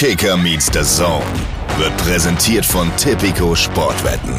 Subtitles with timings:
[0.00, 1.26] Kicker meets the Zone
[1.76, 4.34] wird präsentiert von Tipico Sportwetten.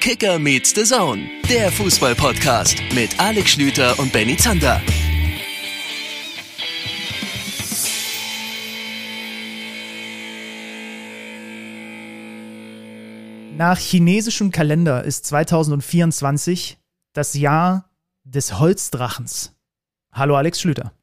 [0.00, 4.80] Kicker meets the Zone, der Fußball-Podcast mit Alex Schlüter und Benny Zander.
[13.56, 16.78] Nach chinesischem Kalender ist 2024
[17.12, 17.88] das Jahr
[18.24, 19.52] des Holzdrachens.
[20.10, 20.95] Hallo Alex Schlüter.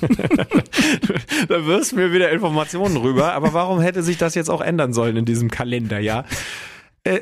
[1.48, 5.16] da wirst mir wieder Informationen rüber, aber warum hätte sich das jetzt auch ändern sollen
[5.16, 6.24] in diesem Kalender, ja?
[7.04, 7.20] Äh,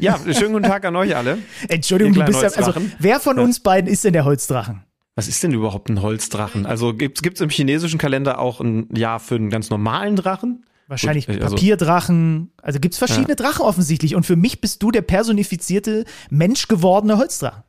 [0.00, 1.38] ja, schönen guten Tag an euch alle.
[1.68, 4.82] Entschuldigung, du bist ja, also, wer von uns beiden ist denn der Holzdrachen?
[5.14, 6.66] Was ist denn überhaupt ein Holzdrachen?
[6.66, 10.64] Also gibt es im chinesischen Kalender auch ein Jahr für einen ganz normalen Drachen?
[10.88, 12.52] Wahrscheinlich Gut, also, Papierdrachen.
[12.62, 13.34] Also gibt es verschiedene ja.
[13.34, 14.14] Drachen offensichtlich.
[14.14, 17.62] Und für mich bist du der personifizierte, menschgewordene Holzdrachen.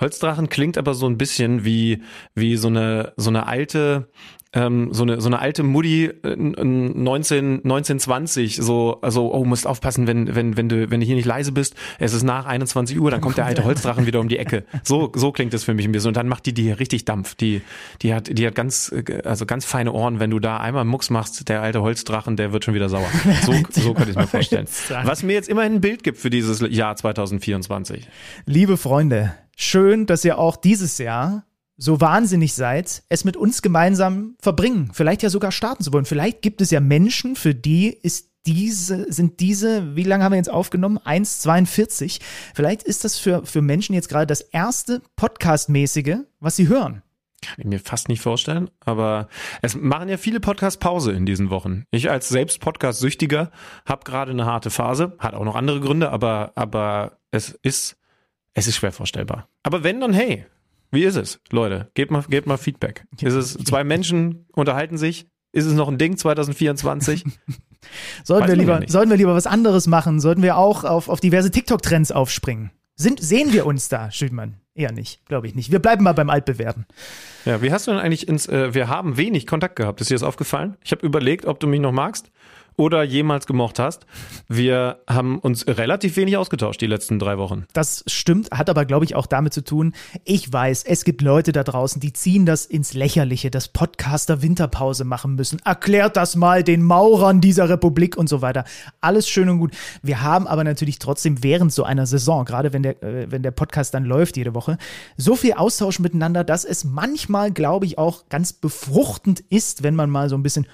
[0.00, 2.02] Holzdrachen klingt aber so ein bisschen wie,
[2.34, 4.10] wie so eine, so eine alte,
[4.54, 10.06] ähm, so eine so eine alte Mutti äh, 19 1920 so also oh musst aufpassen
[10.06, 11.74] wenn wenn wenn du wenn du hier nicht leise bist.
[11.98, 14.64] Es ist nach 21 Uhr dann kommt der alte Holzdrachen wieder um die Ecke.
[14.82, 16.08] So so klingt es für mich ein bisschen.
[16.08, 17.34] Und dann macht die die richtig Dampf.
[17.34, 17.62] Die
[18.02, 20.20] die hat die hat ganz also ganz feine Ohren.
[20.20, 23.08] Wenn du da einmal Mucks machst der alte Holzdrachen der wird schon wieder sauer.
[23.44, 24.66] So so könnte ich mir vorstellen.
[25.04, 28.06] Was mir jetzt immerhin ein Bild gibt für dieses Jahr 2024
[28.44, 31.44] liebe Freunde schön dass ihr auch dieses Jahr
[31.82, 36.04] so wahnsinnig seid, es mit uns gemeinsam verbringen, vielleicht ja sogar starten zu wollen.
[36.04, 40.36] Vielleicht gibt es ja Menschen, für die ist diese, sind diese, wie lange haben wir
[40.36, 40.98] jetzt aufgenommen?
[40.98, 42.20] 1,42.
[42.54, 47.02] Vielleicht ist das für, für Menschen jetzt gerade das erste Podcast-mäßige, was sie hören.
[47.44, 49.28] Kann ich mir fast nicht vorstellen, aber
[49.62, 51.84] es machen ja viele Podcasts Pause in diesen Wochen.
[51.90, 53.50] Ich als selbst Podcast-Süchtiger
[53.86, 57.96] habe gerade eine harte Phase, hat auch noch andere Gründe, aber, aber es ist,
[58.54, 59.48] es ist schwer vorstellbar.
[59.64, 60.46] Aber wenn, dann hey,
[60.92, 61.90] wie ist es, Leute?
[61.94, 63.04] Gebt mal, gebt mal Feedback.
[63.20, 65.26] Ist es zwei Menschen unterhalten sich?
[65.52, 67.24] Ist es noch ein Ding 2024?
[68.24, 70.20] sollten, wir lieber, sollten wir lieber was anderes machen?
[70.20, 72.70] Sollten wir auch auf, auf diverse TikTok-Trends aufspringen?
[72.94, 74.60] Sind, sehen wir uns da, Schütmann?
[74.74, 75.72] Eher nicht, glaube ich nicht.
[75.72, 76.86] Wir bleiben mal beim Altbewerben.
[77.44, 80.00] Ja, wie hast du denn eigentlich ins, äh, wir haben wenig Kontakt gehabt.
[80.00, 80.76] Ist dir das aufgefallen?
[80.84, 82.30] Ich habe überlegt, ob du mich noch magst
[82.76, 84.06] oder jemals gemocht hast.
[84.48, 87.64] Wir haben uns relativ wenig ausgetauscht die letzten drei Wochen.
[87.72, 89.94] Das stimmt, hat aber, glaube ich, auch damit zu tun,
[90.24, 95.04] ich weiß, es gibt Leute da draußen, die ziehen das ins Lächerliche, dass Podcaster Winterpause
[95.04, 95.58] machen müssen.
[95.64, 98.64] Erklärt das mal den Maurern dieser Republik und so weiter.
[99.00, 99.72] Alles schön und gut.
[100.02, 103.50] Wir haben aber natürlich trotzdem während so einer Saison, gerade wenn der, äh, wenn der
[103.50, 104.78] Podcast dann läuft jede Woche,
[105.16, 110.10] so viel Austausch miteinander, dass es manchmal, glaube ich, auch ganz befruchtend ist, wenn man
[110.10, 110.66] mal so ein bisschen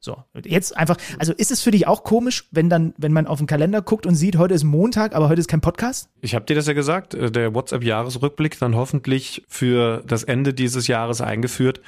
[0.00, 3.38] so, jetzt einfach, also ist es für dich auch komisch, wenn dann, wenn man auf
[3.38, 6.08] den Kalender guckt und sieht, heute ist Montag, aber heute ist kein Podcast?
[6.20, 10.86] Ich habe dir das ja gesagt, äh, der WhatsApp-Jahresrückblick dann hoffentlich für das Ende dieses
[10.86, 11.80] Jahres eingeführt,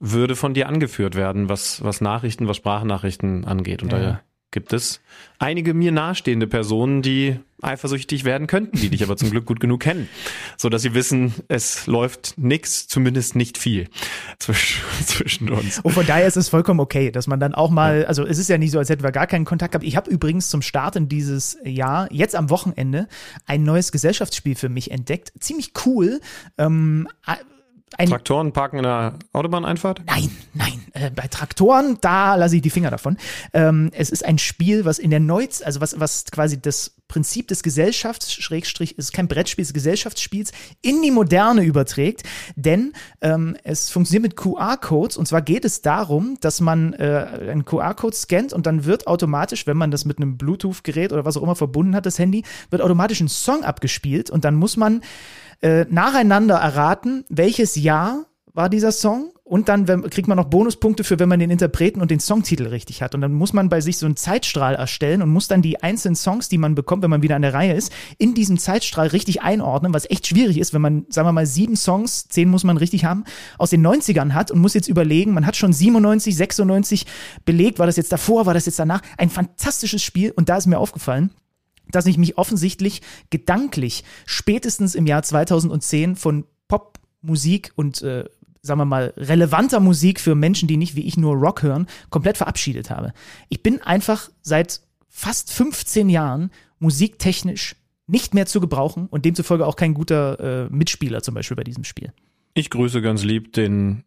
[0.00, 3.82] würde von dir angeführt werden, was, was Nachrichten, was Sprachnachrichten angeht.
[3.82, 3.98] Und ja.
[3.98, 4.20] da
[4.50, 5.00] gibt es
[5.38, 9.80] einige mir nahestehende Personen, die eifersüchtig werden könnten, die dich aber zum Glück gut genug
[9.80, 10.08] kennen,
[10.56, 13.88] so dass sie wissen, es läuft nix, zumindest nicht viel
[14.38, 15.80] zwischen, zwischen uns.
[15.80, 18.48] Und von daher ist es vollkommen okay, dass man dann auch mal, also es ist
[18.48, 19.84] ja nicht so, als hätten wir gar keinen Kontakt gehabt.
[19.84, 23.08] Ich habe übrigens zum Start in dieses Jahr, jetzt am Wochenende,
[23.46, 25.32] ein neues Gesellschaftsspiel für mich entdeckt.
[25.40, 26.20] Ziemlich cool.
[26.58, 27.08] Ähm,
[27.96, 30.02] ein Traktoren parken in der Autobahneinfahrt?
[30.06, 30.84] Nein, nein.
[30.92, 33.16] Äh, bei Traktoren, da lasse ich die Finger davon.
[33.52, 37.48] Ähm, es ist ein Spiel, was in der Neuz, also was, was quasi das Prinzip
[37.48, 42.22] des Gesellschafts, Schrägstrich, ist kein Brettspiel, es ist Gesellschaftsspiels, in die Moderne überträgt.
[42.54, 47.64] Denn ähm, es funktioniert mit QR-Codes und zwar geht es darum, dass man äh, einen
[47.64, 51.42] QR-Code scannt und dann wird automatisch, wenn man das mit einem Bluetooth-Gerät oder was auch
[51.42, 55.00] immer verbunden hat, das Handy, wird automatisch ein Song abgespielt und dann muss man
[55.60, 61.04] äh, nacheinander erraten, welches Jahr war dieser Song und dann wenn, kriegt man noch Bonuspunkte
[61.04, 63.14] für, wenn man den Interpreten und den Songtitel richtig hat.
[63.14, 66.16] Und dann muss man bei sich so einen Zeitstrahl erstellen und muss dann die einzelnen
[66.16, 69.42] Songs, die man bekommt, wenn man wieder an der Reihe ist, in diesem Zeitstrahl richtig
[69.42, 72.76] einordnen, was echt schwierig ist, wenn man, sagen wir mal, sieben Songs, zehn muss man
[72.76, 73.24] richtig haben,
[73.56, 77.06] aus den 90ern hat und muss jetzt überlegen, man hat schon 97, 96
[77.44, 79.00] belegt, war das jetzt davor, war das jetzt danach?
[79.16, 81.30] Ein fantastisches Spiel und da ist mir aufgefallen,
[81.90, 88.24] dass ich mich offensichtlich gedanklich spätestens im Jahr 2010 von Popmusik und äh,
[88.62, 92.36] sagen wir mal, relevanter Musik für Menschen, die nicht wie ich nur Rock hören, komplett
[92.36, 93.12] verabschiedet habe.
[93.48, 97.76] Ich bin einfach seit fast 15 Jahren musiktechnisch
[98.06, 101.84] nicht mehr zu gebrauchen und demzufolge auch kein guter äh, Mitspieler zum Beispiel bei diesem
[101.84, 102.12] Spiel.
[102.54, 104.04] Ich grüße ganz lieb den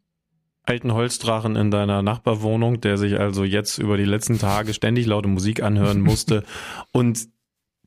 [0.63, 5.27] alten Holzdrachen in deiner Nachbarwohnung, der sich also jetzt über die letzten Tage ständig laute
[5.27, 6.43] Musik anhören musste
[6.91, 7.27] und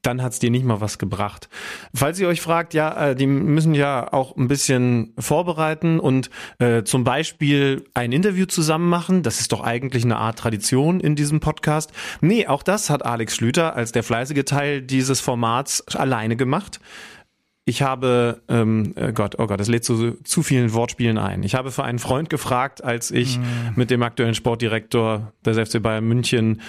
[0.07, 1.49] dann hat's dir nicht mal was gebracht.
[1.95, 6.85] Falls ihr euch fragt, ja, äh, die müssen ja auch ein bisschen vorbereiten und äh,
[6.85, 9.23] zum Beispiel ein Interview zusammen machen.
[9.23, 11.93] Das ist doch eigentlich eine Art Tradition in diesem Podcast.
[12.21, 16.81] Nee, auch das hat Alex Schlüter als der fleißige Teil dieses Formats alleine gemacht.
[17.67, 21.43] Ich habe, ähm, äh, Gott, oh Gott, das lädt zu, zu vielen Wortspielen ein.
[21.43, 23.43] Ich habe für einen Freund gefragt, als ich mm.
[23.77, 26.61] mit dem aktuellen Sportdirektor des FC Bayern München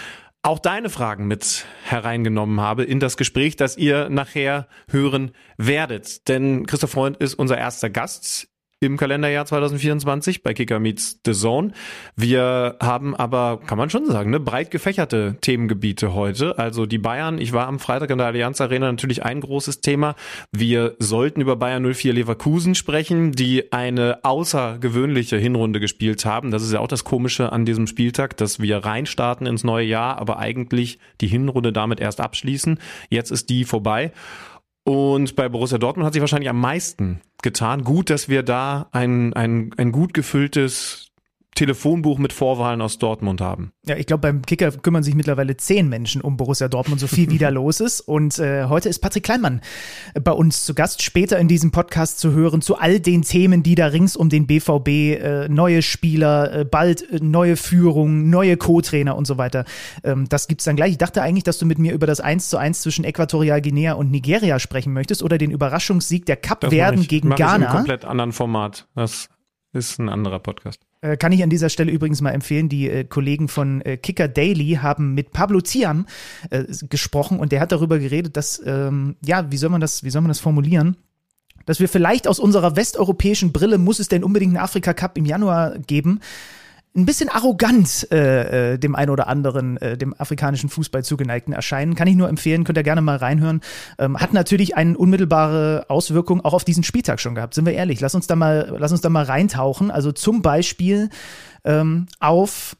[0.45, 6.27] auch deine Fragen mit hereingenommen habe in das Gespräch, das ihr nachher hören werdet.
[6.27, 8.47] Denn Christoph Freund ist unser erster Gast
[8.81, 11.71] im Kalenderjahr 2024 bei Kicker Meets The Zone.
[12.17, 16.59] Wir haben aber, kann man schon sagen, ne, breit gefächerte Themengebiete heute.
[16.59, 20.15] Also die Bayern, ich war am Freitag in der Allianz Arena natürlich ein großes Thema.
[20.51, 26.51] Wir sollten über Bayern 04 Leverkusen sprechen, die eine außergewöhnliche Hinrunde gespielt haben.
[26.51, 30.17] Das ist ja auch das Komische an diesem Spieltag, dass wir reinstarten ins neue Jahr,
[30.17, 32.79] aber eigentlich die Hinrunde damit erst abschließen.
[33.09, 34.11] Jetzt ist die vorbei.
[34.85, 37.83] Und bei Borussia Dortmund hat sich wahrscheinlich am meisten getan.
[37.83, 41.04] Gut, dass wir da ein, ein, ein gut gefülltes
[41.55, 43.71] Telefonbuch mit Vorwahlen aus Dortmund haben.
[43.85, 47.31] Ja, ich glaube, beim Kicker kümmern sich mittlerweile zehn Menschen um Borussia Dortmund, so viel
[47.31, 48.01] wie da los ist.
[48.01, 49.61] Und äh, heute ist Patrick Kleinmann
[50.21, 53.75] bei uns zu Gast, später in diesem Podcast zu hören, zu all den Themen, die
[53.75, 59.15] da rings um den BVB, äh, neue Spieler, äh, bald äh, neue Führung, neue Co-Trainer
[59.15, 59.63] und so weiter.
[60.03, 60.91] Ähm, das gibt's dann gleich.
[60.91, 63.93] Ich dachte eigentlich, dass du mit mir über das 1 zu 1 zwischen Äquatorial Guinea
[63.93, 67.55] und Nigeria sprechen möchtest oder den Überraschungssieg der Cup-Werden gegen mach Ghana.
[67.55, 68.87] Ich in einem komplett anderen Format.
[68.93, 69.29] Das
[69.71, 70.81] ist ein anderer Podcast.
[71.05, 72.67] Äh, kann ich an dieser Stelle übrigens mal empfehlen.
[72.67, 76.07] Die äh, Kollegen von äh, Kicker Daily haben mit Pablo Ziam
[76.49, 80.09] äh, gesprochen und der hat darüber geredet, dass, ähm, ja, wie soll man das, wie
[80.09, 80.97] soll man das formulieren?
[81.65, 85.25] Dass wir vielleicht aus unserer westeuropäischen Brille muss es denn unbedingt einen Afrika Cup im
[85.25, 86.21] Januar geben
[86.95, 91.95] ein bisschen arrogant äh, äh, dem einen oder anderen, äh, dem afrikanischen Fußball zugeneigten erscheinen.
[91.95, 93.61] Kann ich nur empfehlen, könnt ihr gerne mal reinhören.
[93.99, 97.53] Ähm, hat natürlich eine unmittelbare Auswirkung auch auf diesen Spieltag schon gehabt.
[97.53, 97.99] Sind wir ehrlich?
[97.99, 99.91] Lass uns da mal, lass uns da mal reintauchen.
[99.91, 101.09] Also zum Beispiel
[101.65, 102.77] ähm, auf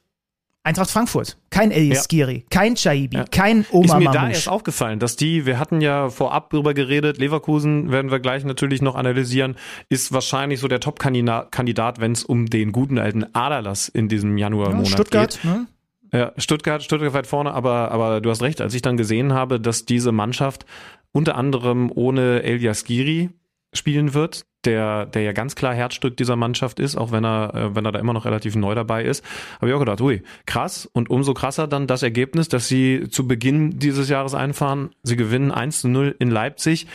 [0.65, 2.03] Eintracht Frankfurt, kein Elias ja.
[2.03, 3.25] Skiri, kein Chaibi, ja.
[3.25, 4.17] kein Oma Ist mir Mamouche.
[4.17, 8.43] da erst aufgefallen, dass die, wir hatten ja vorab drüber geredet, Leverkusen werden wir gleich
[8.43, 9.57] natürlich noch analysieren,
[9.89, 14.87] ist wahrscheinlich so der Top-Kandidat, wenn es um den guten alten Adalas in diesem Januarmonat
[14.87, 15.51] ja, Stuttgart, geht.
[15.51, 15.67] Ne?
[16.11, 19.59] Ja, Stuttgart, Stuttgart weit vorne, aber, aber du hast recht, als ich dann gesehen habe,
[19.59, 20.65] dass diese Mannschaft
[21.11, 23.29] unter anderem ohne Elias Giri
[23.71, 27.75] spielen wird, der, der ja ganz klar Herzstück dieser Mannschaft ist, auch wenn er, äh,
[27.75, 29.23] wenn er da immer noch relativ neu dabei ist,
[29.57, 30.89] habe ich auch gedacht, ui, krass.
[30.91, 34.89] Und umso krasser dann das Ergebnis, dass sie zu Beginn dieses Jahres einfahren.
[35.03, 36.87] Sie gewinnen 1 zu 0 in Leipzig.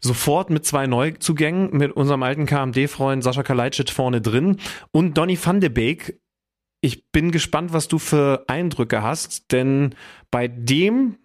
[0.00, 4.56] Sofort mit zwei Neuzugängen, mit unserem alten KMD-Freund Sascha Kalajdzic vorne drin
[4.90, 6.18] und Donny van de Beek.
[6.80, 9.94] Ich bin gespannt, was du für Eindrücke hast, denn
[10.32, 11.18] bei dem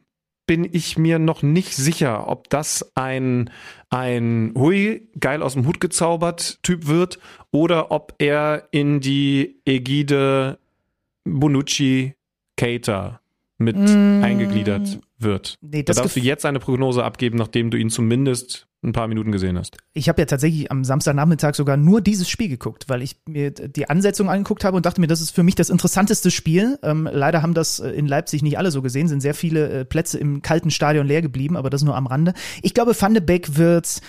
[0.47, 3.51] bin ich mir noch nicht sicher, ob das ein,
[3.89, 7.19] ein hui, geil aus dem Hut gezaubert Typ wird
[7.51, 10.57] oder ob er in die Ägide
[11.25, 12.15] Bonucci
[12.55, 13.21] Cater
[13.57, 14.23] mit mm.
[14.23, 15.55] eingegliedert wird.
[15.61, 19.31] Nee, da darfst du jetzt eine Prognose abgeben, nachdem du ihn zumindest ein paar Minuten
[19.31, 19.77] gesehen hast.
[19.93, 23.89] Ich habe ja tatsächlich am Samstagnachmittag sogar nur dieses Spiel geguckt, weil ich mir die
[23.89, 26.77] Ansetzung angeguckt habe und dachte mir, das ist für mich das interessanteste Spiel.
[26.83, 29.85] Ähm, leider haben das äh, in Leipzig nicht alle so gesehen, sind sehr viele äh,
[29.85, 32.33] Plätze im kalten Stadion leer geblieben, aber das nur am Rande.
[32.61, 34.01] Ich glaube, Van de Beek wird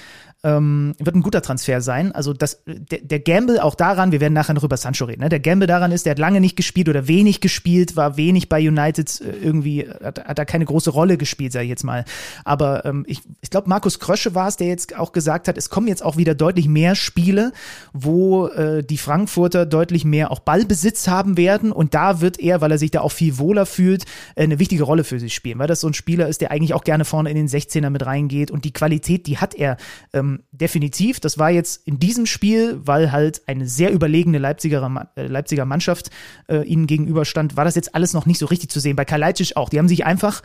[0.45, 2.13] ähm, wird ein guter Transfer sein.
[2.13, 5.29] Also das, der, der Gamble auch daran, wir werden nachher noch über Sancho reden, ne?
[5.29, 8.61] der Gamble daran ist, der hat lange nicht gespielt oder wenig gespielt, war wenig bei
[8.61, 12.05] United äh, irgendwie, hat, hat da keine große Rolle gespielt, sage ich jetzt mal.
[12.45, 15.71] Aber ähm, ich, ich glaube, Markus Krösche war es, der jetzt auch gesagt hat, es
[15.71, 17.53] kommen jetzt auch wieder deutlich mehr Spiele,
[17.93, 22.71] wo äh, die Frankfurter deutlich mehr auch Ballbesitz haben werden und da wird er, weil
[22.71, 24.05] er sich da auch viel wohler fühlt,
[24.37, 26.75] äh, eine wichtige Rolle für sich spielen, weil das so ein Spieler ist, der eigentlich
[26.75, 29.79] auch gerne vorne in den 16er mit reingeht und die Qualität, die hat er
[30.13, 31.21] ähm, ähm, definitiv.
[31.21, 36.11] Das war jetzt in diesem Spiel, weil halt eine sehr überlegene Leipziger, äh, Leipziger Mannschaft
[36.49, 38.97] äh, ihnen gegenüberstand, war das jetzt alles noch nicht so richtig zu sehen.
[38.97, 39.69] Bei Kalajdzic auch.
[39.69, 40.43] Die haben sich einfach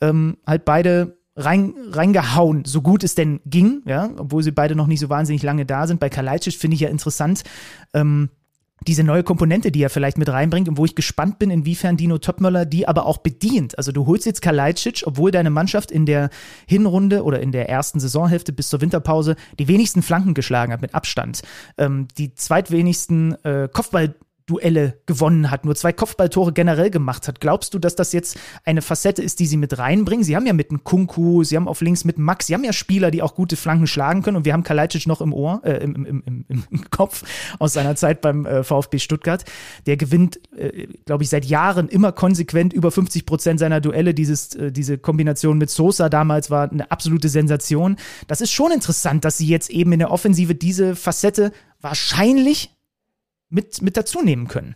[0.00, 4.86] ähm, halt beide rein, reingehauen, so gut es denn ging, ja, obwohl sie beide noch
[4.86, 6.00] nicht so wahnsinnig lange da sind.
[6.00, 7.42] Bei Kalajdzic finde ich ja interessant,
[7.94, 8.30] ähm,
[8.86, 12.18] diese neue Komponente, die er vielleicht mit reinbringt und wo ich gespannt bin, inwiefern Dino
[12.18, 13.76] Topmöller die aber auch bedient.
[13.78, 16.30] Also du holst jetzt Kalajdzic, obwohl deine Mannschaft in der
[16.66, 20.94] Hinrunde oder in der ersten Saisonhälfte bis zur Winterpause die wenigsten Flanken geschlagen hat mit
[20.94, 21.42] Abstand,
[21.78, 24.14] ähm, die zweitwenigsten äh, Kopfball
[24.52, 27.40] Duelle gewonnen hat, nur zwei Kopfballtore generell gemacht hat.
[27.40, 30.24] Glaubst du, dass das jetzt eine Facette ist, die sie mit reinbringen?
[30.24, 32.72] Sie haben ja mit einem Kunku, sie haben auf links mit Max, sie haben ja
[32.72, 35.82] Spieler, die auch gute Flanken schlagen können und wir haben Kalajdzic noch im Ohr, äh,
[35.82, 37.24] im, im, im, im Kopf
[37.58, 39.44] aus seiner Zeit beim äh, VfB Stuttgart.
[39.86, 44.12] Der gewinnt, äh, glaube ich, seit Jahren immer konsequent über 50 Prozent seiner Duelle.
[44.12, 47.96] Dieses, äh, diese Kombination mit Sosa damals war eine absolute Sensation.
[48.26, 52.70] Das ist schon interessant, dass sie jetzt eben in der Offensive diese Facette wahrscheinlich
[53.52, 54.74] mit, mit dazu nehmen können.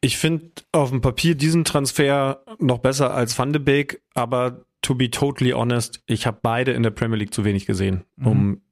[0.00, 4.94] Ich finde auf dem Papier diesen Transfer noch besser als Van de Beek, aber to
[4.94, 8.62] be totally honest, ich habe beide in der Premier League zu wenig gesehen, um, mhm.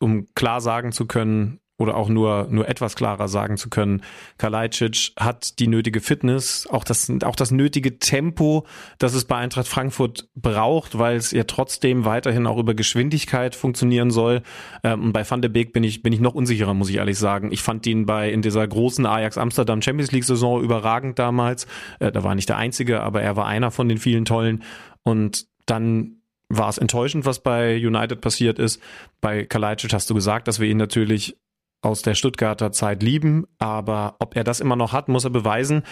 [0.00, 4.02] um klar sagen zu können, oder auch nur, nur etwas klarer sagen zu können,
[4.38, 8.64] Kalajdzic hat die nötige Fitness, auch das, auch das nötige Tempo,
[8.98, 14.10] das es bei Eintracht Frankfurt braucht, weil es ja trotzdem weiterhin auch über Geschwindigkeit funktionieren
[14.10, 14.42] soll.
[14.84, 17.18] Ähm, und bei Van de Beek bin ich, bin ich noch unsicherer, muss ich ehrlich
[17.18, 17.50] sagen.
[17.50, 21.66] Ich fand ihn bei, in dieser großen Ajax Amsterdam Champions League Saison überragend damals.
[21.98, 24.62] Äh, da war nicht der einzige, aber er war einer von den vielen tollen.
[25.02, 28.80] Und dann war es enttäuschend, was bei United passiert ist.
[29.20, 31.36] Bei Kalajdzic hast du gesagt, dass wir ihn natürlich
[31.84, 35.82] aus der Stuttgarter Zeit lieben, aber ob er das immer noch hat, muss er beweisen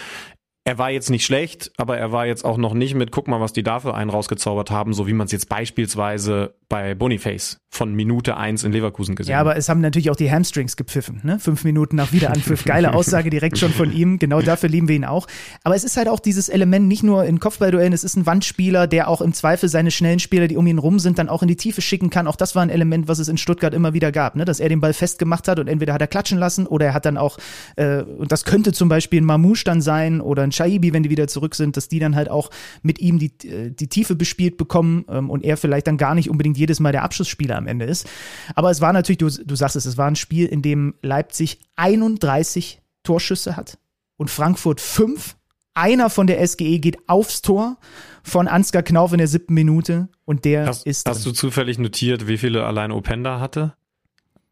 [0.65, 3.41] er war jetzt nicht schlecht, aber er war jetzt auch noch nicht mit, guck mal,
[3.41, 7.93] was die dafür einen rausgezaubert haben, so wie man es jetzt beispielsweise bei Boniface von
[7.93, 9.37] Minute eins in Leverkusen gesehen hat.
[9.37, 11.37] Ja, aber es haben natürlich auch die Hamstrings gepfiffen, ne?
[11.39, 12.63] Fünf Minuten nach Wiederanpfiff.
[12.65, 14.19] Geile Aussage direkt schon von ihm.
[14.19, 15.27] Genau dafür lieben wir ihn auch.
[15.63, 18.87] Aber es ist halt auch dieses Element nicht nur in Kopfballduellen, es ist ein Wandspieler,
[18.87, 21.47] der auch im Zweifel seine schnellen Spieler, die um ihn rum sind, dann auch in
[21.47, 22.25] die Tiefe schicken kann.
[22.25, 24.45] Auch das war ein Element, was es in Stuttgart immer wieder gab, ne?
[24.45, 27.05] Dass er den Ball festgemacht hat und entweder hat er klatschen lassen oder er hat
[27.05, 27.37] dann auch,
[27.75, 31.09] äh, und das könnte zum Beispiel ein Mamouche dann sein oder ein Shaibi, wenn die
[31.09, 32.49] wieder zurück sind, dass die dann halt auch
[32.81, 36.29] mit ihm die, äh, die Tiefe bespielt bekommen ähm, und er vielleicht dann gar nicht
[36.29, 38.07] unbedingt jedes Mal der Abschlussspieler am Ende ist.
[38.55, 41.59] Aber es war natürlich, du, du sagst es, es war ein Spiel, in dem Leipzig
[41.75, 43.77] 31 Torschüsse hat
[44.17, 45.35] und Frankfurt 5.
[45.75, 47.77] Einer von der SGE geht aufs Tor
[48.21, 51.09] von Ansgar Knauf in der siebten Minute und der hast, ist.
[51.09, 53.73] Hast du zufällig notiert, wie viele allein Openda hatte?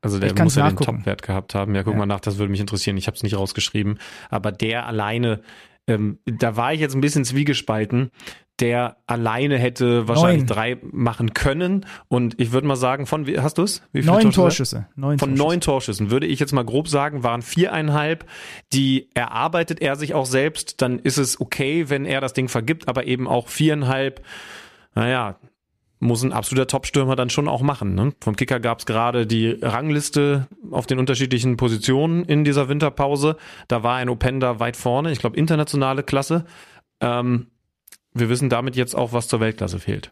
[0.01, 0.91] Also der muss ja nachgucken.
[0.91, 1.75] den Topwert gehabt haben.
[1.75, 1.99] Ja, guck ja.
[1.99, 2.97] mal nach, das würde mich interessieren.
[2.97, 3.99] Ich habe es nicht rausgeschrieben.
[4.29, 5.41] Aber der alleine,
[5.91, 8.11] ähm, da war ich jetzt ein bisschen zwiegespalten.
[8.59, 10.47] Der alleine hätte wahrscheinlich Neun.
[10.47, 11.85] drei machen können.
[12.09, 13.81] Und ich würde mal sagen, von wie hast du es?
[13.91, 14.87] Neun Torschüsse.
[14.95, 15.47] Neun von Torschüsse.
[15.47, 18.25] neun Torschüssen würde ich jetzt mal grob sagen, waren viereinhalb.
[18.71, 20.81] Die erarbeitet er sich auch selbst.
[20.81, 24.23] Dann ist es okay, wenn er das Ding vergibt, aber eben auch viereinhalb.
[24.93, 25.37] Naja,
[26.01, 27.93] muss ein absoluter Top-Stürmer dann schon auch machen.
[27.93, 28.13] Ne?
[28.19, 33.37] Vom Kicker gab es gerade die Rangliste auf den unterschiedlichen Positionen in dieser Winterpause.
[33.67, 36.45] Da war ein Openda weit vorne, ich glaube internationale Klasse.
[37.01, 37.47] Ähm,
[38.13, 40.11] wir wissen damit jetzt auch, was zur Weltklasse fehlt.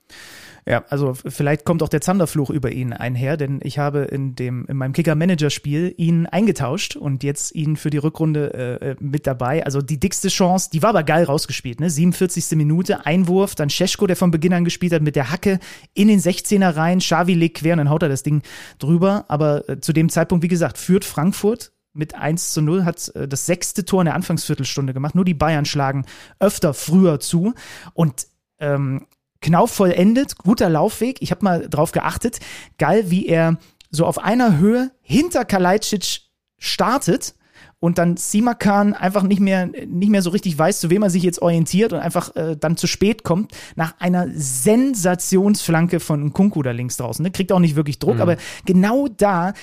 [0.70, 4.68] Ja, also vielleicht kommt auch der Zanderfluch über ihn einher, denn ich habe in dem
[4.68, 9.66] in meinem Kicker-Manager-Spiel ihn eingetauscht und jetzt ihn für die Rückrunde äh, äh mit dabei.
[9.66, 11.90] Also die dickste Chance, die war aber geil rausgespielt, ne?
[11.90, 12.56] 47.
[12.56, 15.58] Minute, Einwurf, dann Scheschko, der von Beginn an gespielt hat, mit der Hacke
[15.96, 18.44] in den 16er rein, Xavi legt quer und dann haut er das Ding
[18.78, 19.26] drüber.
[19.28, 23.28] Aber äh, zu dem Zeitpunkt, wie gesagt, führt Frankfurt mit 1 zu 0, hat äh,
[23.28, 25.16] das sechste Tor in der Anfangsviertelstunde gemacht.
[25.16, 26.06] Nur die Bayern schlagen
[26.40, 27.56] öfter früher zu.
[27.96, 28.28] Und
[28.60, 29.08] ähm,
[29.42, 31.22] Knauf vollendet, guter Laufweg.
[31.22, 32.40] Ich habe mal drauf geachtet.
[32.78, 33.58] Geil, wie er
[33.90, 36.22] so auf einer Höhe hinter Kalajdzic
[36.58, 37.36] startet
[37.80, 41.24] und dann Simakan einfach nicht mehr, nicht mehr so richtig weiß, zu wem er sich
[41.24, 46.72] jetzt orientiert und einfach äh, dann zu spät kommt, nach einer Sensationsflanke von Kunku da
[46.72, 47.24] links draußen.
[47.24, 47.32] Ne?
[47.32, 48.22] Kriegt auch nicht wirklich Druck, mhm.
[48.22, 49.54] aber genau da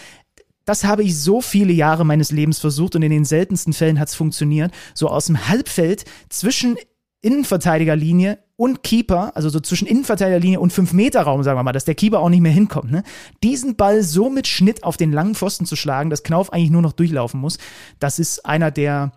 [0.66, 4.08] das habe ich so viele Jahre meines Lebens versucht und in den seltensten Fällen hat
[4.08, 4.72] es funktioniert.
[4.94, 6.76] So aus dem Halbfeld zwischen
[7.26, 12.20] Innenverteidigerlinie und Keeper, also so zwischen Innenverteidigerlinie und 5-Meter-Raum, sagen wir mal, dass der Keeper
[12.20, 13.02] auch nicht mehr hinkommt, ne?
[13.42, 16.82] Diesen Ball so mit Schnitt auf den langen Pfosten zu schlagen, dass Knauf eigentlich nur
[16.82, 17.58] noch durchlaufen muss,
[17.98, 19.10] das ist einer der,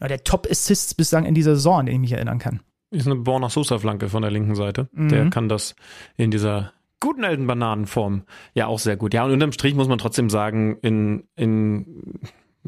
[0.00, 2.60] der Top-Assists bislang in dieser Saison, an den ich mich erinnern kann.
[2.90, 4.88] Ist eine Borna Sosa-Flanke von der linken Seite.
[4.92, 5.08] Mhm.
[5.08, 5.76] Der kann das
[6.16, 9.14] in dieser guten alten Bananenform ja auch sehr gut.
[9.14, 12.18] Ja, und unterm Strich muss man trotzdem sagen, in, in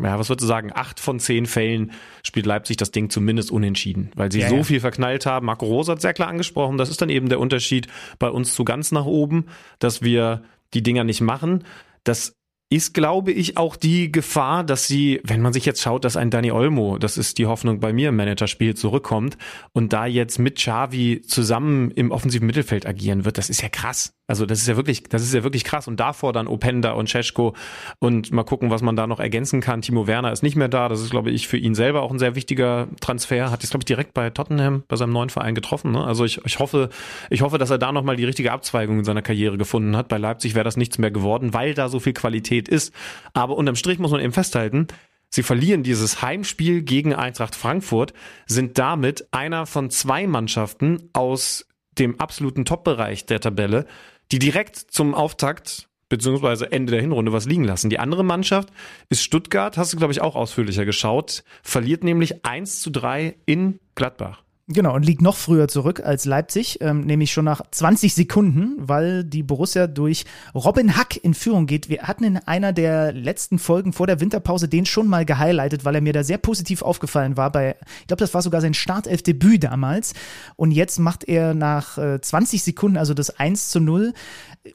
[0.02, 1.92] ja, was würdest du sagen, acht von zehn Fällen
[2.22, 4.62] spielt Leipzig das Ding zumindest unentschieden, weil sie ja, so ja.
[4.62, 5.46] viel verknallt haben.
[5.46, 7.88] Marco Rosa hat sehr klar angesprochen, das ist dann eben der Unterschied
[8.18, 9.46] bei uns zu ganz nach oben,
[9.78, 10.42] dass wir
[10.74, 11.64] die Dinger nicht machen.
[12.04, 12.34] Das
[12.72, 16.30] ist, glaube ich, auch die Gefahr, dass sie, wenn man sich jetzt schaut, dass ein
[16.30, 19.36] Dani Olmo, das ist die Hoffnung bei mir im Managerspiel, zurückkommt
[19.72, 24.14] und da jetzt mit Xavi zusammen im offensiven Mittelfeld agieren wird, das ist ja krass.
[24.30, 25.88] Also das ist ja wirklich, das ist ja wirklich krass.
[25.88, 27.56] Und davor dann Openda und Cesko
[27.98, 29.82] und mal gucken, was man da noch ergänzen kann.
[29.82, 30.88] Timo Werner ist nicht mehr da.
[30.88, 33.50] Das ist, glaube ich, für ihn selber auch ein sehr wichtiger Transfer.
[33.50, 35.90] Hat jetzt, glaube ich, direkt bei Tottenham, bei seinem neuen Verein getroffen.
[35.90, 36.04] Ne?
[36.04, 36.90] Also ich, ich hoffe,
[37.28, 40.06] ich hoffe, dass er da nochmal die richtige Abzweigung in seiner Karriere gefunden hat.
[40.06, 42.94] Bei Leipzig wäre das nichts mehr geworden, weil da so viel Qualität ist.
[43.34, 44.86] Aber unterm Strich muss man eben festhalten,
[45.32, 48.14] Sie verlieren dieses Heimspiel gegen Eintracht Frankfurt,
[48.46, 51.68] sind damit einer von zwei Mannschaften aus
[52.00, 53.86] dem absoluten Top-Bereich der Tabelle,
[54.32, 57.88] die direkt zum Auftakt beziehungsweise Ende der Hinrunde was liegen lassen.
[57.88, 58.70] Die andere Mannschaft
[59.08, 63.78] ist Stuttgart, hast du, glaube ich, auch ausführlicher geschaut, verliert nämlich 1 zu 3 in
[63.94, 64.42] Gladbach.
[64.72, 69.24] Genau, und liegt noch früher zurück als Leipzig, ähm, nämlich schon nach 20 Sekunden, weil
[69.24, 70.24] die Borussia durch
[70.54, 71.88] Robin Hack in Führung geht.
[71.88, 75.96] Wir hatten in einer der letzten Folgen vor der Winterpause den schon mal gehighlightet, weil
[75.96, 77.50] er mir da sehr positiv aufgefallen war.
[77.50, 80.14] Bei, ich glaube, das war sogar sein Startelfdebüt damals.
[80.54, 84.12] Und jetzt macht er nach äh, 20 Sekunden, also das 1 zu 0,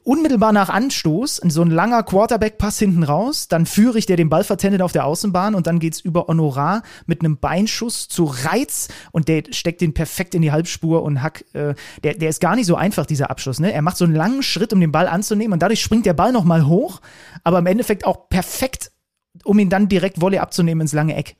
[0.02, 4.42] unmittelbar nach Anstoß, so ein langer Quarterback-Pass hinten raus, dann führe ich der den Ball
[4.42, 9.28] vertendet auf der Außenbahn und dann geht's über Honorar mit einem Beinschuss zu Reiz und
[9.28, 12.66] der steckt den perfekt in die Halbspur und Hack, äh, der, der ist gar nicht
[12.66, 13.60] so einfach, dieser Abschluss.
[13.60, 13.72] Ne?
[13.72, 16.32] Er macht so einen langen Schritt, um den Ball anzunehmen und dadurch springt der Ball
[16.32, 17.00] nochmal hoch,
[17.44, 18.90] aber im Endeffekt auch perfekt,
[19.44, 21.36] um ihn dann direkt Volley abzunehmen ins lange Eck.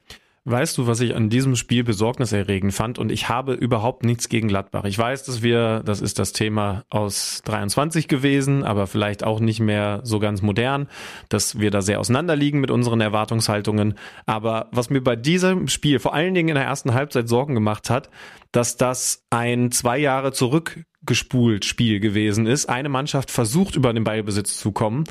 [0.48, 3.00] Weißt du, was ich an diesem Spiel besorgniserregend fand?
[3.00, 4.84] Und ich habe überhaupt nichts gegen Gladbach.
[4.84, 9.58] Ich weiß, dass wir, das ist das Thema aus 23 gewesen, aber vielleicht auch nicht
[9.58, 10.86] mehr so ganz modern,
[11.28, 13.94] dass wir da sehr auseinanderliegen mit unseren Erwartungshaltungen.
[14.24, 17.90] Aber was mir bei diesem Spiel vor allen Dingen in der ersten Halbzeit Sorgen gemacht
[17.90, 18.08] hat,
[18.52, 22.66] dass das ein zwei Jahre zurückgespult Spiel gewesen ist.
[22.66, 25.02] Eine Mannschaft versucht über den Ballbesitz zu kommen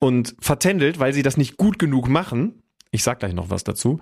[0.00, 2.62] und vertändelt, weil sie das nicht gut genug machen.
[2.92, 4.00] Ich sag gleich noch was dazu.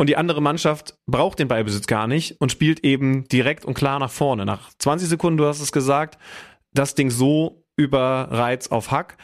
[0.00, 3.98] Und die andere Mannschaft braucht den Ballbesitz gar nicht und spielt eben direkt und klar
[3.98, 4.46] nach vorne.
[4.46, 6.16] Nach 20 Sekunden, du hast es gesagt,
[6.72, 9.18] das Ding so über Reiz auf Hack.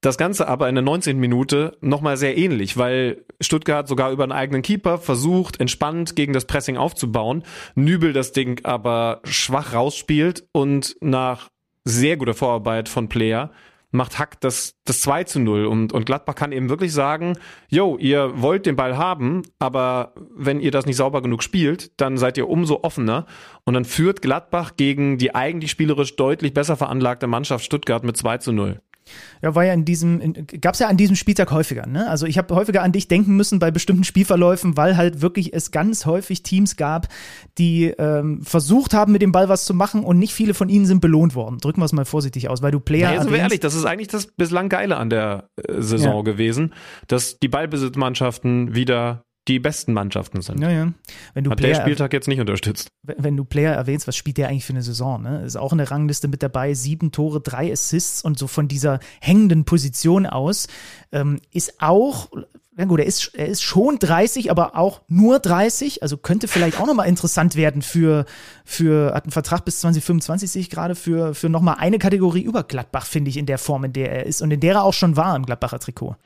[0.00, 1.20] Das Ganze aber in der 19.
[1.20, 6.46] Minute nochmal sehr ähnlich, weil Stuttgart sogar über einen eigenen Keeper versucht, entspannt gegen das
[6.46, 7.44] Pressing aufzubauen,
[7.76, 11.48] Nübel das Ding aber schwach rausspielt und nach
[11.84, 13.52] sehr guter Vorarbeit von Player
[13.90, 17.96] macht Hack das, das 2 zu 0 und, und Gladbach kann eben wirklich sagen, yo,
[17.98, 22.36] ihr wollt den Ball haben, aber wenn ihr das nicht sauber genug spielt, dann seid
[22.36, 23.26] ihr umso offener
[23.64, 28.38] und dann führt Gladbach gegen die eigentlich spielerisch deutlich besser veranlagte Mannschaft Stuttgart mit 2
[28.38, 28.80] zu 0.
[29.42, 31.86] Ja, war ja in diesem, gab es ja an diesem Spieltag häufiger.
[31.86, 32.08] Ne?
[32.08, 35.70] Also ich habe häufiger an dich denken müssen bei bestimmten Spielverläufen, weil halt wirklich es
[35.70, 37.08] ganz häufig Teams gab,
[37.58, 40.86] die ähm, versucht haben, mit dem Ball was zu machen und nicht viele von ihnen
[40.86, 41.58] sind belohnt worden.
[41.58, 43.08] Drücken wir es mal vorsichtig aus, weil du Player.
[43.08, 46.22] Naja, sind wir ehrlich, das ist eigentlich das bislang Geile an der äh, Saison ja.
[46.22, 46.74] gewesen,
[47.06, 50.60] dass die Ballbesitzmannschaften wieder die besten Mannschaften sind.
[50.60, 50.92] Ja, ja.
[51.34, 52.88] Wenn du Hat Player, der Spieltag jetzt nicht unterstützt.
[53.02, 55.22] Wenn du Player erwähnst, was spielt der eigentlich für eine Saison?
[55.22, 55.42] Ne?
[55.44, 59.00] Ist auch in der Rangliste mit dabei, sieben Tore, drei Assists und so von dieser
[59.20, 60.68] hängenden Position aus.
[61.10, 62.28] Ähm, ist auch,
[62.76, 66.02] na gut, er ist, er ist schon 30, aber auch nur 30.
[66.02, 68.26] Also könnte vielleicht auch nochmal interessant werden für,
[68.64, 72.64] für, hat einen Vertrag bis 2025, sehe ich gerade, für, für nochmal eine Kategorie über
[72.64, 74.92] Gladbach, finde ich, in der Form, in der er ist und in der er auch
[74.92, 76.16] schon war im Gladbacher Trikot.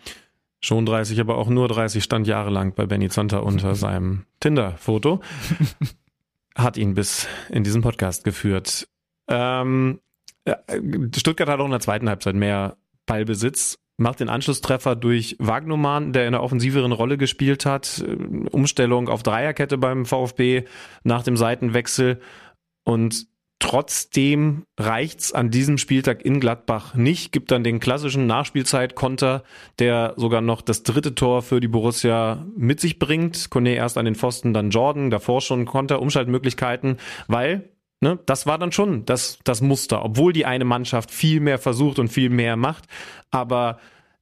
[0.65, 5.21] Schon 30, aber auch nur 30 stand jahrelang bei Benny Zonta unter seinem Tinder-Foto.
[6.55, 8.87] Hat ihn bis in diesen Podcast geführt.
[9.29, 10.01] Ähm,
[11.17, 16.27] Stuttgart hat auch in der zweiten Halbzeit mehr Ballbesitz, macht den Anschlusstreffer durch Wagnumann, der
[16.27, 18.05] in der offensiveren Rolle gespielt hat.
[18.51, 20.65] Umstellung auf Dreierkette beim VfB
[21.05, 22.21] nach dem Seitenwechsel.
[22.85, 23.27] Und
[23.63, 29.45] Trotzdem reicht's an diesem Spieltag in Gladbach nicht, gibt dann den klassischen Nachspielzeit-Konter,
[29.79, 33.51] der sogar noch das dritte Tor für die Borussia mit sich bringt.
[33.51, 36.97] Kone erst an den Pfosten, dann Jordan, davor schon Konter, Umschaltmöglichkeiten,
[37.29, 37.69] weil
[38.01, 42.01] ne, das war dann schon das, das Muster, obwohl die eine Mannschaft viel mehr versucht
[42.01, 42.87] und viel mehr macht,
[43.31, 43.79] aber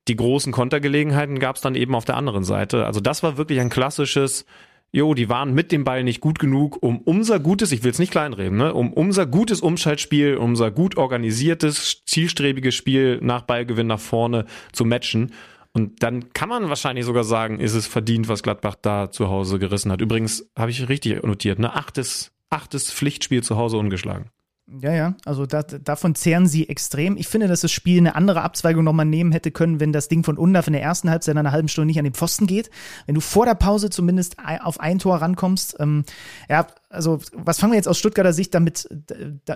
[0.06, 2.84] die großen Kontergelegenheiten gab's dann eben auf der anderen Seite.
[2.84, 4.44] Also das war wirklich ein klassisches
[4.92, 7.98] jo, die waren mit dem Ball nicht gut genug, um unser gutes, ich will es
[7.98, 14.00] nicht kleinreden, ne, um unser gutes Umschaltspiel, unser gut organisiertes, zielstrebiges Spiel nach Ballgewinn nach
[14.00, 15.32] vorne zu matchen.
[15.72, 19.60] Und dann kann man wahrscheinlich sogar sagen, ist es verdient, was Gladbach da zu Hause
[19.60, 20.00] gerissen hat.
[20.00, 21.74] Übrigens habe ich richtig notiert, ne?
[21.76, 24.30] Achtes, achtes Pflichtspiel zu Hause ungeschlagen.
[24.80, 27.16] Ja, ja, also da, davon zehren sie extrem.
[27.16, 30.22] Ich finde, dass das Spiel eine andere Abzweigung nochmal nehmen hätte können, wenn das Ding
[30.22, 32.70] von Undaf in der ersten Halbzeit in einer halben Stunde nicht an den Pfosten geht.
[33.06, 35.76] Wenn du vor der Pause zumindest auf ein Tor rankommst.
[35.80, 36.04] Ähm,
[36.48, 38.88] ja, also was fangen wir jetzt aus Stuttgarter Sicht damit,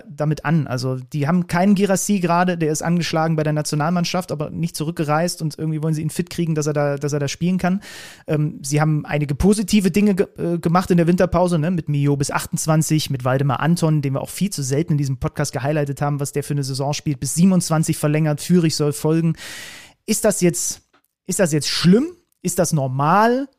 [0.09, 0.67] damit an?
[0.67, 5.41] Also die haben keinen Girassi gerade, der ist angeschlagen bei der Nationalmannschaft, aber nicht zurückgereist
[5.41, 7.81] und irgendwie wollen sie ihn fit kriegen, dass er da, dass er da spielen kann.
[8.25, 11.71] Ähm, sie haben einige positive Dinge ge äh, gemacht in der Winterpause, ne?
[11.71, 15.17] mit Mio bis 28, mit Waldemar Anton, den wir auch viel zu selten in diesem
[15.17, 19.33] Podcast gehighlightet haben, was der für eine Saison spielt, bis 27 verlängert, Fürich soll folgen.
[20.05, 20.83] Ist das jetzt,
[21.27, 22.15] ist das jetzt schlimm?
[22.41, 23.49] Ist das normal?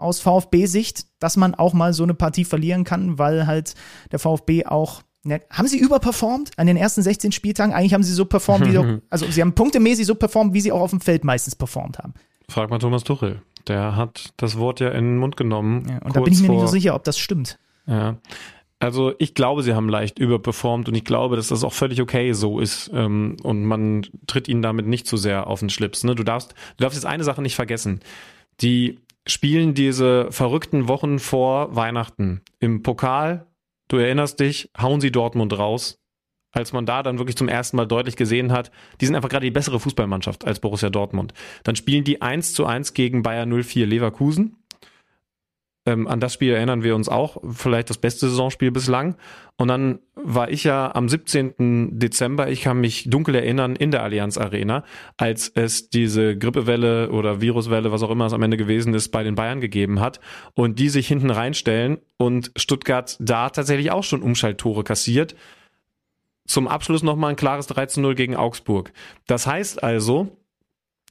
[0.00, 3.74] Aus VfB-Sicht, dass man auch mal so eine Partie verlieren kann, weil halt
[4.12, 7.74] der VfB auch Ne, haben sie überperformt an den ersten 16 Spieltagen?
[7.74, 10.72] Eigentlich haben sie so performt, wie doch, also sie haben punktemäßig so performt, wie sie
[10.72, 12.14] auch auf dem Feld meistens performt haben.
[12.48, 13.42] Frag mal Thomas Tuchel.
[13.68, 15.86] Der hat das Wort ja in den Mund genommen.
[15.90, 17.58] Ja, und da bin ich mir nicht so sicher, ob das stimmt.
[17.86, 18.16] Ja.
[18.78, 22.32] Also ich glaube, sie haben leicht überperformt und ich glaube, dass das auch völlig okay
[22.32, 26.02] so ist ähm, und man tritt ihnen damit nicht zu sehr auf den Schlips.
[26.02, 26.14] Ne?
[26.14, 28.00] Du darfst, du darfst jetzt eine Sache nicht vergessen.
[28.62, 28.98] Die
[29.30, 33.46] spielen diese verrückten Wochen vor Weihnachten im Pokal.
[33.88, 35.98] Du erinnerst dich, hauen sie Dortmund raus.
[36.52, 39.46] Als man da dann wirklich zum ersten Mal deutlich gesehen hat, die sind einfach gerade
[39.46, 41.32] die bessere Fußballmannschaft als Borussia Dortmund.
[41.62, 44.56] Dann spielen die 1 zu 1 gegen Bayer 04 Leverkusen
[45.86, 49.16] ähm, an das Spiel erinnern wir uns auch, vielleicht das beste Saisonspiel bislang.
[49.56, 51.98] Und dann war ich ja am 17.
[51.98, 54.84] Dezember, ich kann mich dunkel erinnern, in der Allianz Arena,
[55.16, 59.22] als es diese Grippewelle oder Viruswelle, was auch immer es am Ende gewesen ist, bei
[59.22, 60.20] den Bayern gegeben hat
[60.54, 65.34] und die sich hinten reinstellen und Stuttgart da tatsächlich auch schon Umschalttore kassiert.
[66.46, 68.92] Zum Abschluss nochmal ein klares 13 0 gegen Augsburg.
[69.26, 70.36] Das heißt also,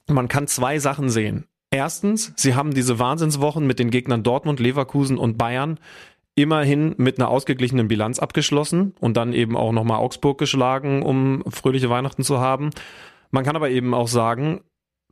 [0.06, 1.46] man kann zwei Sachen sehen.
[1.70, 5.78] Erstens, sie haben diese Wahnsinnswochen mit den Gegnern Dortmund, Leverkusen und Bayern
[6.34, 11.90] immerhin mit einer ausgeglichenen Bilanz abgeschlossen und dann eben auch nochmal Augsburg geschlagen, um fröhliche
[11.90, 12.70] Weihnachten zu haben.
[13.30, 14.60] Man kann aber eben auch sagen,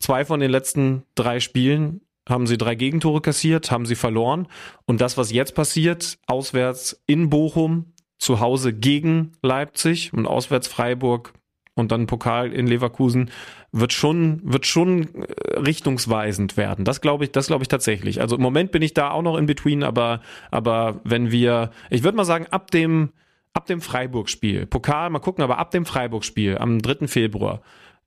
[0.01, 4.49] zwei von den letzten drei Spielen haben sie drei Gegentore kassiert, haben sie verloren.
[4.85, 11.33] Und das, was jetzt passiert, auswärts in Bochum, zu Hause gegen Leipzig und auswärts Freiburg
[11.75, 13.31] und dann Pokal in Leverkusen,
[13.73, 16.85] wird schon, wird schon äh, richtungsweisend werden.
[16.85, 18.21] Das glaube ich, das glaube ich tatsächlich.
[18.21, 22.03] Also im Moment bin ich da auch noch in between, aber, aber wenn wir, ich
[22.03, 23.11] würde mal sagen, ab dem,
[23.53, 27.09] ab dem Freiburg-Spiel, Pokal, mal gucken, aber ab dem Freiburg-Spiel am 3.
[27.09, 27.61] Februar,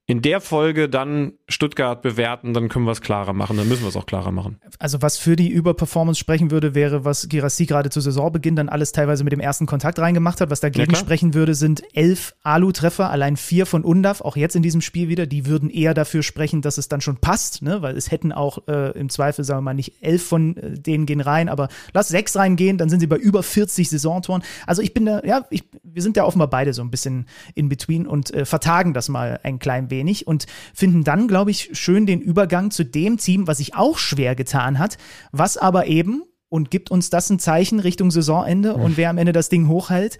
[0.06, 3.88] in der Folge dann Stuttgart bewerten, dann können wir es klarer machen, dann müssen wir
[3.88, 4.58] es auch klarer machen.
[4.80, 8.90] Also was für die Überperformance sprechen würde, wäre, was Girassi gerade zu Saisonbeginn dann alles
[8.90, 10.50] teilweise mit dem ersten Kontakt reingemacht hat.
[10.50, 14.62] Was dagegen ja, sprechen würde, sind elf Alu-Treffer, allein vier von Undav, auch jetzt in
[14.62, 15.26] diesem Spiel wieder.
[15.26, 17.80] Die würden eher dafür sprechen, dass es dann schon passt, ne?
[17.80, 21.06] weil es hätten auch äh, im Zweifel, sagen wir mal, nicht elf von äh, denen
[21.06, 24.42] gehen rein, aber lass sechs reingehen, dann sind sie bei über 40 Saisontoren.
[24.66, 27.68] Also ich bin da, ja, ich, wir sind ja offenbar beide so ein bisschen in
[27.68, 29.91] between und äh, vertagen das mal ein klein wenig
[30.26, 34.34] und finden dann, glaube ich, schön den Übergang zu dem Team, was sich auch schwer
[34.34, 34.98] getan hat,
[35.32, 39.32] was aber eben, und gibt uns das ein Zeichen Richtung Saisonende und wer am Ende
[39.32, 40.18] das Ding hochhält,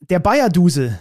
[0.00, 0.98] der Bayer-Dusel,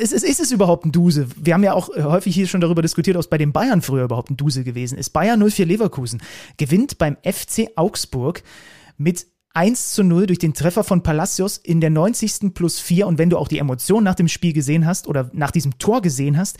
[0.00, 1.28] ist, ist, ist es überhaupt ein Duse?
[1.36, 4.04] Wir haben ja auch häufig hier schon darüber diskutiert, ob es bei den Bayern früher
[4.04, 5.10] überhaupt ein Duse gewesen ist.
[5.10, 6.20] Bayer 04 Leverkusen
[6.56, 8.42] gewinnt beim FC Augsburg
[8.96, 12.54] mit 1 zu 0 durch den Treffer von Palacios in der 90.
[12.54, 13.06] plus 4.
[13.06, 16.02] Und wenn du auch die Emotionen nach dem Spiel gesehen hast oder nach diesem Tor
[16.02, 16.58] gesehen hast,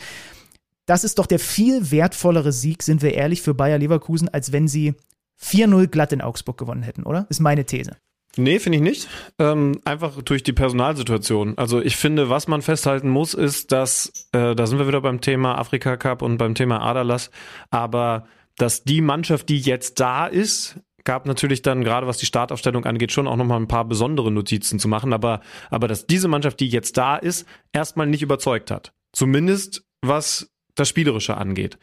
[0.85, 4.67] das ist doch der viel wertvollere Sieg, sind wir ehrlich, für Bayer Leverkusen, als wenn
[4.67, 4.95] sie
[5.41, 7.27] 4-0 glatt in Augsburg gewonnen hätten, oder?
[7.29, 7.95] Ist meine These.
[8.37, 9.09] Nee, finde ich nicht.
[9.39, 11.57] Ähm, einfach durch die Personalsituation.
[11.57, 15.19] Also ich finde, was man festhalten muss, ist, dass, äh, da sind wir wieder beim
[15.19, 17.29] Thema Afrika Cup und beim Thema Adalas,
[17.69, 18.25] aber
[18.57, 23.11] dass die Mannschaft, die jetzt da ist, gab natürlich dann gerade was die Startaufstellung angeht
[23.11, 26.69] schon auch nochmal ein paar besondere Notizen zu machen, aber aber dass diese Mannschaft, die
[26.69, 28.93] jetzt da ist, erstmal nicht überzeugt hat.
[29.13, 31.77] Zumindest was das Spielerische angeht.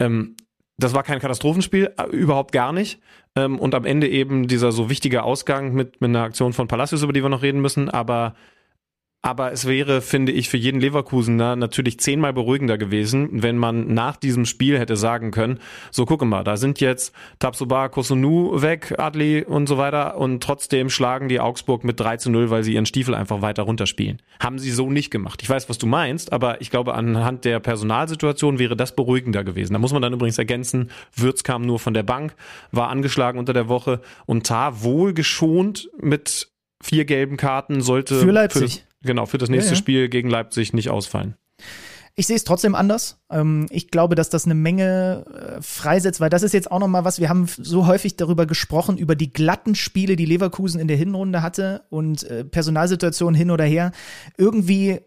[0.00, 0.36] Ähm,
[0.78, 3.00] das war kein Katastrophenspiel, äh, überhaupt gar nicht.
[3.36, 7.02] Ähm, und am Ende eben dieser so wichtige Ausgang mit, mit einer Aktion von Palacios,
[7.02, 8.34] über die wir noch reden müssen, aber
[9.22, 14.16] aber es wäre, finde ich, für jeden Leverkusener natürlich zehnmal beruhigender gewesen, wenn man nach
[14.16, 15.60] diesem Spiel hätte sagen können,
[15.92, 20.90] so gucke mal, da sind jetzt Tabsoba, Kosunu weg, Adli und so weiter und trotzdem
[20.90, 24.20] schlagen die Augsburg mit 3 zu 0, weil sie ihren Stiefel einfach weiter runterspielen.
[24.40, 25.40] Haben sie so nicht gemacht.
[25.40, 29.72] Ich weiß, was du meinst, aber ich glaube, anhand der Personalsituation wäre das beruhigender gewesen.
[29.72, 32.34] Da muss man dann übrigens ergänzen, Würz kam nur von der Bank,
[32.72, 36.48] war angeschlagen unter der Woche und Tar wohl geschont mit
[36.82, 38.82] vier gelben Karten sollte für Leipzig.
[38.84, 39.78] Für Genau, für das nächste ja, ja.
[39.78, 41.36] Spiel gegen Leipzig nicht ausfallen.
[42.14, 43.22] Ich sehe es trotzdem anders.
[43.30, 45.24] Ähm, ich glaube, dass das eine Menge
[45.58, 48.98] äh, freisetzt, weil das ist jetzt auch nochmal was, wir haben so häufig darüber gesprochen,
[48.98, 53.64] über die glatten Spiele, die Leverkusen in der Hinrunde hatte und äh, Personalsituationen hin oder
[53.64, 53.92] her.
[54.36, 55.00] Irgendwie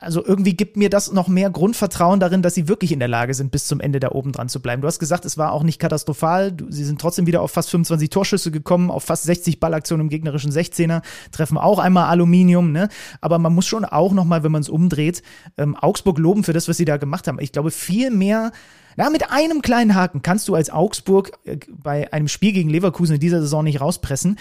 [0.00, 3.34] also irgendwie gibt mir das noch mehr Grundvertrauen darin, dass sie wirklich in der Lage
[3.34, 4.80] sind, bis zum Ende da oben dran zu bleiben.
[4.80, 6.56] Du hast gesagt, es war auch nicht katastrophal.
[6.70, 10.50] Sie sind trotzdem wieder auf fast 25 Torschüsse gekommen, auf fast 60 Ballaktionen im gegnerischen
[10.50, 12.88] 16er, treffen auch einmal Aluminium, ne?
[13.20, 15.22] Aber man muss schon auch nochmal, wenn man es umdreht,
[15.58, 17.38] ähm, Augsburg loben für das, was sie da gemacht haben.
[17.38, 18.52] Ich glaube, viel mehr
[18.96, 23.16] na, mit einem kleinen Haken kannst du als Augsburg äh, bei einem Spiel gegen Leverkusen
[23.16, 24.38] in dieser Saison nicht rauspressen.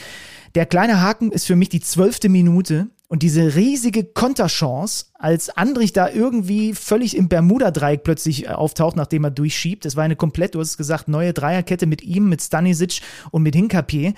[0.55, 5.93] Der kleine Haken ist für mich die zwölfte Minute und diese riesige Konterchance, als Andrich
[5.93, 9.83] da irgendwie völlig im Bermuda-Dreieck plötzlich äh, auftaucht, nachdem er durchschiebt.
[9.83, 13.41] Das war eine komplett, du hast es gesagt, neue Dreierkette mit ihm, mit Stanisic und
[13.41, 14.13] mit Hinkapier.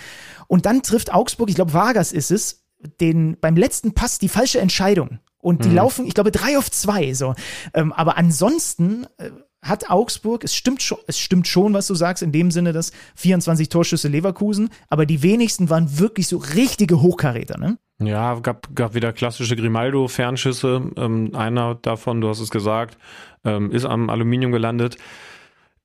[0.48, 2.66] Und dann trifft Augsburg, ich glaube Vargas ist es,
[3.00, 5.20] den beim letzten Pass die falsche Entscheidung.
[5.38, 5.76] Und die mhm.
[5.76, 7.14] laufen, ich glaube, drei auf zwei.
[7.14, 7.34] So.
[7.74, 12.24] Ähm, aber ansonsten äh, hat Augsburg, es stimmt schon, es stimmt schon, was du sagst,
[12.24, 17.58] in dem Sinne, dass 24 Torschüsse Leverkusen, aber die wenigsten waren wirklich so richtige Hochkaräter,
[17.58, 17.78] ne?
[18.00, 20.92] Ja, gab, gab wieder klassische Grimaldo-Fernschüsse.
[20.98, 22.98] Ähm, einer davon, du hast es gesagt,
[23.46, 24.98] ähm, ist am Aluminium gelandet.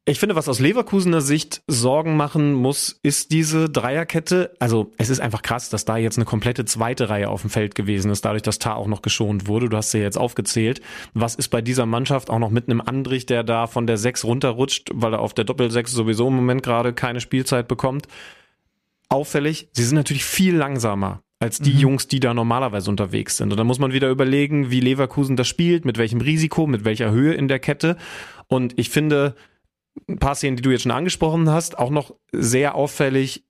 [0.09, 4.55] Ich finde, was aus Leverkusener Sicht Sorgen machen muss, ist diese Dreierkette.
[4.61, 7.75] Also es ist einfach krass, dass da jetzt eine komplette zweite Reihe auf dem Feld
[7.75, 9.69] gewesen ist, dadurch, dass Tar auch noch geschont wurde.
[9.69, 10.81] Du hast sie jetzt aufgezählt.
[11.15, 14.23] Was ist bei dieser Mannschaft auch noch mit einem Andrich, der da von der Sechs
[14.23, 18.07] runterrutscht, weil er auf der Doppelsechs sowieso im Moment gerade keine Spielzeit bekommt?
[19.09, 21.81] Auffällig, sie sind natürlich viel langsamer als die mhm.
[21.81, 23.51] Jungs, die da normalerweise unterwegs sind.
[23.51, 27.11] Und da muss man wieder überlegen, wie Leverkusen das spielt, mit welchem Risiko, mit welcher
[27.11, 27.97] Höhe in der Kette.
[28.47, 29.35] Und ich finde,
[30.09, 33.45] ein paar Szenen, die du jetzt schon angesprochen hast, auch noch sehr auffällig.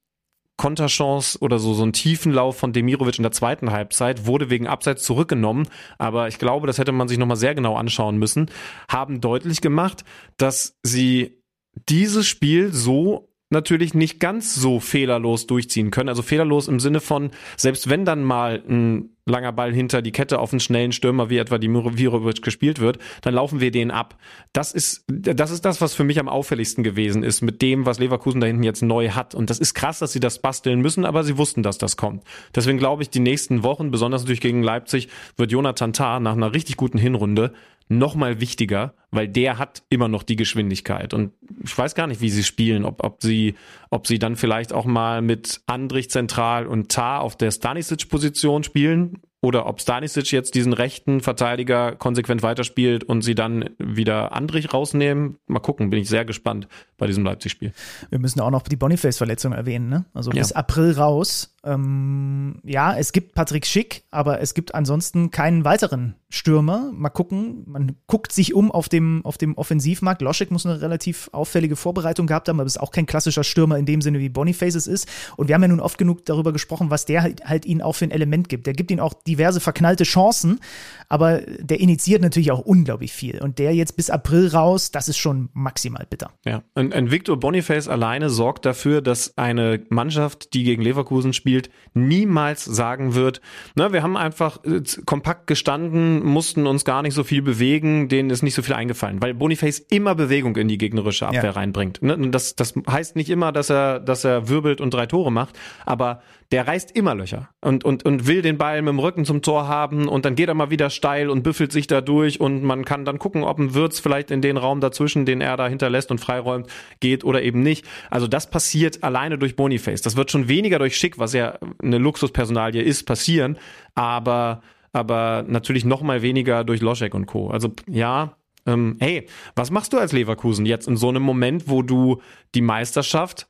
[0.59, 5.03] Konterchance oder so, so ein Tiefenlauf von Demirovic in der zweiten Halbzeit wurde wegen Abseits
[5.03, 5.69] zurückgenommen.
[5.99, 8.51] Aber ich glaube, das hätte man sich nochmal sehr genau anschauen müssen.
[8.89, 10.05] Haben deutlich gemacht,
[10.39, 11.43] dass sie
[11.89, 16.09] dieses Spiel so natürlich nicht ganz so fehlerlos durchziehen können.
[16.09, 20.39] Also fehlerlos im Sinne von, selbst wenn dann mal ein langer Ball hinter die Kette
[20.39, 24.17] auf einen schnellen Stürmer, wie etwa die Mirovic gespielt wird, dann laufen wir den ab.
[24.53, 27.99] Das ist, das ist das, was für mich am auffälligsten gewesen ist mit dem, was
[27.99, 29.35] Leverkusen da hinten jetzt neu hat.
[29.35, 32.23] Und das ist krass, dass sie das basteln müssen, aber sie wussten, dass das kommt.
[32.55, 36.55] Deswegen glaube ich, die nächsten Wochen, besonders natürlich gegen Leipzig, wird Jonathan Tah nach einer
[36.55, 37.53] richtig guten Hinrunde
[37.89, 41.15] noch mal wichtiger, weil der hat immer noch die Geschwindigkeit.
[41.15, 43.55] Und ich weiß gar nicht, wie sie spielen, ob, ob sie,
[43.91, 49.21] ob sie dann vielleicht auch mal mit Andrich zentral und Tar auf der Stanisic-Position spielen
[49.47, 55.39] oder ob Stanisic jetzt diesen rechten Verteidiger konsequent weiterspielt und sie dann wieder Andrich rausnehmen.
[55.47, 57.73] Mal gucken, bin ich sehr gespannt bei diesem Leipzig-Spiel.
[58.11, 60.05] Wir müssen auch noch die Boniface-Verletzung erwähnen, ne?
[60.15, 60.57] Also bis ja.
[60.57, 61.55] April raus.
[61.67, 66.93] Ähm, ja, es gibt Patrick Schick, aber es gibt ansonsten keinen weiteren Stürmer.
[66.93, 67.65] Mal gucken.
[67.67, 70.23] Man guckt sich um auf dem, auf dem Offensivmarkt.
[70.23, 73.87] Loschek muss eine relativ auffällige Vorbereitung gehabt haben, aber ist auch kein klassischer Stürmer in
[73.87, 75.09] dem Sinne, wie Boniface es ist.
[75.37, 77.95] Und wir haben ja nun oft genug darüber gesprochen, was der halt, halt ihnen auch
[77.95, 78.67] für ein Element gibt.
[78.67, 80.61] Der gibt ihnen auch diverse verknallte Chancen,
[81.09, 83.41] aber der initiiert natürlich auch unglaublich viel.
[83.43, 86.31] Und der jetzt bis April raus, das ist schon maximal bitter.
[86.45, 91.56] Ja, ein, ein Victor Boniface alleine sorgt dafür, dass eine Mannschaft, die gegen Leverkusen spielt,
[91.95, 93.41] niemals sagen wird,
[93.75, 98.31] na, wir haben einfach äh, kompakt gestanden, mussten uns gar nicht so viel bewegen, denen
[98.31, 101.51] ist nicht so viel eingefallen, weil Boniface immer Bewegung in die gegnerische Abwehr ja.
[101.51, 102.03] reinbringt.
[102.03, 105.59] Ne, das, das heißt nicht immer, dass er, dass er wirbelt und drei Tore macht,
[105.85, 109.43] aber der reißt immer Löcher und, und, und will den Ball mit dem Rücken zum
[109.43, 112.63] Tor haben und dann geht er mal wieder steil und büffelt sich da durch und
[112.63, 115.69] man kann dann gucken, ob ein Würz vielleicht in den Raum dazwischen, den er da
[115.69, 116.69] hinterlässt und freiräumt,
[117.01, 117.85] geht oder eben nicht.
[118.11, 120.03] Also das passiert alleine durch Boniface.
[120.03, 123.59] Das wird schon weniger durch Schick, was ja eine Luxuspersonalie ist, passieren,
[123.95, 127.49] aber, aber natürlich noch mal weniger durch Loschek und Co.
[127.49, 131.83] Also ja, ähm, hey, was machst du als Leverkusen jetzt in so einem Moment, wo
[131.83, 132.21] du
[132.55, 133.49] die Meisterschaft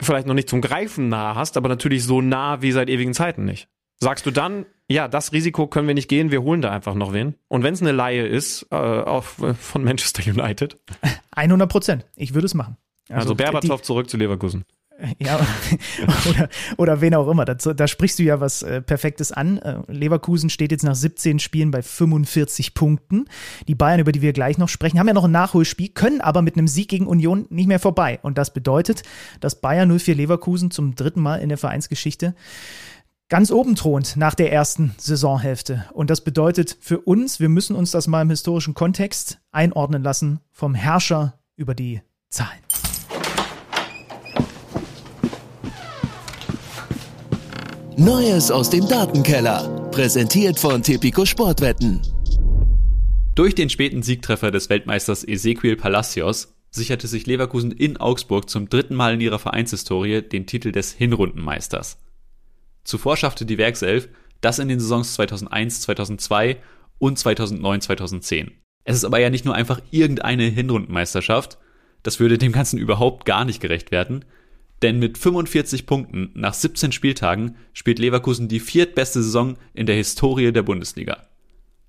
[0.00, 3.44] vielleicht noch nicht zum Greifen nah hast, aber natürlich so nah wie seit ewigen Zeiten
[3.44, 3.68] nicht.
[3.98, 7.12] Sagst du dann, ja, das Risiko können wir nicht gehen, wir holen da einfach noch
[7.12, 7.34] wen.
[7.48, 10.78] Und wenn es eine Laie ist, äh, auch von Manchester United.
[11.32, 12.06] 100 Prozent.
[12.16, 12.76] Ich würde es machen.
[13.08, 14.64] Also, also Berbatov zurück zu Leverkusen.
[15.18, 15.38] Ja,
[16.28, 17.44] oder, oder wen auch immer.
[17.44, 19.58] Da, da sprichst du ja was äh, Perfektes an.
[19.58, 23.26] Äh, Leverkusen steht jetzt nach 17 Spielen bei 45 Punkten.
[23.68, 26.42] Die Bayern, über die wir gleich noch sprechen, haben ja noch ein Nachholspiel, können aber
[26.42, 28.18] mit einem Sieg gegen Union nicht mehr vorbei.
[28.22, 29.02] Und das bedeutet,
[29.40, 32.34] dass Bayern 04 Leverkusen zum dritten Mal in der Vereinsgeschichte
[33.28, 35.86] ganz oben thront nach der ersten Saisonhälfte.
[35.92, 40.40] Und das bedeutet für uns, wir müssen uns das mal im historischen Kontext einordnen lassen
[40.50, 42.58] vom Herrscher über die Zahlen.
[47.96, 49.90] Neues aus dem Datenkeller.
[49.90, 52.00] Präsentiert von Tipico Sportwetten.
[53.34, 58.94] Durch den späten Siegtreffer des Weltmeisters Ezequiel Palacios sicherte sich Leverkusen in Augsburg zum dritten
[58.94, 61.98] Mal in ihrer Vereinshistorie den Titel des Hinrundenmeisters.
[62.84, 64.08] Zuvor schaffte die Werkself
[64.40, 66.58] das in den Saisons 2001, 2002
[66.98, 68.52] und 2009, 2010.
[68.84, 71.58] Es ist aber ja nicht nur einfach irgendeine Hinrundenmeisterschaft,
[72.02, 74.24] das würde dem Ganzen überhaupt gar nicht gerecht werden,
[74.82, 80.52] denn mit 45 Punkten nach 17 Spieltagen spielt Leverkusen die viertbeste Saison in der Historie
[80.52, 81.26] der Bundesliga.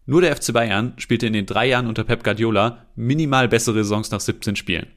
[0.06, 4.12] Nur der FC Bayern spielte in den drei Jahren unter Pep Guardiola minimal bessere Saisons
[4.12, 4.88] nach 17 Spielen.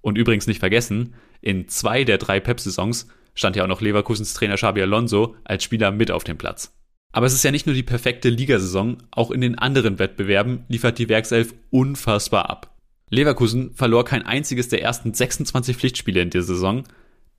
[0.00, 4.56] Und übrigens nicht vergessen, in zwei der drei Pep-Saisons stand ja auch noch Leverkusens Trainer
[4.56, 6.72] Xabi Alonso als Spieler mit auf dem Platz.
[7.12, 10.98] Aber es ist ja nicht nur die perfekte Ligasaison, auch in den anderen Wettbewerben liefert
[10.98, 12.76] die Werkself unfassbar ab.
[13.08, 16.84] Leverkusen verlor kein einziges der ersten 26 Pflichtspiele in der Saison,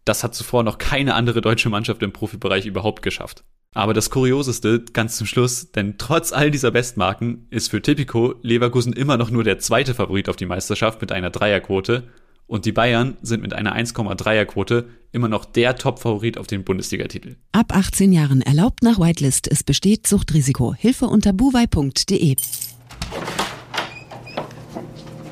[0.06, 3.44] das hat zuvor noch keine andere deutsche Mannschaft im Profibereich überhaupt geschafft.
[3.74, 8.94] Aber das Kurioseste ganz zum Schluss, denn trotz all dieser Bestmarken ist für Tipico Leverkusen
[8.94, 12.08] immer noch nur der zweite Favorit auf die Meisterschaft mit einer Dreierquote
[12.48, 17.38] und die Bayern sind mit einer 1,3er Quote immer noch der Top-Favorit auf den Bundesligatitel.
[17.52, 19.52] Ab 18 Jahren erlaubt nach Whitelist.
[19.52, 20.76] Es besteht Suchtrisiko.
[20.76, 22.36] Hilfe unter buwei.de.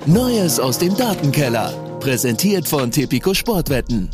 [0.05, 1.92] Neues aus dem Datenkeller.
[2.03, 4.09] Präsentiert von Tipico Sportwetten.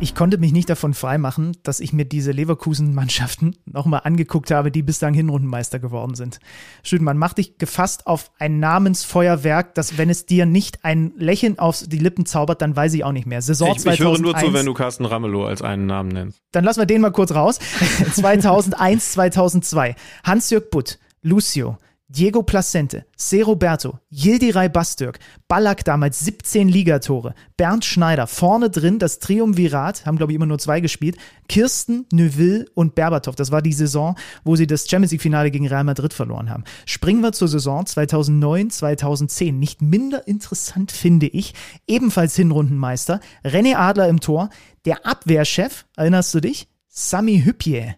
[0.00, 4.82] ich konnte mich nicht davon freimachen, dass ich mir diese Leverkusen-Mannschaften nochmal angeguckt habe, die
[4.82, 6.40] bislang Hinrundenmeister geworden sind.
[6.82, 11.84] Stüdmann, mach dich gefasst auf ein Namensfeuerwerk, dass wenn es dir nicht ein Lächeln auf
[11.86, 13.42] die Lippen zaubert, dann weiß ich auch nicht mehr.
[13.42, 13.98] Saison ich, 2001.
[13.98, 16.40] Ich höre nur zu, wenn du Carsten Ramelow als einen Namen nennst.
[16.50, 17.58] Dann lassen wir den mal kurz raus.
[18.14, 19.96] 2001, 2002.
[20.24, 21.76] Hans-Jörg Butt, Lucio,
[22.14, 29.18] Diego Placente, Se Roberto, Yildiray Bastürk, Ballack damals 17 Ligatore, Bernd Schneider vorne drin, das
[29.18, 31.16] Triumvirat, haben glaube ich immer nur zwei gespielt,
[31.48, 33.34] Kirsten, Neuville und Berbatov.
[33.34, 36.64] Das war die Saison, wo sie das Champions League Finale gegen Real Madrid verloren haben.
[36.84, 39.58] Springen wir zur Saison 2009, 2010.
[39.58, 41.54] Nicht minder interessant finde ich,
[41.86, 44.50] ebenfalls Hinrundenmeister, René Adler im Tor,
[44.84, 46.68] der Abwehrchef, erinnerst du dich?
[46.88, 47.94] Sami Hüppier.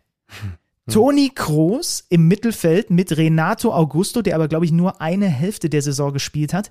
[0.90, 5.80] Toni Kroos im Mittelfeld mit Renato Augusto, der aber, glaube ich, nur eine Hälfte der
[5.80, 6.68] Saison gespielt hat.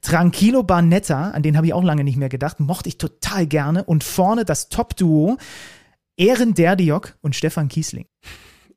[0.00, 3.82] Tranquilo Barnetta, an den habe ich auch lange nicht mehr gedacht, mochte ich total gerne.
[3.84, 5.38] Und vorne das Top-Duo
[6.16, 8.06] Ehren Derdiok und Stefan Kiesling.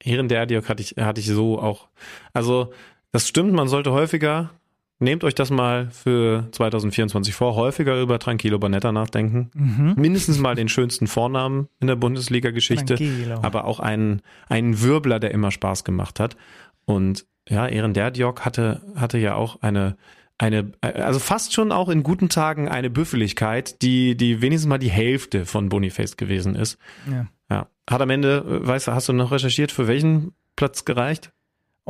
[0.04, 1.88] Ehren Derdiok hatte ich, hatte ich so auch.
[2.34, 2.72] Also,
[3.12, 4.52] das stimmt, man sollte häufiger
[5.01, 9.49] Nehmt euch das mal für 2024 vor, häufiger über Tranquilo Bonetta nachdenken.
[9.55, 9.95] Mhm.
[9.97, 12.99] Mindestens mal den schönsten Vornamen in der Bundesliga-Geschichte,
[13.41, 16.37] aber auch einen, einen Wirbler, der immer Spaß gemacht hat.
[16.85, 19.97] Und ja, Ehren Derdjok hatte, hatte ja auch eine,
[20.37, 24.91] eine, also fast schon auch in guten Tagen eine Büffeligkeit, die, die wenigstens mal die
[24.91, 26.77] Hälfte von Boniface gewesen ist.
[27.09, 27.25] Ja.
[27.49, 27.67] ja.
[27.89, 31.31] Hat am Ende, weißt du, hast du noch recherchiert, für welchen Platz gereicht?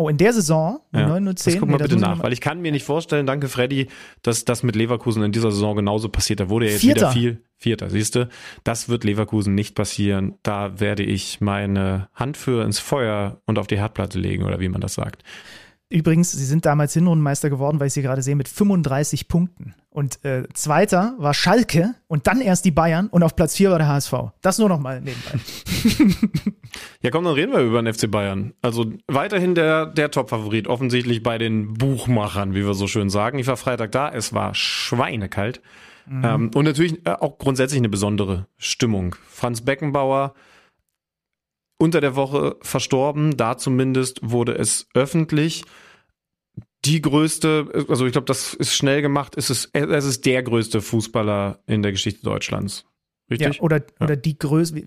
[0.02, 1.08] Oh, in der Saison, ja.
[1.08, 1.54] 9 und 10.
[1.54, 3.88] Das guck mal nee, bitte nach, weil ich kann mir nicht vorstellen, danke Freddy,
[4.24, 6.40] dass das mit Leverkusen in dieser Saison genauso passiert.
[6.40, 7.02] Da wurde ja jetzt Vierter.
[7.02, 7.44] wieder viel.
[7.58, 8.28] Vierter, siehst du?
[8.64, 10.34] Das wird Leverkusen nicht passieren.
[10.42, 14.70] Da werde ich meine Hand für ins Feuer und auf die Herdplatte legen, oder wie
[14.70, 15.24] man das sagt.
[15.92, 19.76] Übrigens, sie sind damals Hinrundenmeister geworden, weil ich sie gerade sehe, mit 35 Punkten.
[19.90, 23.78] Und äh, zweiter war Schalke und dann erst die Bayern und auf Platz vier war
[23.78, 24.14] der HSV.
[24.42, 25.32] Das nur noch mal nebenbei.
[27.02, 28.54] ja, komm, dann reden wir über den FC Bayern.
[28.62, 33.38] Also weiterhin der, der Top-Favorit, offensichtlich bei den Buchmachern, wie wir so schön sagen.
[33.38, 35.62] Ich war Freitag da, es war schweinekalt.
[36.06, 36.24] Mhm.
[36.24, 39.16] Ähm, und natürlich äh, auch grundsätzlich eine besondere Stimmung.
[39.28, 40.34] Franz Beckenbauer
[41.82, 45.64] unter der Woche verstorben, da zumindest wurde es öffentlich
[46.86, 50.82] die größte, also ich glaube, das ist schnell gemacht, es ist, es ist der größte
[50.82, 52.86] Fußballer in der Geschichte Deutschlands.
[53.30, 53.58] Richtig?
[53.58, 53.84] Ja, oder, ja.
[54.02, 54.84] oder die größte,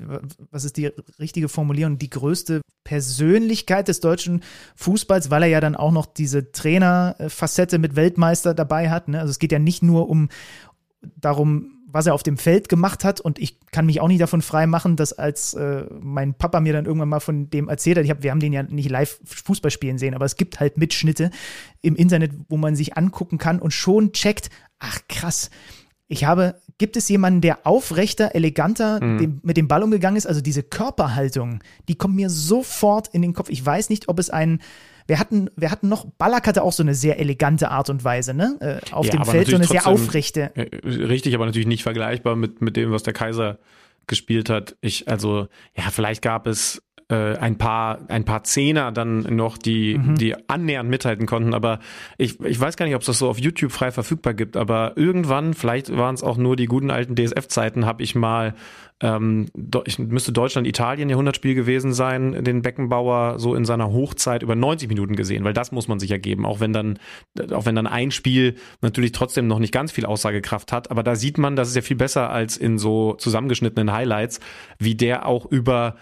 [0.50, 4.42] was ist die richtige Formulierung, die größte Persönlichkeit des deutschen
[4.76, 9.08] Fußballs, weil er ja dann auch noch diese Trainerfacette mit Weltmeister dabei hat.
[9.08, 9.18] Ne?
[9.18, 10.28] Also es geht ja nicht nur um
[11.16, 13.20] darum, was er auf dem Feld gemacht hat.
[13.20, 16.72] Und ich kann mich auch nicht davon frei machen, dass als äh, mein Papa mir
[16.72, 19.20] dann irgendwann mal von dem erzählt hat, ich hab, wir haben den ja nicht live
[19.24, 21.30] Fußball spielen sehen, aber es gibt halt Mitschnitte
[21.82, 25.50] im Internet, wo man sich angucken kann und schon checkt, ach krass,
[26.08, 29.18] ich habe, gibt es jemanden, der aufrechter, eleganter mhm.
[29.18, 30.26] dem, mit dem Ball umgegangen ist?
[30.26, 33.50] Also diese Körperhaltung, die kommt mir sofort in den Kopf.
[33.50, 34.60] Ich weiß nicht, ob es einen
[35.06, 38.34] wir hatten, wir hatten noch, Ballack hatte auch so eine sehr elegante Art und Weise,
[38.34, 38.56] ne?
[38.60, 40.52] Äh, auf ja, dem Feld so eine sehr aufrechte.
[40.54, 43.58] Äh, richtig, aber natürlich nicht vergleichbar mit, mit dem, was der Kaiser
[44.06, 44.76] gespielt hat.
[44.80, 49.98] Ich, also, ja, vielleicht gab es äh, ein paar ein paar Zehner dann noch, die
[49.98, 50.16] mhm.
[50.16, 51.54] die annähernd mithalten konnten.
[51.54, 51.80] Aber
[52.18, 54.56] ich, ich weiß gar nicht, ob es das so auf YouTube frei verfügbar gibt.
[54.56, 58.54] Aber irgendwann, vielleicht waren es auch nur die guten alten DSF-Zeiten, habe ich mal
[59.00, 59.46] ähm,
[59.86, 64.88] ich müsste Deutschland Italien Jahrhundertspiel gewesen sein, den Beckenbauer so in seiner Hochzeit über 90
[64.88, 66.98] Minuten gesehen, weil das muss man sich ja geben, auch wenn dann
[67.50, 71.16] auch wenn dann ein Spiel natürlich trotzdem noch nicht ganz viel Aussagekraft hat, aber da
[71.16, 74.40] sieht man, das ist ja viel besser als in so zusammengeschnittenen Highlights,
[74.78, 75.96] wie der auch über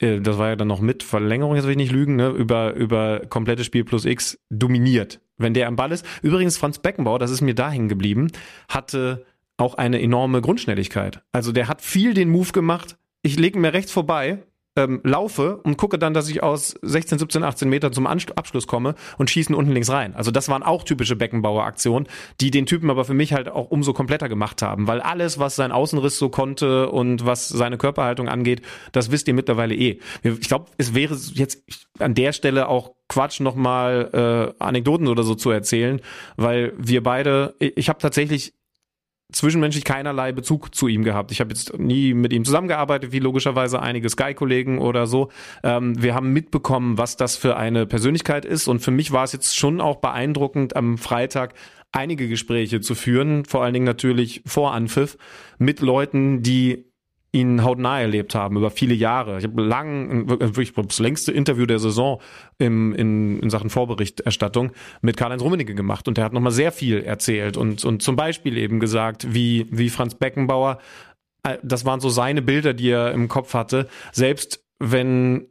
[0.00, 2.74] äh, das war ja dann noch mit Verlängerung, jetzt will ich nicht lügen, ne, über,
[2.74, 6.04] über komplette Spiel plus X dominiert, wenn der am Ball ist.
[6.22, 8.32] Übrigens, Franz Beckenbauer, das ist mir da geblieben,
[8.68, 9.24] hatte
[9.56, 11.22] auch eine enorme Grundschnelligkeit.
[11.32, 12.96] Also der hat viel den Move gemacht.
[13.22, 14.38] Ich lege mir rechts vorbei,
[14.76, 18.94] ähm, laufe und gucke dann, dass ich aus 16, 17, 18 Metern zum Abschluss komme
[19.18, 20.14] und schießen unten links rein.
[20.14, 22.06] Also das waren auch typische Beckenbauer-Aktionen,
[22.40, 25.56] die den Typen aber für mich halt auch umso kompletter gemacht haben, weil alles, was
[25.56, 29.98] sein Außenriss so konnte und was seine Körperhaltung angeht, das wisst ihr mittlerweile eh.
[30.22, 31.64] Ich glaube, es wäre jetzt
[31.98, 36.00] an der Stelle auch Quatsch nochmal äh, Anekdoten oder so zu erzählen,
[36.36, 38.54] weil wir beide, ich habe tatsächlich
[39.32, 41.32] zwischenmenschlich keinerlei Bezug zu ihm gehabt.
[41.32, 45.30] Ich habe jetzt nie mit ihm zusammengearbeitet, wie logischerweise einige Sky-Kollegen oder so.
[45.62, 48.68] Ähm, wir haben mitbekommen, was das für eine Persönlichkeit ist.
[48.68, 51.54] Und für mich war es jetzt schon auch beeindruckend, am Freitag
[51.92, 55.16] einige Gespräche zu führen, vor allen Dingen natürlich vor Anpfiff,
[55.58, 56.89] mit Leuten, die
[57.32, 59.38] ihn hautnah erlebt haben über viele Jahre.
[59.38, 62.20] Ich habe lang, wirklich das längste Interview der Saison
[62.58, 67.02] im, in, in Sachen Vorberichterstattung mit Karl-Heinz Rummenigge gemacht und der hat nochmal sehr viel
[67.02, 70.78] erzählt und, und zum Beispiel eben gesagt, wie, wie Franz Beckenbauer,
[71.44, 75.46] äh, das waren so seine Bilder, die er im Kopf hatte, selbst wenn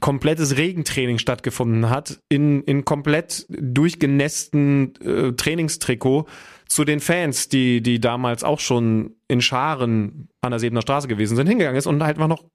[0.00, 6.26] komplettes Regentraining stattgefunden hat, in, in komplett durchgenässten äh, Trainingstrikot
[6.74, 11.36] zu den Fans, die, die damals auch schon in Scharen an der Sebener Straße gewesen
[11.36, 12.46] sind, hingegangen ist und halt einfach noch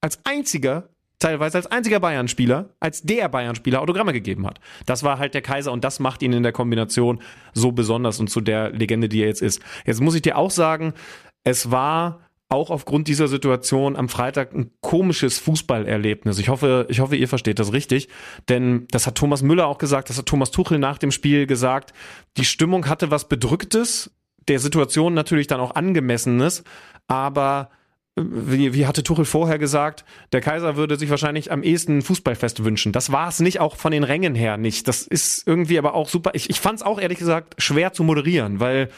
[0.00, 4.60] als einziger, teilweise als einziger Bayern-Spieler, als der Bayern-Spieler Autogramme gegeben hat.
[4.86, 7.20] Das war halt der Kaiser und das macht ihn in der Kombination
[7.52, 9.60] so besonders und zu der Legende, die er jetzt ist.
[9.84, 10.94] Jetzt muss ich dir auch sagen,
[11.42, 16.38] es war auch aufgrund dieser Situation am Freitag ein komisches Fußballerlebnis.
[16.38, 18.08] Ich hoffe, ich hoffe, ihr versteht das richtig,
[18.48, 21.92] denn das hat Thomas Müller auch gesagt, das hat Thomas Tuchel nach dem Spiel gesagt.
[22.36, 24.10] Die Stimmung hatte was Bedrücktes,
[24.48, 26.64] der Situation natürlich dann auch angemessenes,
[27.08, 27.70] aber
[28.16, 32.62] äh, wie, wie hatte Tuchel vorher gesagt, der Kaiser würde sich wahrscheinlich am ehesten Fußballfest
[32.62, 32.92] wünschen.
[32.92, 34.86] Das war es nicht, auch von den Rängen her nicht.
[34.86, 36.32] Das ist irgendwie aber auch super.
[36.34, 38.90] Ich, ich fand es auch ehrlich gesagt schwer zu moderieren, weil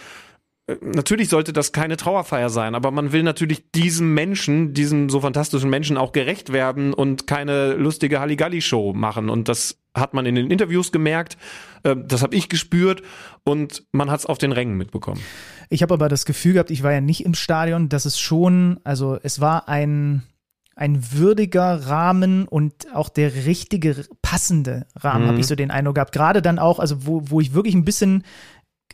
[0.81, 5.71] natürlich sollte das keine Trauerfeier sein, aber man will natürlich diesem Menschen, diesem so fantastischen
[5.71, 9.31] Menschen auch gerecht werden und keine lustige Halligalli-Show machen.
[9.31, 11.37] Und das hat man in den Interviews gemerkt,
[11.85, 13.03] äh, das habe ich gespürt
[13.45, 15.21] und man hat es auf den Rängen mitbekommen.
[15.71, 18.81] Ich habe aber das Gefühl gehabt, ich war ja nicht im Stadion, dass es schon,
[18.85, 20.23] also es war ein
[20.79, 25.29] ein würdiger Rahmen und auch der richtige, passende Rahmen, mhm.
[25.29, 26.13] habe ich so den Eindruck gehabt.
[26.13, 28.25] Gerade dann auch, also wo, wo ich wirklich ein bisschen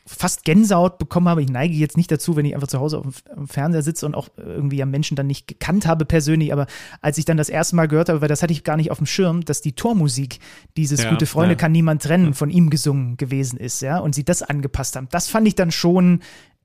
[0.04, 1.42] fast Gänsehaut bekommen habe.
[1.42, 4.14] Ich neige jetzt nicht dazu, wenn ich einfach zu Hause auf dem Fernseher sitze und
[4.14, 6.66] auch irgendwie ja Menschen dann nicht gekannt habe persönlich, aber
[7.00, 8.98] als ich dann das erste Mal gehört habe, weil das hatte ich gar nicht auf
[8.98, 10.40] dem Schirm, dass die Tormusik
[10.76, 11.58] dieses ja, Gute Freunde ja.
[11.58, 15.08] kann niemand trennen von ihm gesungen gewesen ist, ja, und sie das angepasst haben.
[15.10, 16.20] Das fand ich dann schon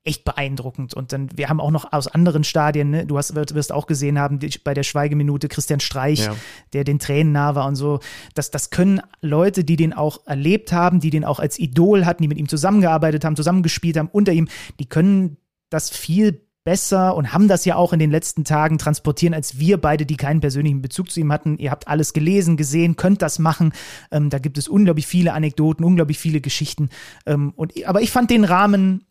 [0.08, 0.94] echt beeindruckend.
[0.94, 4.18] Und dann, wir haben auch noch aus anderen Stadien, ne, du hast, wirst auch gesehen
[4.18, 6.34] haben, die, bei der Schweigeminute Christian Streich, ja.
[6.72, 8.00] der den Tränen nah war und so.
[8.34, 12.22] Das, das können Leute, die den auch erlebt haben, die den auch als Idol hatten,
[12.22, 14.48] die mit ihm zusammengearbeitet haben, zusammengespielt haben, unter ihm,
[14.80, 15.36] die können
[15.70, 19.78] das viel besser und haben das ja auch in den letzten Tagen transportieren, als wir
[19.78, 21.56] beide, die keinen persönlichen Bezug zu ihm hatten.
[21.56, 23.72] Ihr habt alles gelesen, gesehen, könnt das machen.
[24.10, 26.90] Ähm, da gibt es unglaublich viele Anekdoten, unglaublich viele Geschichten.
[27.24, 29.06] Ähm, und, aber ich fand den Rahmen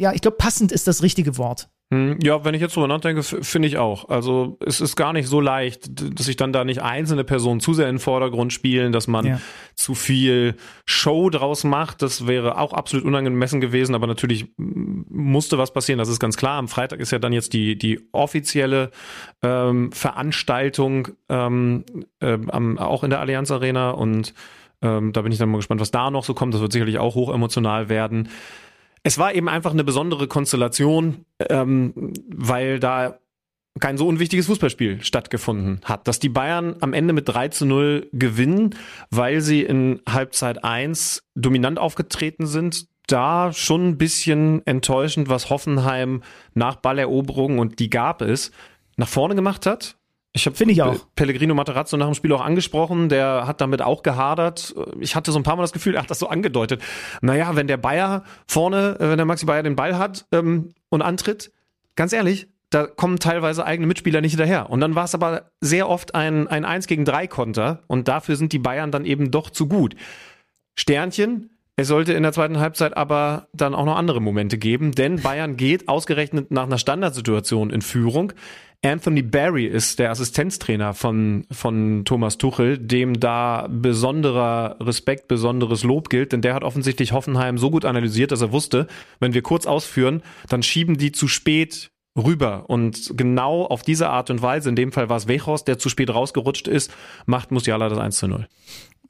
[0.00, 1.68] ja, ich glaube, passend ist das richtige Wort.
[1.92, 4.08] Hm, ja, wenn ich jetzt drüber nachdenke, finde ich auch.
[4.08, 7.74] Also es ist gar nicht so leicht, dass sich dann da nicht einzelne Personen zu
[7.74, 9.40] sehr in den Vordergrund spielen, dass man ja.
[9.74, 10.54] zu viel
[10.86, 12.00] Show draus macht.
[12.00, 16.58] Das wäre auch absolut unangemessen gewesen, aber natürlich musste was passieren, das ist ganz klar.
[16.58, 18.92] Am Freitag ist ja dann jetzt die, die offizielle
[19.42, 21.84] ähm, Veranstaltung ähm,
[22.20, 24.32] äh, am, auch in der Allianz Arena und
[24.80, 26.54] ähm, da bin ich dann mal gespannt, was da noch so kommt.
[26.54, 28.30] Das wird sicherlich auch hoch emotional werden
[29.02, 33.18] es war eben einfach eine besondere Konstellation, ähm, weil da
[33.78, 36.08] kein so unwichtiges Fußballspiel stattgefunden hat.
[36.08, 38.74] Dass die Bayern am Ende mit 3 zu 0 gewinnen,
[39.10, 46.22] weil sie in Halbzeit 1 dominant aufgetreten sind, da schon ein bisschen enttäuschend, was Hoffenheim
[46.54, 48.50] nach Balleroberung, und die gab es,
[48.96, 49.96] nach vorne gemacht hat.
[50.32, 53.82] Ich habe finde ich auch Pellegrino Materazzo nach dem Spiel auch angesprochen, der hat damit
[53.82, 54.74] auch gehadert.
[55.00, 56.80] Ich hatte so ein paar Mal das Gefühl, er hat das so angedeutet.
[57.20, 61.02] Naja, wenn der Bayer vorne, äh, wenn der Maxi Bayer den Ball hat ähm, und
[61.02, 61.50] antritt,
[61.96, 64.70] ganz ehrlich, da kommen teilweise eigene Mitspieler nicht hinterher.
[64.70, 68.36] Und dann war es aber sehr oft ein, ein 1 gegen 3 Konter und dafür
[68.36, 69.96] sind die Bayern dann eben doch zu gut.
[70.76, 71.50] Sternchen,
[71.80, 75.56] es sollte in der zweiten Halbzeit aber dann auch noch andere Momente geben, denn Bayern
[75.56, 78.34] geht ausgerechnet nach einer Standardsituation in Führung.
[78.82, 86.10] Anthony Barry ist der Assistenztrainer von, von Thomas Tuchel, dem da besonderer Respekt, besonderes Lob
[86.10, 88.86] gilt, denn der hat offensichtlich Hoffenheim so gut analysiert, dass er wusste,
[89.18, 92.64] wenn wir kurz ausführen, dann schieben die zu spät rüber.
[92.68, 95.88] Und genau auf diese Art und Weise, in dem Fall war es Wechhorst, der zu
[95.88, 96.92] spät rausgerutscht ist,
[97.26, 98.46] macht Musiala das 1 zu 0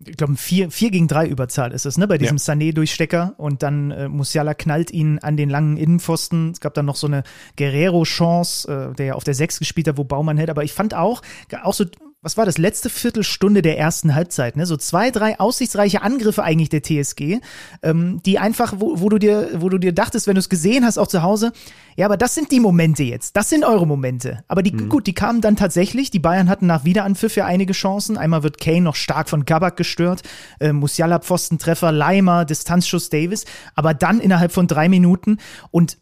[0.07, 2.43] ich glaube, vier, vier gegen drei Überzahl ist es, ne, bei diesem ja.
[2.43, 6.53] Sané-Durchstecker und dann äh, Musiala knallt ihn an den langen Innenpfosten.
[6.53, 7.23] Es gab dann noch so eine
[7.57, 10.49] Guerrero-Chance, äh, der ja auf der Sechs gespielt hat, wo Baumann hält.
[10.49, 11.21] Aber ich fand auch,
[11.63, 11.85] auch so
[12.23, 14.67] was war das, letzte Viertelstunde der ersten Halbzeit, ne?
[14.67, 17.41] So zwei, drei aussichtsreiche Angriffe eigentlich der TSG,
[17.83, 20.85] ähm, die einfach, wo, wo du dir, wo du dir dachtest, wenn du es gesehen
[20.85, 21.53] hast, auch zu Hause,
[21.97, 24.45] ja, aber das sind die Momente jetzt, das sind eure Momente.
[24.49, 24.89] Aber die, mhm.
[24.89, 28.19] gut, die kamen dann tatsächlich, die Bayern hatten nach Wiederanpfiff ja einige Chancen.
[28.19, 30.23] Einmal wird Kane noch stark von Gabak gestört,
[30.61, 33.45] äh, Musiala Pfostentreffer, Leimer, Distanzschuss Davis,
[33.75, 35.39] aber dann innerhalb von drei Minuten
[35.71, 35.99] und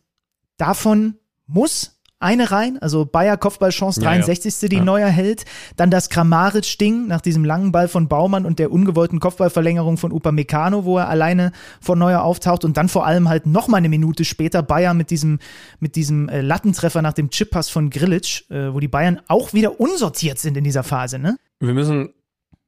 [0.59, 1.14] Davon
[1.47, 4.19] muss eine rein, also Bayer Kopfballchance, Ja, ja.
[4.19, 4.69] 63.
[4.69, 4.85] die Ja.
[4.85, 5.45] Neuer hält.
[5.77, 10.85] Dann das Kramaric-Ding nach diesem langen Ball von Baumann und der ungewollten Kopfballverlängerung von Upamecano,
[10.85, 12.64] wo er alleine vor Neuer auftaucht.
[12.64, 15.39] Und dann vor allem halt noch mal eine Minute später Bayer mit diesem,
[15.79, 19.81] mit diesem äh, Lattentreffer nach dem Chippass von Grilic, äh, wo die Bayern auch wieder
[19.81, 21.37] unsortiert sind in dieser Phase, ne?
[21.61, 22.11] Wir müssen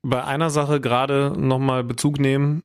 [0.02, 2.62] bei einer Sache gerade nochmal Bezug nehmen.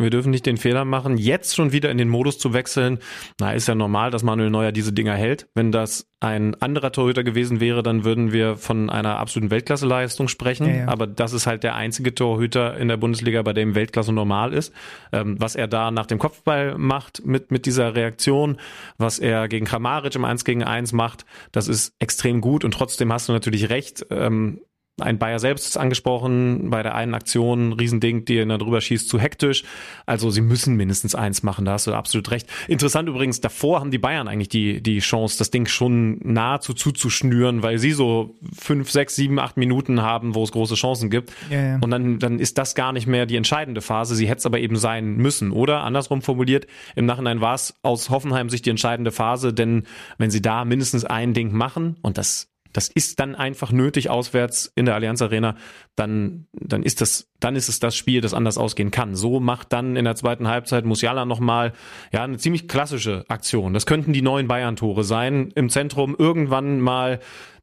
[0.00, 3.00] Wir dürfen nicht den Fehler machen, jetzt schon wieder in den Modus zu wechseln.
[3.40, 5.48] Na, ist ja normal, dass Manuel Neuer diese Dinger hält.
[5.56, 10.68] Wenn das ein anderer Torhüter gewesen wäre, dann würden wir von einer absoluten Weltklasseleistung sprechen.
[10.68, 10.88] Ja, ja.
[10.88, 14.72] Aber das ist halt der einzige Torhüter in der Bundesliga, bei dem Weltklasse normal ist.
[15.12, 18.60] Ähm, was er da nach dem Kopfball macht mit, mit dieser Reaktion,
[18.98, 22.64] was er gegen Kramaric im 1 gegen 1 macht, das ist extrem gut.
[22.64, 24.06] Und trotzdem hast du natürlich recht.
[24.10, 24.60] Ähm,
[25.00, 29.08] ein Bayer selbst ist angesprochen, bei der einen Aktion, Riesending, die er da drüber schießt,
[29.08, 29.64] zu hektisch.
[30.06, 32.48] Also sie müssen mindestens eins machen, da hast du absolut recht.
[32.66, 37.62] Interessant übrigens, davor haben die Bayern eigentlich die, die Chance, das Ding schon nahezu zuzuschnüren,
[37.62, 41.32] weil sie so fünf, sechs, sieben, acht Minuten haben, wo es große Chancen gibt.
[41.50, 41.78] Ja, ja.
[41.80, 44.14] Und dann, dann ist das gar nicht mehr die entscheidende Phase.
[44.14, 45.52] Sie hätte es aber eben sein müssen.
[45.52, 49.84] Oder andersrum formuliert, im Nachhinein war es aus Hoffenheim sich die entscheidende Phase, denn
[50.18, 54.70] wenn sie da mindestens ein Ding machen, und das das ist dann einfach nötig auswärts
[54.74, 55.56] in der Allianz Arena,
[55.96, 59.14] dann, dann ist das, dann ist es das Spiel, das anders ausgehen kann.
[59.14, 61.72] So macht dann in der zweiten Halbzeit Musiala nochmal,
[62.12, 63.74] ja, eine ziemlich klassische Aktion.
[63.74, 65.50] Das könnten die neuen Bayern-Tore sein.
[65.54, 67.20] Im Zentrum irgendwann mal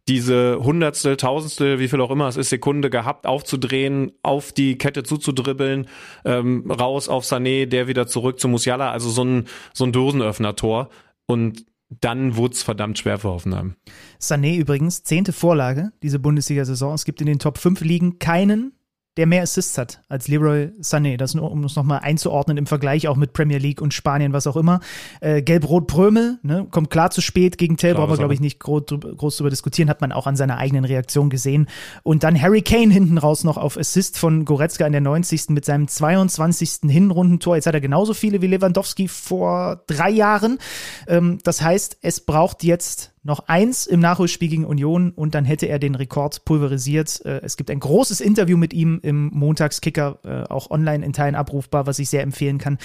[0.07, 5.03] diese Hundertstel, Tausendstel, wie viel auch immer es ist, Sekunde gehabt, aufzudrehen, auf die Kette
[5.03, 5.87] zuzudribbeln,
[6.25, 10.89] ähm, raus auf Sané, der wieder zurück zu Musiala, also so ein, so ein Dosenöffner-Tor.
[11.25, 13.75] Und dann wurde es verdammt schwer für Hoffenheim.
[14.19, 16.93] Sané übrigens, zehnte Vorlage, diese Bundesliga-Saison.
[16.93, 18.74] Es gibt in den Top 5 Ligen keinen,
[19.18, 21.18] der mehr Assists hat als Leroy Sané.
[21.18, 24.47] Das nur, um es nochmal einzuordnen im Vergleich auch mit Premier League und Spanien, was
[24.47, 24.82] auch immer.
[25.22, 28.59] Äh, Gelb-Rot Prömel, ne, kommt klar zu spät gegen Tell, brauchen wir, glaube ich, nicht
[28.59, 28.84] groß,
[29.18, 31.68] groß drüber diskutieren, hat man auch an seiner eigenen Reaktion gesehen.
[32.03, 35.49] Und dann Harry Kane hinten raus noch auf Assist von Goretzka in der 90.
[35.49, 36.89] mit seinem 22.
[36.89, 37.55] Hinrundentor.
[37.55, 40.59] Jetzt hat er genauso viele wie Lewandowski vor drei Jahren.
[41.07, 45.65] Ähm, das heißt, es braucht jetzt noch eins im Nachholspiel gegen Union und dann hätte
[45.65, 47.26] er den Rekord pulverisiert.
[47.26, 51.34] Äh, es gibt ein großes Interview mit ihm im Montagskicker, äh, auch online in Teilen
[51.34, 52.78] abrufbar, was ich sehr empfehlen kann.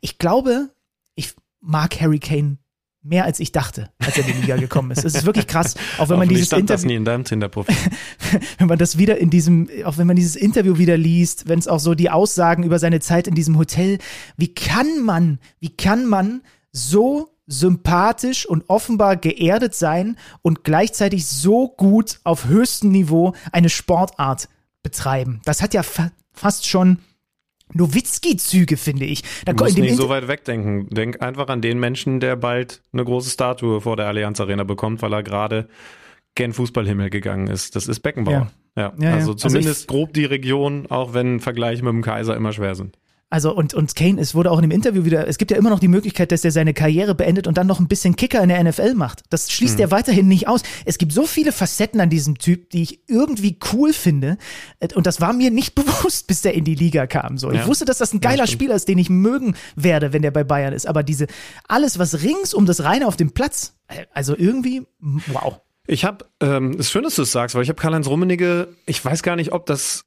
[0.00, 0.70] Ich glaube,
[1.14, 2.58] ich mag Harry Kane
[3.04, 5.04] mehr als ich dachte, als er in die Liga gekommen ist.
[5.04, 7.76] Es ist wirklich krass, auch wenn man dieses Interview nie in deinem Tinder-Profil.
[8.58, 11.68] wenn man das wieder in diesem, auch wenn man dieses Interview wieder liest, wenn es
[11.68, 13.98] auch so die Aussagen über seine Zeit in diesem Hotel,
[14.38, 16.40] wie kann man, wie kann man
[16.72, 24.48] so sympathisch und offenbar geerdet sein und gleichzeitig so gut auf höchstem Niveau eine Sportart
[24.82, 25.40] betreiben?
[25.44, 26.98] Das hat ja fa fast schon
[27.72, 29.22] Nowitzki-Züge, finde ich.
[29.44, 30.88] Da, Du musst nicht Inter- so weit wegdenken.
[30.90, 35.02] Denk einfach an den Menschen, der bald eine große Statue vor der Allianz Arena bekommt,
[35.02, 35.68] weil er gerade
[36.34, 37.76] gen Fußballhimmel gegangen ist.
[37.76, 38.50] Das ist Beckenbauer.
[38.76, 39.14] Ja, Ja, ja.
[39.14, 42.74] also Also zumindest ich- grob die Region, auch wenn Vergleiche mit dem Kaiser immer schwer
[42.74, 42.98] sind.
[43.30, 45.70] Also und, und Kane, es wurde auch in dem Interview wieder, es gibt ja immer
[45.70, 48.48] noch die Möglichkeit, dass er seine Karriere beendet und dann noch ein bisschen Kicker in
[48.48, 49.22] der NFL macht.
[49.30, 50.62] Das schließt er weiterhin nicht aus.
[50.84, 54.38] Es gibt so viele Facetten an diesem Typ, die ich irgendwie cool finde.
[54.94, 57.36] Und das war mir nicht bewusst, bis der in die Liga kam.
[57.38, 57.66] So, ich Ja.
[57.66, 58.60] wusste, dass das ein geiler stimmt.
[58.62, 60.86] Spieler ist, den ich mögen werde, wenn der bei Bayern ist.
[60.86, 61.26] Aber diese,
[61.66, 65.60] alles, was rings um das Reine auf dem Platz, äh, also irgendwie, wow.
[65.86, 69.04] Ich habe, ähm, ist schön, dass du es sagst, weil ich habe Karl-Heinz Rummenigge, ich
[69.04, 70.04] weiß gar nicht, ob das,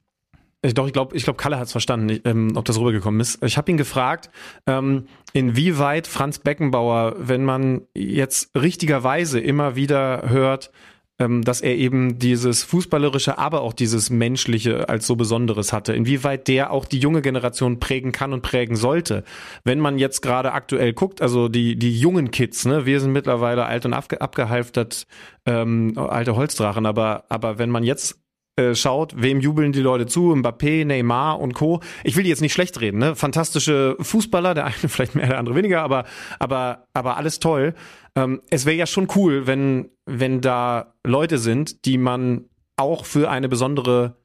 [0.61, 3.19] ich, doch, ich glaube, ich glaub, Kalle hat es verstanden, ich, ähm, ob das rübergekommen
[3.21, 3.43] ist.
[3.43, 4.29] Ich habe ihn gefragt,
[4.65, 10.71] ähm, inwieweit Franz Beckenbauer, wenn man jetzt richtigerweise immer wieder hört,
[11.19, 16.47] ähm, dass er eben dieses Fußballerische, aber auch dieses Menschliche als so Besonderes hatte, inwieweit
[16.47, 19.23] der auch die junge Generation prägen kann und prägen sollte.
[19.63, 23.65] Wenn man jetzt gerade aktuell guckt, also die, die jungen Kids, ne, wir sind mittlerweile
[23.65, 25.07] alt und abge abgehalftert,
[25.45, 28.19] ähm, alte Holzdrachen, aber, aber wenn man jetzt
[28.57, 31.79] äh, schaut, wem jubeln die Leute zu, Mbappé, Neymar und Co.
[32.03, 33.15] Ich will die jetzt nicht schlecht reden, ne?
[33.15, 36.05] Fantastische Fußballer, der eine vielleicht mehr, der andere weniger, aber,
[36.39, 37.75] aber, aber alles toll.
[38.15, 42.45] Ähm, es wäre ja schon cool, wenn, wenn da Leute sind, die man
[42.77, 44.17] auch für eine besondere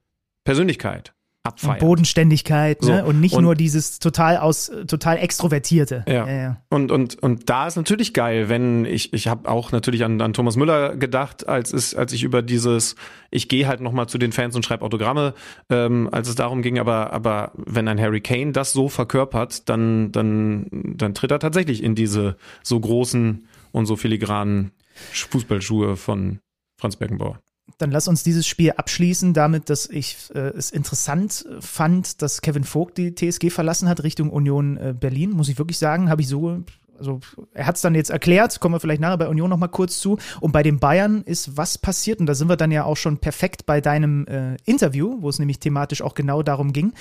[0.45, 1.15] Persönlichkeit
[1.45, 1.81] Und abfeiert.
[1.81, 3.01] Bodenständigkeit, ne?
[3.01, 6.05] So, Und nicht und- nur dieses total aus, total extrovertierte.
[6.07, 6.27] Ja.
[6.29, 6.63] ja, ja.
[6.69, 10.35] Und, und, und da ist natürlich geil, wenn ich, ich habe auch natürlich an, an
[10.35, 12.95] Thomas Müller gedacht, als es, als ich über dieses,
[13.33, 15.35] ich gehe halt nochmal zu den Fans und schreibe Autogramme,
[15.69, 20.13] ähm, als es darum ging, aber, aber wenn ein Harry Kane das so verkörpert, dann,
[20.13, 24.71] dann, dann tritt er tatsächlich in diese so großen und so filigranen
[25.13, 26.39] Fußballschuhe von
[26.79, 27.41] Franz Beckenbauer.
[27.79, 32.43] Dann lass uns dieses Spiel abschließen damit, dass ich äh, es interessant äh, fand, dass
[32.43, 35.31] Kevin Vogt die TSG verlassen hat Richtung Union äh, Berlin.
[35.31, 36.65] Muss ich wirklich sagen, habe ich so
[36.99, 37.21] also
[37.53, 40.19] er hat es dann jetzt erklärt, kommen wir vielleicht nachher bei Union nochmal kurz zu.
[40.41, 43.19] Und bei den Bayern ist was passiert, und da sind wir dann ja auch schon
[43.19, 46.93] perfekt bei deinem äh, Interview, wo es nämlich thematisch auch genau darum ging.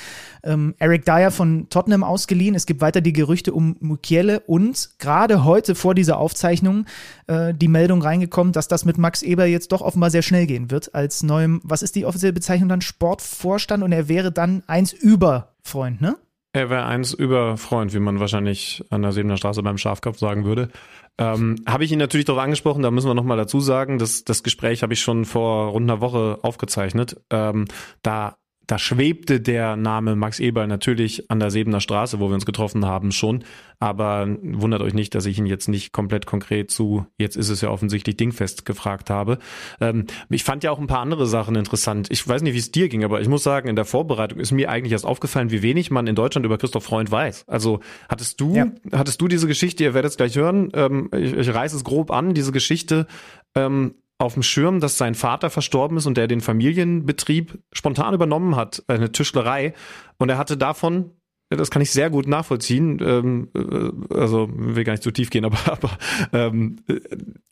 [0.43, 5.43] Ähm, Eric Dyer von Tottenham ausgeliehen, es gibt weiter die Gerüchte um Mukiele und gerade
[5.43, 6.85] heute vor dieser Aufzeichnung
[7.27, 10.71] äh, die Meldung reingekommen, dass das mit Max Eber jetzt doch offenbar sehr schnell gehen
[10.71, 14.93] wird, als neuem, was ist die offizielle Bezeichnung dann, Sportvorstand und er wäre dann eins
[14.93, 16.17] über Freund, ne?
[16.53, 20.43] Er wäre eins über Freund, wie man wahrscheinlich an der Siebener Straße beim Schafkopf sagen
[20.43, 20.69] würde.
[21.17, 24.43] Ähm, habe ich ihn natürlich darauf angesprochen, da müssen wir nochmal dazu sagen, dass das
[24.43, 27.21] Gespräch habe ich schon vor rund einer Woche aufgezeichnet.
[27.29, 27.67] Ähm,
[28.01, 28.35] da
[28.71, 32.85] da schwebte der Name Max Eberl natürlich an der Sebener Straße, wo wir uns getroffen
[32.85, 33.43] haben, schon.
[33.79, 37.59] Aber wundert euch nicht, dass ich ihn jetzt nicht komplett konkret zu, jetzt ist es
[37.59, 39.39] ja offensichtlich dingfest gefragt habe.
[39.81, 42.07] Ähm, ich fand ja auch ein paar andere Sachen interessant.
[42.11, 44.51] Ich weiß nicht, wie es dir ging, aber ich muss sagen, in der Vorbereitung ist
[44.51, 47.49] mir eigentlich erst aufgefallen, wie wenig man in Deutschland über Christoph Freund weiß.
[47.49, 48.67] Also hattest du, ja.
[48.93, 52.09] hattest du diese Geschichte, ihr werdet es gleich hören, ähm, ich, ich reiße es grob
[52.09, 53.05] an, diese Geschichte,
[53.53, 58.55] ähm, auf dem Schirm, dass sein Vater verstorben ist und der den Familienbetrieb spontan übernommen
[58.55, 59.73] hat, eine Tischlerei.
[60.17, 61.11] Und er hatte davon,
[61.49, 65.45] das kann ich sehr gut nachvollziehen, ähm, äh, also will gar nicht zu tief gehen,
[65.45, 65.97] aber, aber
[66.31, 66.99] ähm, äh,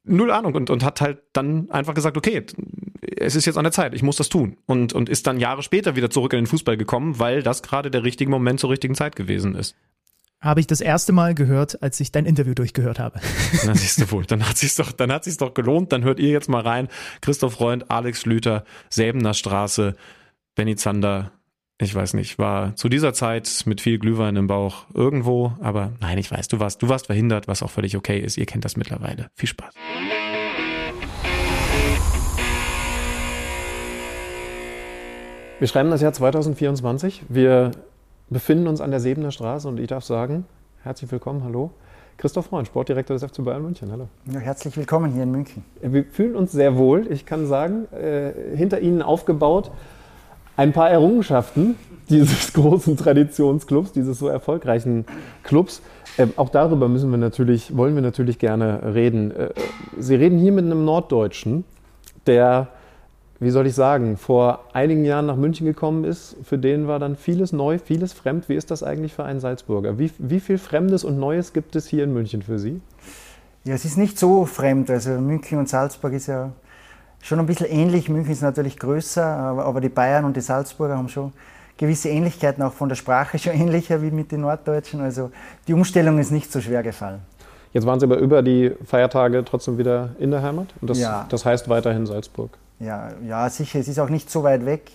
[0.04, 2.46] null Ahnung und, und hat halt dann einfach gesagt, okay,
[3.02, 4.58] es ist jetzt an der Zeit, ich muss das tun.
[4.66, 7.92] Und, und ist dann Jahre später wieder zurück in den Fußball gekommen, weil das gerade
[7.92, 9.76] der richtige Moment zur richtigen Zeit gewesen ist
[10.42, 13.20] habe ich das erste Mal gehört, als ich dein Interview durchgehört habe.
[13.66, 14.26] Na, siehst du wohl.
[14.26, 15.92] Dann hat sich's doch, dann hat sich's doch gelohnt.
[15.92, 16.88] Dann hört ihr jetzt mal rein.
[17.22, 19.96] Christoph Freund, Alex Schlüter, Säbener Straße,
[20.56, 21.32] Benny Zander.
[21.82, 26.18] Ich weiß nicht, war zu dieser Zeit mit viel Glühwein im Bauch irgendwo, aber nein,
[26.18, 28.38] ich weiß, du warst, du warst verhindert, was auch völlig okay ist.
[28.38, 29.30] Ihr kennt das mittlerweile.
[29.36, 29.74] Viel Spaß.
[35.60, 37.24] Wir schreiben das Jahr 2024.
[37.30, 37.72] Wir
[38.30, 40.46] befinden uns an der Sebener Straße und ich darf sagen,
[40.84, 41.72] herzlich willkommen, hallo.
[42.18, 44.10] Christoph Freund, Sportdirektor des FC Bayern München, hallo.
[44.32, 45.64] Ja, herzlich willkommen hier in München.
[45.82, 49.72] Wir fühlen uns sehr wohl, ich kann sagen, äh, hinter Ihnen aufgebaut
[50.58, 51.78] ein paar Errungenschaften
[52.10, 55.06] dieses großen Traditionsclubs, dieses so erfolgreichen
[55.44, 55.82] Clubs.
[56.18, 59.32] Ähm, auch darüber müssen wir natürlich, wollen wir natürlich gerne reden.
[59.32, 59.50] Äh,
[59.98, 61.64] Sie reden hier mit einem Norddeutschen,
[62.28, 62.68] der
[63.40, 67.16] wie soll ich sagen, vor einigen Jahren nach München gekommen ist, für den war dann
[67.16, 68.50] vieles neu, vieles fremd.
[68.50, 69.98] Wie ist das eigentlich für einen Salzburger?
[69.98, 72.82] Wie, wie viel Fremdes und Neues gibt es hier in München für Sie?
[73.64, 74.90] Ja, es ist nicht so fremd.
[74.90, 76.52] Also München und Salzburg ist ja
[77.22, 78.10] schon ein bisschen ähnlich.
[78.10, 81.32] München ist natürlich größer, aber die Bayern und die Salzburger haben schon
[81.78, 85.00] gewisse Ähnlichkeiten, auch von der Sprache schon ähnlicher wie mit den Norddeutschen.
[85.00, 85.32] Also
[85.66, 87.20] die Umstellung ist nicht so schwer gefallen.
[87.72, 91.26] Jetzt waren Sie aber über die Feiertage trotzdem wieder in der Heimat und das, ja.
[91.30, 92.50] das heißt weiterhin Salzburg.
[92.80, 93.80] Ja, ja, sicher.
[93.80, 94.90] Es ist auch nicht so weit weg,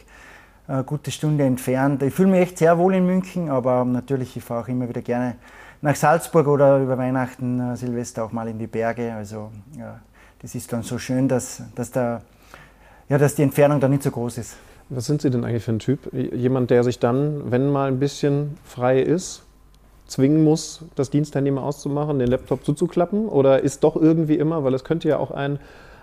[0.66, 2.02] eine gute Stunde entfernt.
[2.02, 5.02] Ich fühle mich echt sehr wohl in München, aber natürlich, ich fahre auch immer wieder
[5.02, 5.36] gerne
[5.82, 9.12] nach Salzburg oder über Weihnachten, äh, Silvester auch mal in die Berge.
[9.12, 10.00] Also ja,
[10.40, 12.22] das ist dann so schön, dass, dass, der,
[13.10, 14.56] ja, dass die Entfernung da nicht so groß ist.
[14.88, 16.12] Was sind Sie denn eigentlich für ein Typ?
[16.12, 19.42] Jemand, der sich dann, wenn mal ein bisschen frei ist,
[20.06, 23.28] zwingen muss, das Diensthandy mal auszumachen, den Laptop zuzuklappen?
[23.28, 25.58] Oder ist doch irgendwie immer, weil es könnte ja auch ein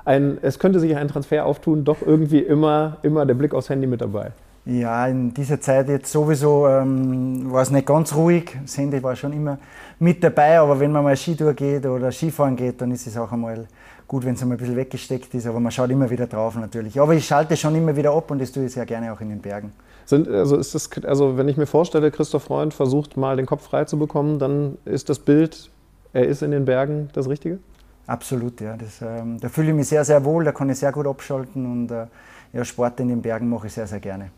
[0.05, 3.87] ein, es könnte sich ein Transfer auftun, doch irgendwie immer, immer der Blick aufs Handy
[3.87, 4.31] mit dabei.
[4.65, 8.55] Ja, in dieser Zeit jetzt sowieso ähm, war es nicht ganz ruhig.
[8.61, 9.57] Das Handy war schon immer
[9.97, 13.31] mit dabei, aber wenn man mal Skitour geht oder Skifahren geht, dann ist es auch
[13.31, 13.65] einmal
[14.07, 16.99] gut, wenn es einmal ein bisschen weggesteckt ist, aber man schaut immer wieder drauf natürlich.
[16.99, 19.29] Aber ich schalte schon immer wieder ab und das tue ich sehr gerne auch in
[19.29, 19.71] den Bergen.
[20.05, 23.63] Sind, also, ist das, also wenn ich mir vorstelle, Christoph Freund versucht mal den Kopf
[23.63, 25.71] frei zu bekommen, dann ist das Bild,
[26.13, 27.59] er ist in den Bergen, das Richtige?
[28.07, 28.75] Absolut, ja.
[28.77, 31.65] Das, ähm, da fühle ich mich sehr, sehr wohl, da kann ich sehr gut abschalten
[31.65, 32.07] und äh,
[32.53, 34.31] ja, Sport in den Bergen mache ich sehr, sehr gerne.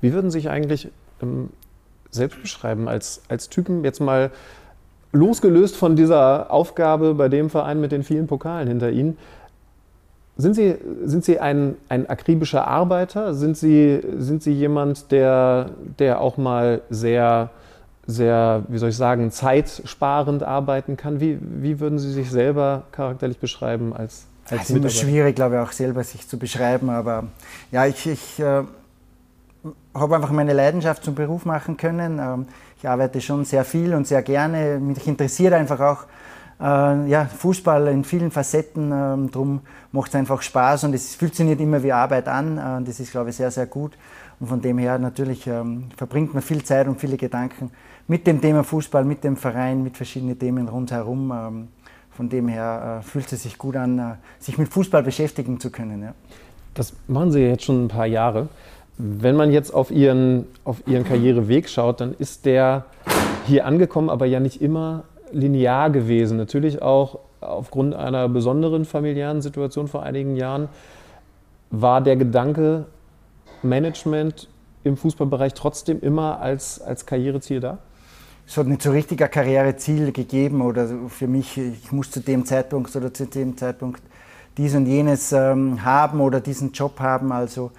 [0.00, 0.90] Wie würden Sie sich eigentlich
[1.22, 1.50] ähm,
[2.10, 4.30] selbst beschreiben als, als Typen, jetzt mal
[5.12, 9.18] losgelöst von dieser Aufgabe bei dem Verein mit den vielen Pokalen hinter Ihnen?
[10.36, 13.34] Sind Sie, sind Sie ein, ein akribischer Arbeiter?
[13.34, 17.50] Sind Sie, sind Sie jemand, der, der auch mal sehr
[18.10, 21.20] sehr, wie soll ich sagen, zeitsparend arbeiten kann.
[21.20, 25.56] Wie, wie würden Sie sich selber charakterlich beschreiben als, als Es ist immer schwierig, glaube
[25.56, 27.24] ich, auch selber sich zu beschreiben, aber
[27.70, 28.62] ja, ich, ich äh,
[29.94, 32.18] habe einfach meine Leidenschaft zum Beruf machen können.
[32.18, 32.46] Ähm,
[32.78, 34.78] ich arbeite schon sehr viel und sehr gerne.
[34.78, 36.04] Mich interessiert einfach auch
[36.60, 38.92] äh, ja, Fußball in vielen Facetten.
[38.92, 39.60] Ähm, darum
[39.92, 42.58] macht es einfach Spaß und es fühlt sich nicht immer wie Arbeit an.
[42.58, 43.92] Äh, das ist, glaube ich, sehr, sehr gut.
[44.40, 47.70] Und von dem her natürlich ähm, verbringt man viel Zeit und viele Gedanken
[48.08, 51.30] mit dem Thema Fußball, mit dem Verein, mit verschiedenen Themen rundherum.
[51.30, 51.68] Ähm,
[52.10, 54.02] von dem her äh, fühlt es sich gut an, äh,
[54.38, 56.02] sich mit Fußball beschäftigen zu können.
[56.02, 56.14] Ja.
[56.74, 58.48] Das machen Sie jetzt schon ein paar Jahre.
[58.98, 62.86] Wenn man jetzt auf Ihren, auf Ihren Karriereweg schaut, dann ist der
[63.46, 66.36] hier angekommen, aber ja nicht immer linear gewesen.
[66.36, 70.68] Natürlich auch aufgrund einer besonderen familiären Situation vor einigen Jahren
[71.70, 72.86] war der Gedanke
[73.62, 74.48] Management
[74.84, 77.78] im Fußballbereich trotzdem immer als, als Karriereziel da?
[78.46, 82.44] Es hat nicht so richtig ein Karriereziel gegeben oder für mich, ich muss zu dem
[82.44, 84.02] Zeitpunkt oder zu dem Zeitpunkt
[84.56, 87.30] dies und jenes ähm, haben oder diesen Job haben.
[87.30, 87.70] Also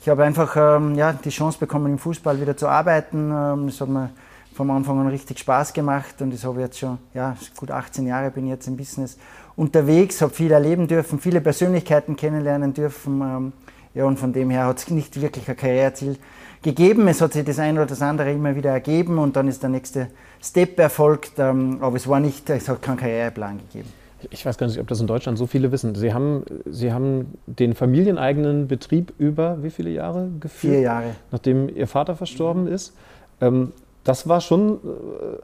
[0.00, 3.32] ich habe einfach ähm, ja, die Chance bekommen, im Fußball wieder zu arbeiten.
[3.32, 4.10] Ähm, das hat mir
[4.54, 8.06] vom Anfang an richtig Spaß gemacht und das habe ich jetzt schon, ja, gut 18
[8.06, 9.16] Jahre bin ich jetzt im Business
[9.56, 13.52] unterwegs, habe viel erleben dürfen, viele Persönlichkeiten kennenlernen dürfen.
[13.94, 16.16] Ja, und von dem her hat es nicht wirklich ein Karriereziel
[16.62, 17.08] gegeben.
[17.08, 19.70] Es hat sich das eine oder das andere immer wieder ergeben und dann ist der
[19.70, 20.08] nächste
[20.42, 21.32] Step erfolgt.
[21.38, 23.88] Ähm, aber es war nicht, es hat keinen Karriereplan gegeben.
[24.30, 25.94] Ich weiß gar nicht, ob das in Deutschland so viele wissen.
[25.94, 30.74] Sie haben, Sie haben den familieneigenen Betrieb über wie viele Jahre geführt?
[30.74, 31.16] Vier Jahre.
[31.30, 32.94] Nachdem Ihr Vater verstorben ist.
[33.40, 33.72] Ähm,
[34.04, 34.76] das war schon äh,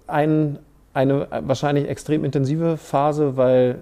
[0.07, 0.59] ein,
[0.93, 3.79] eine wahrscheinlich extrem intensive Phase, weil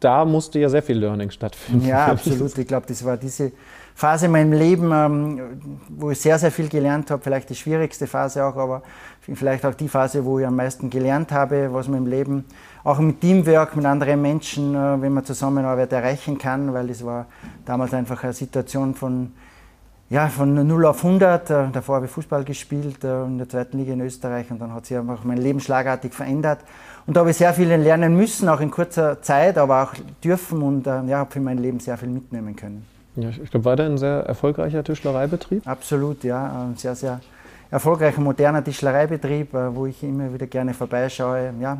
[0.00, 1.86] da musste ja sehr viel Learning stattfinden.
[1.86, 2.56] Ja, absolut.
[2.56, 3.52] Ich glaube, das war diese
[3.94, 5.40] Phase in meinem Leben, ähm,
[5.88, 7.22] wo ich sehr, sehr viel gelernt habe.
[7.22, 8.82] Vielleicht die schwierigste Phase auch, aber
[9.20, 12.44] vielleicht auch die Phase, wo ich am meisten gelernt habe, was man im Leben
[12.84, 17.26] auch mit Teamwork, mit anderen Menschen, äh, wenn man zusammenarbeitet, erreichen kann, weil das war
[17.64, 19.32] damals einfach eine Situation von,
[20.10, 21.50] ja, von 0 auf 100.
[21.50, 24.72] Äh, davor habe ich Fußball gespielt äh, in der zweiten Liga in Österreich und dann
[24.72, 26.60] hat sich einfach mein Leben schlagartig verändert.
[27.06, 30.62] Und da habe ich sehr viel lernen müssen, auch in kurzer Zeit, aber auch dürfen
[30.62, 32.84] und ja, habe für mein Leben sehr viel mitnehmen können.
[33.16, 35.66] Ja, ich glaube, weiter ein sehr erfolgreicher Tischlereibetrieb?
[35.66, 36.64] Absolut, ja.
[36.64, 37.20] Ein sehr, sehr
[37.70, 41.54] erfolgreicher, moderner Tischlereibetrieb, wo ich immer wieder gerne vorbeischaue.
[41.60, 41.78] Ja,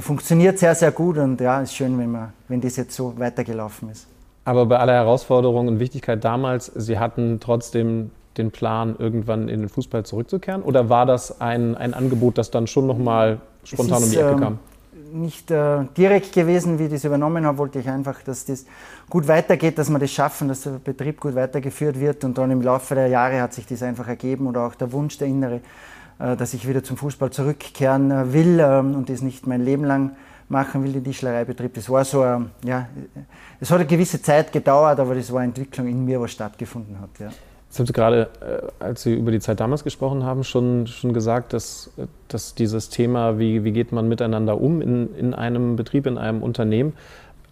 [0.00, 3.90] funktioniert sehr, sehr gut und ja, ist schön, wenn, man, wenn das jetzt so weitergelaufen
[3.90, 4.06] ist.
[4.46, 9.68] Aber bei aller Herausforderung und Wichtigkeit damals, Sie hatten trotzdem den Plan, irgendwann in den
[9.68, 10.62] Fußball zurückzukehren?
[10.62, 14.30] Oder war das ein, ein Angebot, das dann schon nochmal spontan ist, um die Ecke
[14.30, 14.58] ähm, kam?
[15.12, 18.66] nicht äh, direkt gewesen, wie ich das übernommen habe, wollte ich einfach, dass das
[19.08, 22.24] gut weitergeht, dass wir das schaffen, dass der Betrieb gut weitergeführt wird.
[22.24, 25.18] Und dann im Laufe der Jahre hat sich das einfach ergeben oder auch der Wunsch,
[25.18, 25.60] der innere,
[26.18, 29.84] äh, dass ich wieder zum Fußball zurückkehren äh, will ähm, und das nicht mein Leben
[29.84, 30.16] lang
[30.48, 31.74] machen will, den Tischlereibetrieb.
[31.74, 32.88] Das war so, ja,
[33.60, 37.00] es hat eine gewisse Zeit gedauert, aber das war eine Entwicklung in mir, was stattgefunden
[37.00, 37.10] hat.
[37.18, 37.28] Ja.
[37.68, 41.12] Jetzt haben Sie gerade, äh, als Sie über die Zeit damals gesprochen haben, schon, schon
[41.12, 41.90] gesagt, dass,
[42.28, 46.42] dass dieses Thema, wie, wie geht man miteinander um in, in einem Betrieb, in einem
[46.42, 46.92] Unternehmen,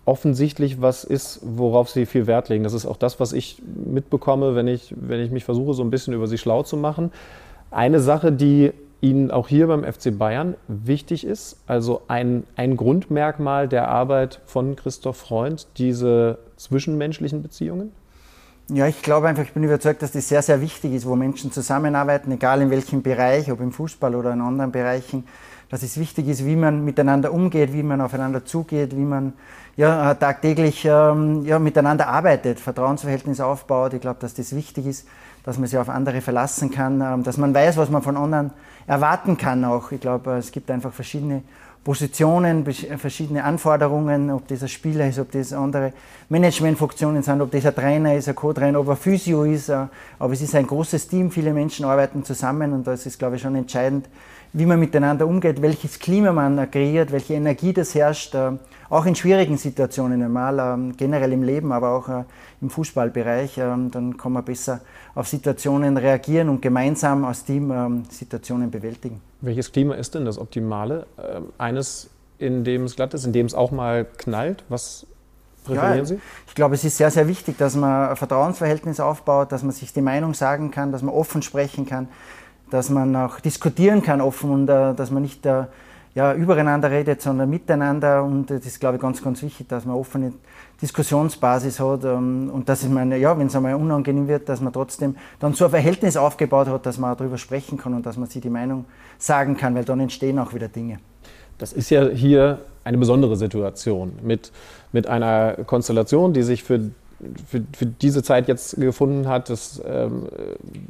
[0.07, 2.63] offensichtlich was ist, worauf Sie viel Wert legen.
[2.63, 5.91] Das ist auch das, was ich mitbekomme, wenn ich, wenn ich mich versuche, so ein
[5.91, 7.11] bisschen über Sie schlau zu machen.
[7.71, 13.69] Eine Sache, die Ihnen auch hier beim FC Bayern wichtig ist, also ein, ein Grundmerkmal
[13.69, 17.93] der Arbeit von Christoph Freund, diese zwischenmenschlichen Beziehungen?
[18.69, 21.53] Ja, ich glaube einfach, ich bin überzeugt, dass das sehr, sehr wichtig ist, wo Menschen
[21.53, 25.25] zusammenarbeiten, egal in welchem Bereich, ob im Fußball oder in anderen Bereichen,
[25.69, 29.35] dass es wichtig ist, wie man miteinander umgeht, wie man aufeinander zugeht, wie man
[29.77, 33.93] ja, tagtäglich ähm, ja, miteinander arbeitet, Vertrauensverhältnis aufbaut.
[33.93, 35.09] Ich glaube, dass das wichtig ist,
[35.45, 38.53] dass man sich auf andere verlassen kann, ähm, dass man weiß, was man von anderen
[38.87, 39.93] erwarten kann auch.
[39.93, 41.43] Ich glaube, es gibt einfach verschiedene
[41.85, 42.65] Positionen,
[42.97, 45.93] verschiedene Anforderungen, ob das ein Spieler ist, ob das andere
[46.31, 49.69] Managementfunktionen sind, ob das ein Trainer ist, ein Co-Trainer, ob er Physio ist.
[49.69, 49.87] Äh,
[50.19, 53.43] aber es ist ein großes Team, viele Menschen arbeiten zusammen und da ist glaube ich,
[53.43, 54.09] schon entscheidend,
[54.55, 58.53] wie man miteinander umgeht, welches Klima man kreiert, welche Energie das herrscht, äh,
[58.91, 62.25] auch in schwierigen Situationen einmal, ähm, generell im Leben, aber auch äh,
[62.61, 63.59] im Fußballbereich.
[63.59, 64.81] Ähm, dann kann man besser
[65.15, 69.21] auf Situationen reagieren und gemeinsam als Team ähm, Situationen bewältigen.
[69.41, 71.07] Welches Klima ist denn das Optimale?
[71.59, 72.09] Eines,
[72.39, 74.65] in dem es glatt ist, in dem es auch mal knallt?
[74.69, 75.07] Was
[75.65, 76.21] präferieren ja, Sie?
[76.47, 79.93] Ich glaube, es ist sehr, sehr wichtig, dass man ein Vertrauensverhältnis aufbaut, dass man sich
[79.93, 82.09] die Meinung sagen kann, dass man offen sprechen kann,
[82.71, 85.65] dass man auch diskutieren kann offen und uh, dass man nicht uh,
[86.15, 88.23] ja, übereinander redet, sondern miteinander.
[88.23, 90.33] Und das ist, glaube ich, ganz, ganz wichtig, dass man offene
[90.81, 92.05] Diskussionsbasis hat.
[92.05, 95.55] Ähm, und dass es meine, ja, wenn es einmal unangenehm wird, dass man trotzdem dann
[95.55, 98.51] so ein Verhältnis aufgebaut hat, dass man darüber sprechen kann und dass man sich die
[98.51, 98.85] Meinung
[99.19, 100.99] sagen kann, weil dann entstehen auch wieder Dinge.
[101.59, 104.53] Das ist ja hier eine besondere Situation mit,
[104.93, 106.91] mit einer Konstellation, die sich für
[107.47, 109.51] für, für, diese Zeit jetzt gefunden hat.
[109.51, 110.29] Das ähm,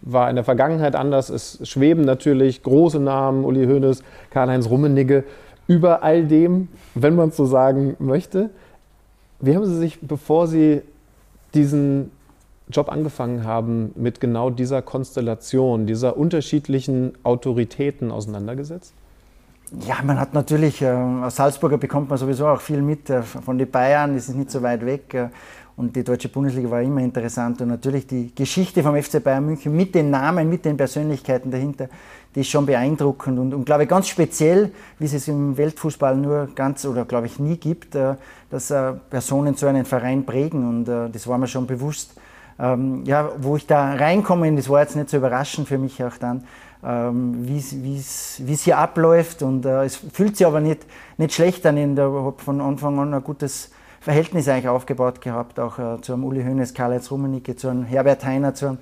[0.03, 1.31] war in der Vergangenheit anders.
[1.31, 5.25] Es schweben natürlich große Namen, Uli Hoeneß, Karl-Heinz Rummenigge,
[5.67, 8.51] über all dem, wenn man es so sagen möchte.
[9.41, 10.83] Wie haben Sie sich, bevor Sie
[11.55, 12.11] diesen
[12.69, 18.95] Job angefangen haben, mit genau dieser Konstellation, dieser unterschiedlichen Autoritäten auseinandergesetzt?
[19.87, 23.59] Ja, man hat natürlich, äh, als Salzburger bekommt man sowieso auch viel mit äh, von
[23.59, 25.15] den Bayern, das ist nicht so weit weg.
[25.15, 25.29] Äh,
[25.77, 27.61] Und die deutsche Bundesliga war immer interessant.
[27.61, 31.89] Und natürlich die Geschichte vom FC Bayern München mit den Namen, mit den Persönlichkeiten dahinter,
[32.35, 36.17] die ist schon beeindruckend und, und glaube ich ganz speziell, wie es es im Weltfußball
[36.17, 38.15] nur ganz oder glaube ich nie gibt, äh,
[38.51, 40.69] dass äh, Personen so einen Verein prägen.
[40.69, 42.15] Und äh, das war mir schon bewusst.
[42.57, 46.17] Ähm, ja, wo ich da reinkomme, das war jetzt nicht so überraschend für mich auch
[46.19, 46.45] dann,
[46.85, 49.43] ähm, wie es hier abläuft.
[49.43, 51.77] Und es fühlt sich aber nicht, nicht schlecht an.
[51.77, 53.73] Ich habe von Anfang an ein gutes
[54.05, 58.23] Verhältnis eigentlich aufgebaut gehabt, auch äh, zu einem Uli Hoeneß, Karl-Heinz Rummenigge, zu einem Herbert
[58.23, 58.79] Heiner, zu einem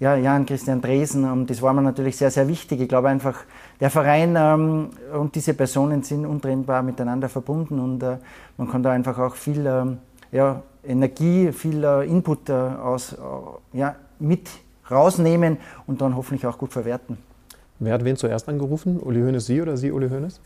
[0.00, 1.30] ja, Jan Christian Dresen.
[1.30, 2.80] Und das war mir natürlich sehr, sehr wichtig.
[2.80, 3.44] Ich glaube einfach,
[3.80, 8.16] der Verein ähm, und diese Personen sind untrennbar miteinander verbunden und äh,
[8.56, 9.98] man kann da einfach auch viel ähm,
[10.30, 14.48] ja, Energie, viel äh, Input äh, aus, äh, ja, mit
[14.90, 17.18] rausnehmen und dann hoffentlich auch gut verwerten.
[17.78, 18.98] Wer hat wen zuerst angerufen?
[19.00, 20.40] Uli Hoeneß Sie oder Sie Uli Hoeneß?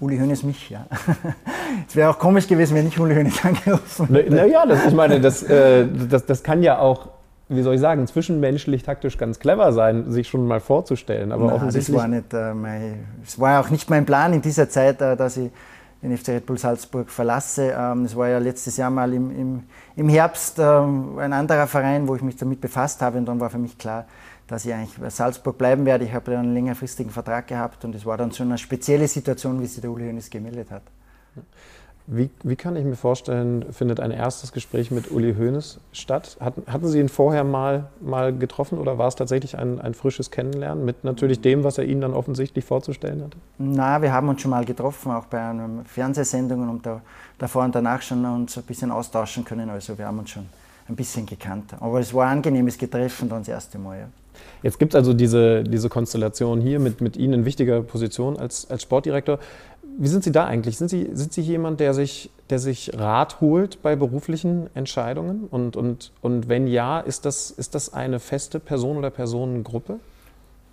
[0.00, 0.86] Uli Hoeneß mich, ja.
[1.88, 4.34] Es wäre auch komisch gewesen, wenn ich Uli Hoeneß angerufen hätte.
[4.34, 7.08] Naja, das, ich meine, das, äh, das, das kann ja auch,
[7.48, 11.32] wie soll ich sagen, zwischenmenschlich taktisch ganz clever sein, sich schon mal vorzustellen.
[11.32, 11.96] Aber Nein, offensichtlich.
[11.96, 15.16] Das war, nicht, äh, mein, das war auch nicht mein Plan in dieser Zeit, äh,
[15.16, 15.50] dass ich
[16.02, 17.74] den FC Red Bull Salzburg verlasse.
[17.78, 19.62] Ähm, das war ja letztes Jahr mal im, im,
[19.96, 23.18] im Herbst ähm, ein anderer Verein, wo ich mich damit befasst habe.
[23.18, 24.06] Und dann war für mich klar,
[24.52, 26.04] dass ich eigentlich bei Salzburg bleiben werde.
[26.04, 29.66] Ich habe einen längerfristigen Vertrag gehabt und es war dann so eine spezielle Situation, wie
[29.66, 30.82] sich der Uli Hoeneß gemeldet hat.
[32.06, 36.36] Wie, wie, kann ich mir vorstellen, findet ein erstes Gespräch mit Uli Hoeneß statt?
[36.38, 40.30] Hatten, hatten Sie ihn vorher mal, mal getroffen oder war es tatsächlich ein, ein, frisches
[40.30, 43.38] Kennenlernen mit natürlich dem, was er Ihnen dann offensichtlich vorzustellen hatte?
[43.56, 47.00] Na, wir haben uns schon mal getroffen, auch bei einer Fernsehsendung und da,
[47.38, 49.70] davor und danach schon uns ein bisschen austauschen können.
[49.70, 50.46] Also wir haben uns schon
[50.88, 51.72] ein bisschen gekannt.
[51.80, 54.00] Aber es war ein angenehmes Getreffen dann das erste Mal.
[54.00, 54.08] Ja.
[54.62, 58.70] Jetzt gibt es also diese, diese Konstellation hier mit, mit Ihnen in wichtiger Position als,
[58.70, 59.38] als Sportdirektor.
[59.98, 60.78] Wie sind Sie da eigentlich?
[60.78, 65.48] Sind Sie, sind Sie jemand, der sich, der sich Rat holt bei beruflichen Entscheidungen?
[65.50, 69.98] Und, und, und wenn ja, ist das, ist das eine feste Person oder Personengruppe?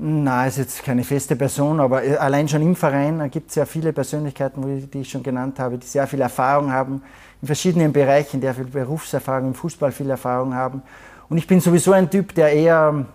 [0.01, 3.65] Nein, es ist jetzt keine feste Person, aber allein schon im Verein gibt es ja
[3.65, 7.01] viele Persönlichkeiten, die ich schon genannt habe, die sehr viel Erfahrung haben
[7.41, 10.81] in verschiedenen Bereichen, der viel Berufserfahrung im Fußball viel Erfahrung haben.
[11.27, 13.05] Und ich bin sowieso ein Typ, der eher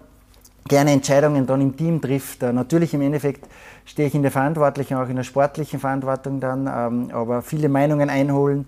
[0.69, 2.43] gerne Entscheidungen dann im Team trifft.
[2.43, 3.47] Äh, natürlich im Endeffekt
[3.85, 8.11] stehe ich in der Verantwortlichen, auch in der sportlichen Verantwortung dann, ähm, aber viele Meinungen
[8.11, 8.67] einholen,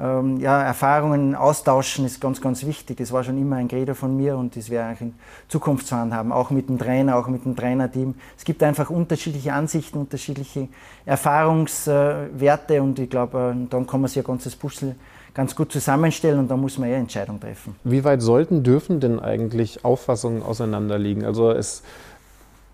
[0.00, 2.98] ähm, ja, Erfahrungen austauschen ist ganz, ganz wichtig.
[2.98, 5.14] Das war schon immer ein Credo von mir und das werde ich in
[5.48, 8.14] Zukunft zu haben, auch mit dem Trainer, auch mit dem Trainerteam.
[8.36, 10.68] Es gibt einfach unterschiedliche Ansichten, unterschiedliche
[11.04, 14.94] Erfahrungswerte und ich glaube, äh, dann kann man sich ein ganzes Puzzle
[15.38, 17.76] ganz gut zusammenstellen und da muss man eher Entscheidungen treffen.
[17.84, 21.24] Wie weit sollten, dürfen denn eigentlich Auffassungen auseinanderliegen?
[21.24, 21.84] Also es,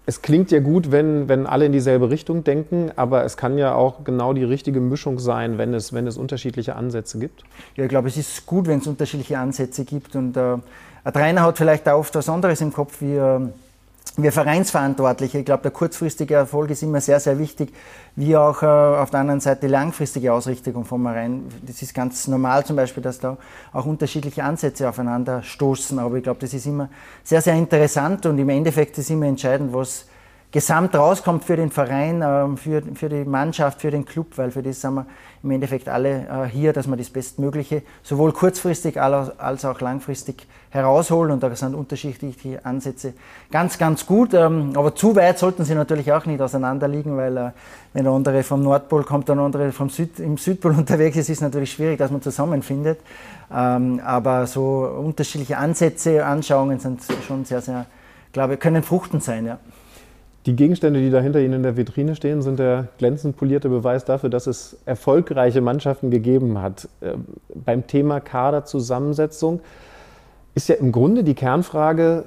[0.06, 3.74] es klingt ja gut, wenn, wenn alle in dieselbe Richtung denken, aber es kann ja
[3.74, 7.44] auch genau die richtige Mischung sein, wenn es, wenn es unterschiedliche Ansätze gibt.
[7.76, 10.56] Ja, ich glaube, es ist gut, wenn es unterschiedliche Ansätze gibt und äh,
[11.04, 13.40] ein Trainer hat vielleicht auch oft was anderes im Kopf wie äh,
[14.16, 17.72] wir Vereinsverantwortliche, ich glaube, der kurzfristige Erfolg ist immer sehr, sehr wichtig,
[18.14, 21.46] wie auch äh, auf der anderen Seite die langfristige Ausrichtung vom Verein.
[21.66, 23.36] Das ist ganz normal zum Beispiel, dass da
[23.72, 26.90] auch unterschiedliche Ansätze aufeinander stoßen, aber ich glaube, das ist immer
[27.24, 30.06] sehr, sehr interessant und im Endeffekt ist immer entscheidend, was
[30.54, 34.62] gesamt rauskommt für den Verein, ähm, für, für die Mannschaft, für den Club, weil für
[34.62, 35.04] das sind wir
[35.42, 41.32] im Endeffekt alle äh, hier, dass wir das Bestmögliche sowohl kurzfristig als auch langfristig herausholen
[41.32, 43.14] und da sind unterschiedliche Ansätze
[43.50, 44.32] ganz, ganz gut.
[44.32, 47.50] Ähm, aber zu weit sollten sie natürlich auch nicht auseinanderliegen, weil äh,
[47.92, 51.38] wenn der andere vom Nordpol kommt, der andere vom Süd, im Südpol unterwegs ist, ist
[51.38, 53.00] es natürlich schwierig, dass man zusammenfindet.
[53.52, 57.86] Ähm, aber so unterschiedliche Ansätze, Anschauungen sind schon sehr, sehr,
[58.32, 59.58] glaube ich, können fruchtend sein, ja.
[60.46, 64.04] Die Gegenstände, die da hinter Ihnen in der Vitrine stehen, sind der glänzend polierte Beweis
[64.04, 66.86] dafür, dass es erfolgreiche Mannschaften gegeben hat.
[67.00, 67.24] Ähm,
[67.54, 69.60] beim Thema Kaderzusammensetzung
[70.54, 72.24] ist ja im Grunde die Kernfrage,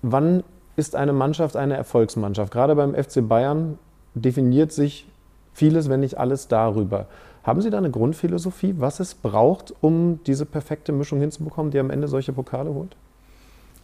[0.00, 0.44] wann
[0.76, 2.52] ist eine Mannschaft eine Erfolgsmannschaft?
[2.52, 3.78] Gerade beim FC Bayern
[4.14, 5.06] definiert sich
[5.52, 7.06] vieles, wenn nicht alles darüber.
[7.42, 11.90] Haben Sie da eine Grundphilosophie, was es braucht, um diese perfekte Mischung hinzubekommen, die am
[11.90, 12.96] Ende solche Pokale holt?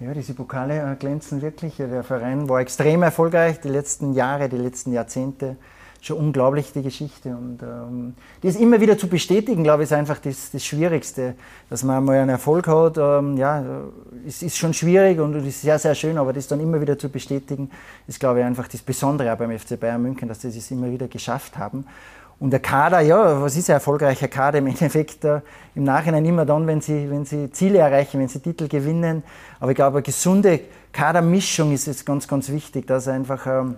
[0.04, 1.76] Ja, diese Pokale äh, glänzen wirklich.
[1.78, 5.56] Der Verein war extrem erfolgreich die letzten Jahre, die letzten Jahrzehnte.
[6.02, 7.30] Schon unglaublich die Geschichte.
[7.30, 11.36] Und ähm, das immer wieder zu bestätigen, glaube ich, ist einfach das, das Schwierigste.
[11.70, 13.64] Dass man mal einen Erfolg hat, ähm, ja,
[14.26, 16.98] es ist schon schwierig und es ist sehr, sehr schön, aber das dann immer wieder
[16.98, 17.70] zu bestätigen,
[18.06, 20.90] ist, glaube ich, einfach das Besondere auch beim FC Bayern München, dass sie es immer
[20.90, 21.86] wieder geschafft haben.
[22.44, 24.58] Und der Kader, ja, was ist ein erfolgreicher Kader?
[24.58, 25.40] Im Endeffekt äh,
[25.74, 29.22] im Nachhinein immer dann, wenn sie, wenn sie Ziele erreichen, wenn sie Titel gewinnen.
[29.60, 30.60] Aber ich glaube, eine gesunde
[30.92, 33.76] Kadermischung ist jetzt ganz, ganz wichtig, dass einfach ähm,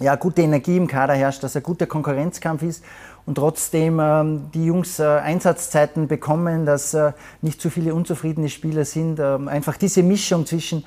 [0.00, 2.84] ja, gute Energie im Kader herrscht, dass ein guter Konkurrenzkampf ist
[3.26, 8.84] und trotzdem ähm, die Jungs äh, Einsatzzeiten bekommen, dass äh, nicht zu viele unzufriedene Spieler
[8.84, 9.20] sind.
[9.20, 10.84] Ähm, einfach diese Mischung zwischen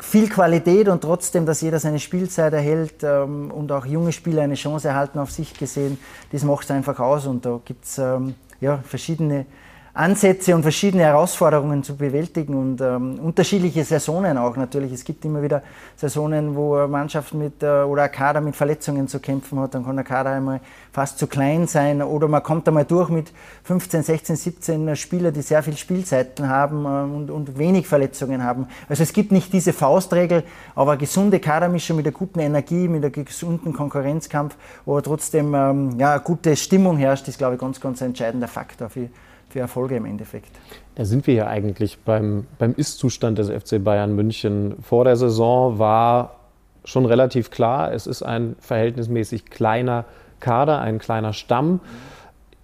[0.00, 4.54] viel Qualität und trotzdem, dass jeder seine Spielzeit erhält ähm, und auch junge Spieler eine
[4.54, 5.98] Chance erhalten auf sich gesehen,
[6.32, 9.46] das macht es einfach aus und da gibt es ähm, ja, verschiedene
[9.94, 14.92] Ansätze und verschiedene Herausforderungen zu bewältigen und ähm, unterschiedliche Saisonen auch natürlich.
[14.92, 15.62] Es gibt immer wieder
[15.96, 19.74] Saisonen, wo eine Mannschaft mit äh, oder ein Kader mit Verletzungen zu kämpfen hat.
[19.74, 20.60] Dann kann der Kader einmal
[20.92, 23.32] fast zu klein sein oder man kommt einmal durch mit
[23.64, 28.68] 15, 16, 17 Spielern, die sehr viel Spielzeiten haben äh, und, und wenig Verletzungen haben.
[28.88, 33.04] Also es gibt nicht diese Faustregel, aber eine gesunde Kadermischung mit einer guten Energie, mit
[33.04, 37.80] einem gesunden Konkurrenzkampf, wo trotzdem ähm, ja, eine gute Stimmung herrscht, ist, glaube ich, ganz,
[37.80, 39.08] ganz ein entscheidender Faktor für
[39.48, 40.50] für Erfolge im Endeffekt.
[40.94, 44.76] Da sind wir ja eigentlich beim, beim Ist-Zustand des FC Bayern München.
[44.82, 46.36] Vor der Saison war
[46.84, 50.04] schon relativ klar, es ist ein verhältnismäßig kleiner
[50.40, 51.80] Kader, ein kleiner Stamm.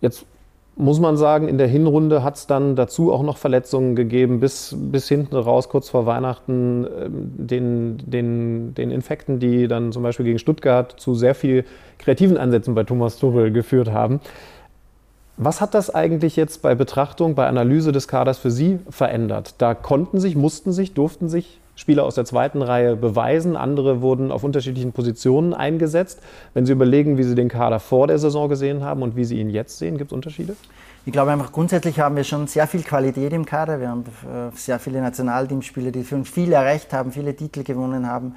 [0.00, 0.26] Jetzt
[0.76, 4.74] muss man sagen, in der Hinrunde hat es dann dazu auch noch Verletzungen gegeben, bis,
[4.76, 10.26] bis hinten raus, kurz vor Weihnachten, ähm, den, den, den Infekten, die dann zum Beispiel
[10.26, 11.64] gegen Stuttgart zu sehr viel
[11.98, 14.20] kreativen Ansätzen bei Thomas Tuchel geführt haben.
[15.36, 19.56] Was hat das eigentlich jetzt bei Betrachtung, bei Analyse des Kaders für Sie verändert?
[19.58, 23.56] Da konnten sich, mussten sich, durften sich Spieler aus der zweiten Reihe beweisen.
[23.56, 26.20] Andere wurden auf unterschiedlichen Positionen eingesetzt.
[26.54, 29.40] Wenn Sie überlegen, wie Sie den Kader vor der Saison gesehen haben und wie Sie
[29.40, 30.54] ihn jetzt sehen, gibt es Unterschiede?
[31.04, 33.80] Ich glaube einfach grundsätzlich haben wir schon sehr viel Qualität im Kader.
[33.80, 38.36] Wir haben äh, sehr viele Nationalteamspieler, die für viel erreicht haben, viele Titel gewonnen haben.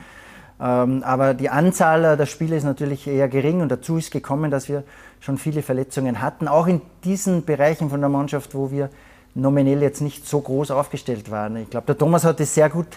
[0.59, 4.67] Ähm, aber die Anzahl der Spiele ist natürlich eher gering und dazu ist gekommen, dass
[4.67, 4.83] wir
[5.19, 8.89] schon viele Verletzungen hatten, auch in diesen Bereichen von der Mannschaft, wo wir
[9.35, 11.57] nominell jetzt nicht so groß aufgestellt waren.
[11.57, 12.87] Ich glaube, der Thomas hat es sehr gut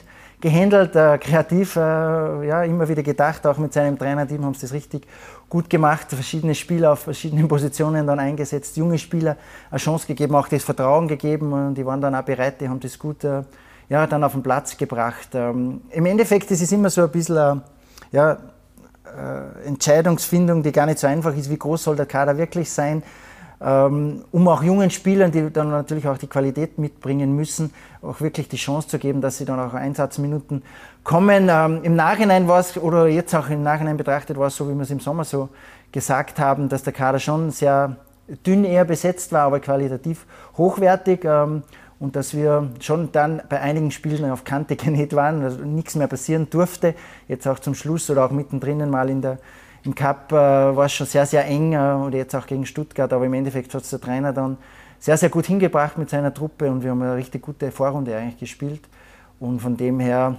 [0.40, 4.72] gehandelt, äh, kreativ, äh, ja, immer wieder gedacht, auch mit seinem Trainerteam haben sie das
[4.72, 5.06] richtig
[5.48, 9.36] gut gemacht, verschiedene Spieler auf verschiedenen Positionen dann eingesetzt, junge Spieler
[9.70, 12.80] eine Chance gegeben, auch das Vertrauen gegeben und die waren dann auch bereit, die haben
[12.80, 13.42] das gut äh,
[13.90, 15.30] ja, dann auf den Platz gebracht.
[15.34, 17.56] Ähm, Im Endeffekt ist es immer so ein bisschen äh,
[18.12, 18.38] ja,
[19.16, 23.02] äh, Entscheidungsfindung, die gar nicht so einfach ist, wie groß soll der Kader wirklich sein,
[23.62, 28.48] ähm, um auch jungen Spielern, die dann natürlich auch die Qualität mitbringen müssen, auch wirklich
[28.48, 30.62] die Chance zu geben, dass sie dann auch Einsatzminuten
[31.04, 31.48] kommen.
[31.50, 34.74] Ähm, Im Nachhinein war es, oder jetzt auch im Nachhinein betrachtet, war es so, wie
[34.74, 35.50] wir es im Sommer so
[35.92, 37.96] gesagt haben, dass der Kader schon sehr
[38.46, 40.24] dünn eher besetzt war, aber qualitativ
[40.56, 41.24] hochwertig.
[41.24, 41.62] Ähm,
[42.00, 46.08] und dass wir schon dann bei einigen Spielen auf Kante genäht waren, also nichts mehr
[46.08, 46.94] passieren durfte.
[47.28, 49.38] Jetzt auch zum Schluss oder auch mittendrin mal in der,
[49.84, 53.12] im Cup äh, war es schon sehr, sehr eng äh, oder jetzt auch gegen Stuttgart,
[53.12, 54.56] aber im Endeffekt hat es der Trainer dann
[54.98, 58.38] sehr, sehr gut hingebracht mit seiner Truppe und wir haben eine richtig gute Vorrunde eigentlich
[58.38, 58.82] gespielt.
[59.38, 60.36] Und von dem her,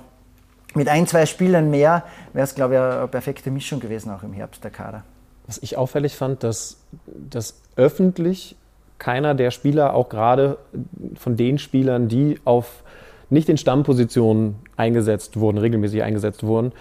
[0.74, 2.04] mit ein, zwei Spielern mehr,
[2.34, 5.04] wäre es, glaube ich, eine perfekte Mischung gewesen, auch im Herbst der Kader.
[5.48, 8.56] Was ich auffällig fand, dass, dass öffentlich
[9.02, 10.58] keiner der Spieler, auch gerade
[11.16, 12.84] von den Spielern, die auf
[13.32, 16.72] nicht in Stammpositionen eingesetzt wurden, regelmäßig eingesetzt wurden,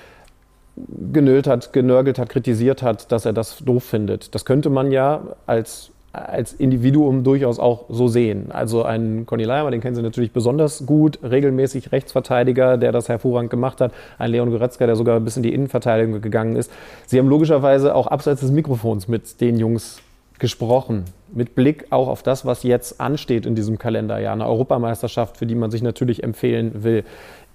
[1.13, 4.35] genölt hat, genörgelt hat, kritisiert hat, dass er das doof findet.
[4.35, 8.53] Das könnte man ja als, als Individuum durchaus auch so sehen.
[8.53, 13.51] Also ein Conny Leimer, den kennen Sie natürlich besonders gut, regelmäßig Rechtsverteidiger, der das hervorragend
[13.51, 13.93] gemacht hat.
[14.19, 16.71] Ein Leon Goretzka, der sogar bis in die Innenverteidigung gegangen ist.
[17.07, 20.03] Sie haben logischerweise auch abseits des Mikrofons mit den Jungs
[20.41, 25.47] gesprochen, mit Blick auch auf das, was jetzt ansteht in diesem Kalenderjahr, eine Europameisterschaft, für
[25.47, 27.05] die man sich natürlich empfehlen will.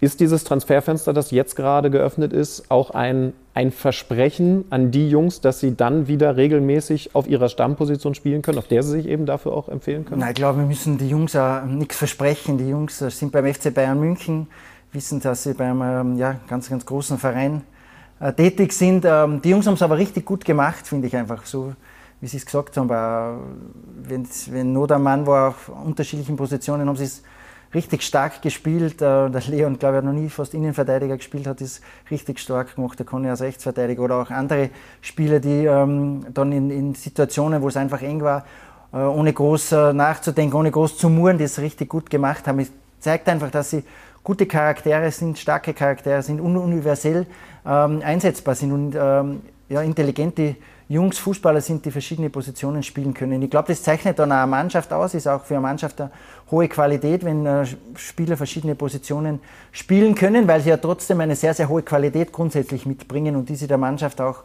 [0.01, 5.41] Ist dieses Transferfenster, das jetzt gerade geöffnet ist, auch ein, ein Versprechen an die Jungs,
[5.41, 9.25] dass sie dann wieder regelmäßig auf ihrer Stammposition spielen können, auf der sie sich eben
[9.25, 10.19] dafür auch empfehlen können?
[10.19, 12.57] Nein, ich glaube, wir müssen die Jungs auch nichts versprechen.
[12.57, 14.47] Die Jungs sind beim FC Bayern München,
[14.91, 17.61] wissen, dass sie beim ähm, ja, ganz, ganz großen Verein
[18.19, 19.05] äh, tätig sind.
[19.05, 21.73] Ähm, die Jungs haben es aber richtig gut gemacht, finde ich einfach so
[22.21, 22.89] wie Sie es gesagt haben,
[24.03, 27.23] wenn, wenn nur der Mann war auf unterschiedlichen Positionen, haben sie es
[27.75, 29.01] richtig stark gespielt.
[29.01, 32.75] Äh, der Leon, glaube ich, hat noch nie fast Innenverteidiger gespielt, hat es richtig stark
[32.75, 32.97] gemacht.
[32.97, 34.69] Der Conny als Rechtsverteidiger oder auch andere
[35.01, 38.45] Spieler, die ähm, dann in, in, Situationen, wo es einfach eng war,
[38.93, 42.59] äh, ohne groß äh, nachzudenken, ohne groß zu murren, das richtig gut gemacht haben.
[42.59, 43.83] Es zeigt einfach, dass sie
[44.23, 47.27] gute Charaktere sind, starke Charaktere sind, universell
[47.65, 50.55] ähm, einsetzbar sind und ähm, ja, intelligente
[50.87, 53.41] Jungs Fußballer sind, die verschiedene Positionen spielen können.
[53.41, 56.11] Ich glaube, das zeichnet dann eine Mannschaft aus, ist auch für eine Mannschaft eine
[56.51, 57.65] hohe Qualität, wenn äh,
[57.95, 59.39] Spieler verschiedene Positionen
[59.71, 63.67] spielen können, weil sie ja trotzdem eine sehr, sehr hohe Qualität grundsätzlich mitbringen und diese
[63.67, 64.43] der Mannschaft auch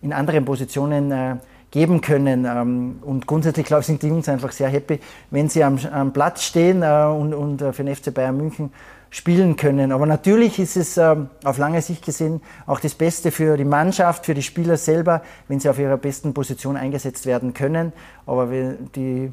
[0.00, 1.36] in anderen Positionen äh,
[1.70, 2.46] geben können.
[2.46, 6.44] Ähm, und grundsätzlich, glaube ich, sind die Jungs einfach sehr happy, wenn sie am, Platz
[6.44, 8.72] stehen äh, und für den FC Bayern München
[9.14, 9.92] spielen können.
[9.92, 14.26] Aber natürlich ist es ähm, auf lange Sicht gesehen auch das Beste für die Mannschaft,
[14.26, 17.92] für die Spieler selber, wenn sie auf ihrer besten Position eingesetzt werden können.
[18.26, 18.48] Aber
[18.96, 19.32] die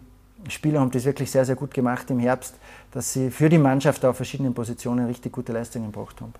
[0.49, 2.59] Spieler haben das wirklich sehr, sehr gut gemacht im Herbst,
[2.91, 6.33] dass sie für die Mannschaft auf verschiedenen Positionen richtig gute Leistungen gebracht haben.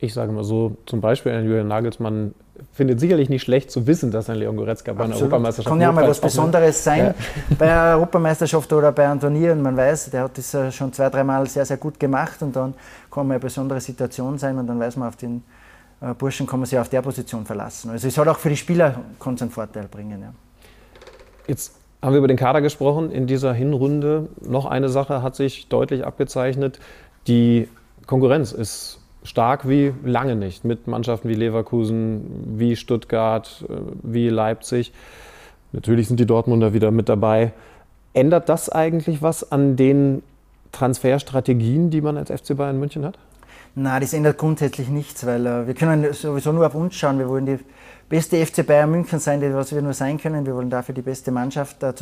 [0.00, 2.34] Ich sage mal so, zum Beispiel Julian Nagelsmann
[2.72, 5.32] findet sicherlich nicht schlecht zu wissen, dass ein Leon Goretzka bei einer Absolut.
[5.32, 7.14] Europameisterschaft Kann ja mal was Besonderes sein ja.
[7.58, 11.08] bei einer Europameisterschaft oder bei einem Turnier und man weiß, der hat das schon zwei,
[11.08, 12.74] dreimal sehr, sehr gut gemacht und dann
[13.10, 15.42] kann man eine besondere Situation sein und dann weiß man, auf den
[16.00, 17.90] äh, Burschen kann man sich auf der Position verlassen.
[17.90, 20.20] Also es soll auch für die Spieler einen Vorteil bringen.
[20.20, 20.32] Ja.
[21.46, 23.10] Jetzt haben wir über den Kader gesprochen.
[23.10, 26.78] In dieser Hinrunde noch eine Sache hat sich deutlich abgezeichnet.
[27.26, 27.68] Die
[28.06, 34.92] Konkurrenz ist stark wie lange nicht mit Mannschaften wie Leverkusen, wie Stuttgart, äh, wie Leipzig.
[35.72, 37.52] Natürlich sind die Dortmunder wieder mit dabei.
[38.14, 40.22] Ändert das eigentlich was an den
[40.72, 43.18] Transferstrategien, die man als FC Bayern München hat?
[43.74, 47.18] Nein, das ändert grundsätzlich nichts, weil äh, wir können sowieso nur auf uns schauen.
[47.18, 47.58] Wir wollen die
[48.08, 50.46] beste FC Bayern München sein, was wir nur sein können.
[50.46, 51.94] Wir wollen dafür die beste Mannschaft äh,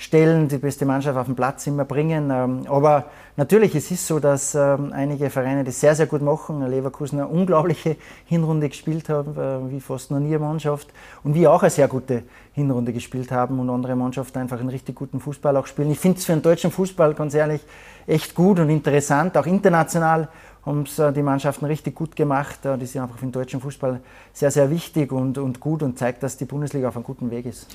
[0.00, 2.30] zusammenstellen, die beste Mannschaft auf den Platz immer bringen.
[2.30, 6.66] Ähm, aber natürlich, es ist so, dass ähm, einige Vereine das sehr, sehr gut machen.
[6.66, 10.88] Leverkusen eine unglaubliche Hinrunde gespielt haben, äh, wie fast noch nie eine Mannschaft.
[11.22, 12.22] Und wir auch eine sehr gute
[12.52, 15.90] Hinrunde gespielt haben und andere Mannschaften einfach einen richtig guten Fußball auch spielen.
[15.90, 17.60] Ich finde es für den deutschen Fußball, ganz ehrlich,
[18.06, 20.28] echt gut und interessant, auch international
[20.66, 22.64] haben es äh, die Mannschaften richtig gut gemacht.
[22.64, 24.00] Äh, die sind einfach für den deutschen Fußball
[24.32, 27.46] sehr, sehr wichtig und, und gut und zeigt, dass die Bundesliga auf einem guten Weg
[27.46, 27.66] ist.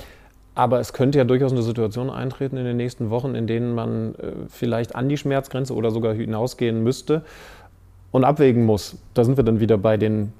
[0.56, 4.16] Aber es könnte ja durchaus eine Situation eintreten in den nächsten Wochen, in denen man
[4.16, 7.24] äh, vielleicht an die Schmerzgrenze oder sogar hinausgehen müsste
[8.12, 8.98] und abwägen muss.
[9.14, 10.32] Da sind wir dann wieder bei den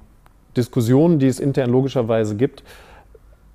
[0.56, 2.64] Diskussionen, die es intern logischerweise gibt.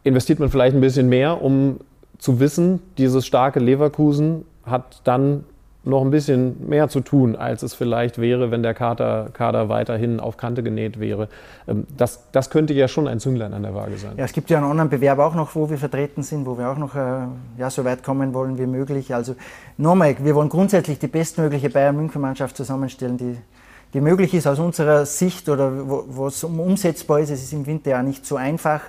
[0.04, 1.80] Investiert man vielleicht ein bisschen mehr, um
[2.20, 5.44] zu wissen, dieses starke Leverkusen hat dann
[5.84, 10.20] noch ein bisschen mehr zu tun, als es vielleicht wäre, wenn der Kader, Kader weiterhin
[10.20, 11.28] auf Kante genäht wäre.
[11.68, 14.14] Ähm, das, das könnte ja schon ein Zünglein an der Waage sein.
[14.18, 16.70] Ja, es gibt ja einen anderen Bewerb auch noch, wo wir vertreten sind, wo wir
[16.70, 17.26] auch noch äh,
[17.58, 19.16] ja, so weit kommen wollen wie möglich.
[19.16, 19.36] Also
[19.78, 23.38] nochmal, wir wollen grundsätzlich die bestmögliche Bayern-München-Mannschaft zusammenstellen, die,
[23.96, 27.32] die möglich ist aus unserer Sicht oder wo es umsetzbar ist.
[27.32, 28.82] Es ist im Winter ja nicht so einfach.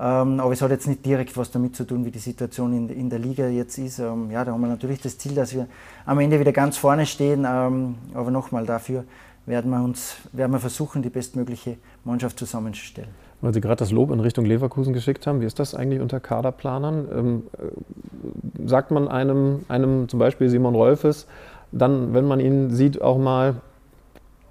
[0.00, 2.88] Ähm, aber es hat jetzt nicht direkt was damit zu tun, wie die Situation in,
[2.88, 3.98] in der Liga jetzt ist.
[3.98, 5.66] Ähm, ja, da haben wir natürlich das Ziel, dass wir
[6.06, 7.44] am Ende wieder ganz vorne stehen.
[7.48, 9.04] Ähm, aber nochmal, dafür
[9.44, 13.10] werden wir, uns, werden wir versuchen, die bestmögliche Mannschaft zusammenzustellen.
[13.40, 16.20] Weil Sie gerade das Lob in Richtung Leverkusen geschickt haben, wie ist das eigentlich unter
[16.20, 17.08] Kaderplanern?
[17.12, 21.26] Ähm, äh, sagt man einem, einem zum Beispiel Simon Rolfes,
[21.72, 23.56] dann, wenn man ihn sieht, auch mal,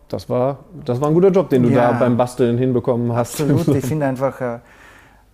[0.10, 3.42] das war, das war ein guter Job, den du ja, da beim Basteln hinbekommen hast.
[3.42, 4.60] Absolut, ich finde einfach, äh,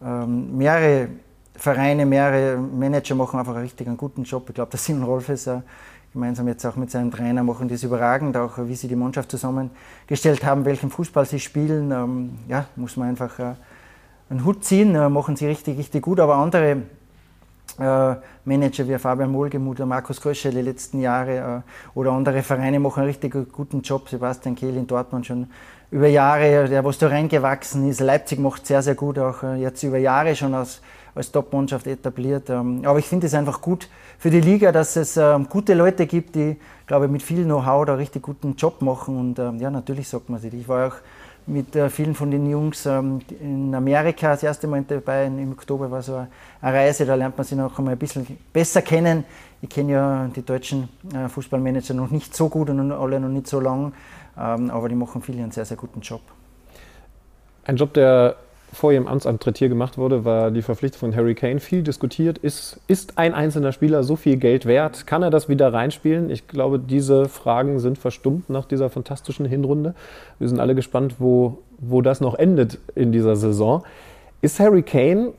[0.05, 1.09] ähm, mehrere
[1.55, 4.45] Vereine, mehrere Manager machen einfach einen richtig einen guten Job.
[4.49, 5.61] Ich glaube, der Simon Rolfes äh,
[6.11, 10.43] gemeinsam jetzt auch mit seinem Trainer machen das überragend, auch wie sie die Mannschaft zusammengestellt
[10.45, 11.91] haben, welchen Fußball sie spielen.
[11.91, 13.53] Ähm, ja, muss man einfach äh,
[14.29, 16.19] einen Hut ziehen, äh, machen sie richtig, richtig gut.
[16.19, 16.83] Aber andere
[17.79, 22.79] äh, Manager wie Fabian Mohlgemuth oder Markus Krösche die letzten Jahre äh, oder andere Vereine
[22.79, 24.09] machen einen richtig guten Job.
[24.09, 25.47] Sebastian Kehl in Dortmund schon
[25.93, 27.99] über Jahre, der was da reingewachsen ist.
[27.99, 30.81] Leipzig macht sehr, sehr gut, auch äh, jetzt über Jahre schon als,
[31.13, 32.49] als Top-Mannschaft etabliert.
[32.49, 33.87] Ähm, aber ich finde es einfach gut
[34.17, 37.85] für die Liga, dass es ähm, gute Leute gibt, die, glaube ich, mit viel Know-how
[37.85, 39.19] da richtig guten Job machen.
[39.19, 40.51] Und ähm, ja, natürlich sagt man sich.
[40.55, 40.95] Ich war auch
[41.45, 45.25] mit äh, vielen von den Jungs in Amerika das erste Mal dabei.
[45.25, 46.27] Im Oktober war so eine
[46.61, 49.25] Reise, da lernt man sich noch einmal ein bisschen besser kennen.
[49.61, 53.47] Ich kenne ja die deutschen äh, Fußballmanager noch nicht so gut und alle noch nicht
[53.47, 53.93] so lang.
[54.37, 56.21] Ähm, aber die machen viele einen sehr, sehr guten Job.
[57.65, 58.35] Ein Job, der
[58.73, 61.59] vor ihrem Amtsantritt hier gemacht wurde, war die Verpflichtung von Harry Kane.
[61.59, 62.37] Viel diskutiert.
[62.39, 65.07] Ist, ist ein einzelner Spieler so viel Geld wert?
[65.07, 66.29] Kann er das wieder reinspielen?
[66.29, 69.93] Ich glaube, diese Fragen sind verstummt nach dieser fantastischen Hinrunde.
[70.39, 73.83] Wir sind alle gespannt, wo, wo das noch endet in dieser Saison.
[74.41, 75.33] Ist Harry Kane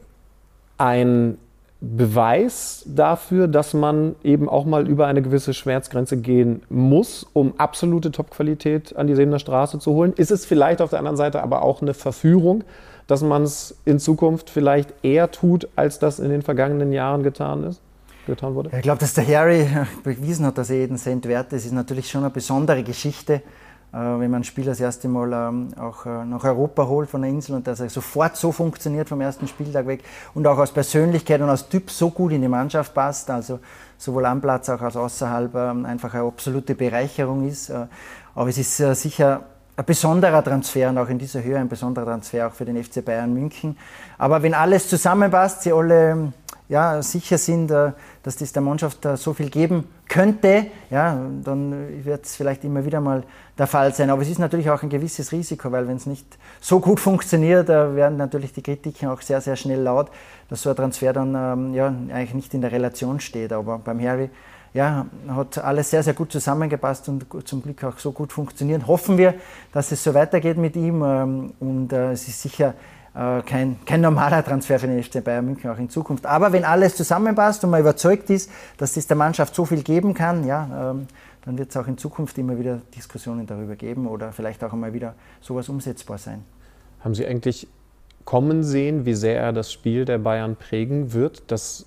[0.79, 1.37] ein
[1.81, 8.11] Beweis dafür, dass man eben auch mal über eine gewisse Schmerzgrenze gehen muss, um absolute
[8.11, 10.15] Topqualität an die Sebener Straße zu holen?
[10.17, 12.65] Ist es vielleicht auf der anderen Seite aber auch eine Verführung,
[13.07, 17.65] dass man es in Zukunft vielleicht eher tut, als das in den vergangenen Jahren getan
[17.65, 17.81] ist?
[18.27, 18.71] Getan wurde?
[18.75, 19.67] Ich glaube, dass der Harry
[20.03, 23.43] bewiesen hat, dass er jeden Cent wert ist, ist natürlich schon eine besondere Geschichte.
[23.95, 27.23] Äh, wenn man ein Spiel das erste Mal ähm, auch äh, nach Europa holt von
[27.23, 30.03] der Insel und dass er sofort so funktioniert vom ersten Spieltag weg
[30.35, 33.61] und auch als Persönlichkeit und als Typ so gut in die Mannschaft passt, also
[33.97, 37.71] sowohl am Platz als auch außerhalb ähm, einfach eine absolute Bereicherung ist.
[37.71, 37.87] Äh,
[38.35, 39.45] aber es ist sicher
[39.77, 43.05] ein besonderer Transfer und auch in dieser Höhe ein besonderer Transfer auch für den FC
[43.05, 43.77] Bayern München.
[44.19, 46.33] Aber wenn alles zusammenpasst, sie alle
[46.69, 47.93] ja, sicher sind, äh,
[48.23, 53.01] dass das der Mannschaft so viel geben könnte, ja, dann wird es vielleicht immer wieder
[53.01, 53.23] mal
[53.59, 54.11] der Fall sein.
[54.11, 56.27] Aber es ist natürlich auch ein gewisses Risiko, weil wenn es nicht
[56.61, 60.11] so gut funktioniert, werden natürlich die Kritiken auch sehr, sehr schnell laut,
[60.49, 63.53] dass so ein Transfer dann ähm, ja, eigentlich nicht in der Relation steht.
[63.53, 64.31] Aber beim Harry
[64.75, 68.87] ja, hat alles sehr, sehr gut zusammengepasst und zum Glück auch so gut funktioniert.
[68.87, 69.35] Hoffen wir,
[69.73, 72.75] dass es so weitergeht mit ihm ähm, und es ist sicher
[73.15, 76.27] äh, kein, kein normaler Transfer für den FC Bayern München auch in Zukunft.
[76.27, 80.15] Aber wenn alles zusammenpasst und man überzeugt ist, dass es der Mannschaft so viel geben
[80.15, 81.07] kann, ja, ähm,
[81.45, 84.93] dann wird es auch in Zukunft immer wieder Diskussionen darüber geben oder vielleicht auch einmal
[84.93, 86.43] wieder sowas umsetzbar sein.
[87.01, 87.69] Haben Sie eigentlich
[88.25, 91.87] kommen sehen, wie sehr er das Spiel der Bayern prägen wird, dass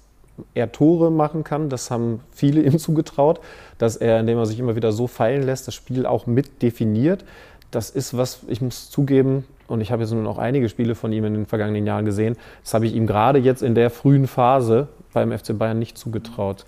[0.53, 3.39] er Tore machen kann, das haben viele ihm zugetraut,
[3.77, 7.25] dass er, indem er sich immer wieder so fallen lässt, das Spiel auch mit definiert.
[7.71, 11.11] Das ist was, ich muss zugeben, und ich habe jetzt nun auch einige Spiele von
[11.11, 14.27] ihm in den vergangenen Jahren gesehen, das habe ich ihm gerade jetzt in der frühen
[14.27, 16.65] Phase beim FC Bayern nicht zugetraut.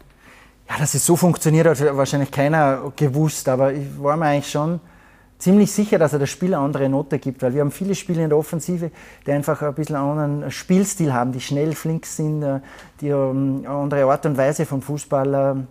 [0.69, 4.79] Ja, dass es so funktioniert, hat wahrscheinlich keiner gewusst, aber ich war mir eigentlich schon
[5.39, 8.23] ziemlich sicher, dass er das Spiel eine andere Note gibt, weil wir haben viele Spiele
[8.23, 8.91] in der Offensive,
[9.25, 12.59] die einfach ein bisschen einen anderen Spielstil haben, die schnell flink sind, äh,
[13.01, 15.65] die ähm, eine andere Art und Weise vom Fußball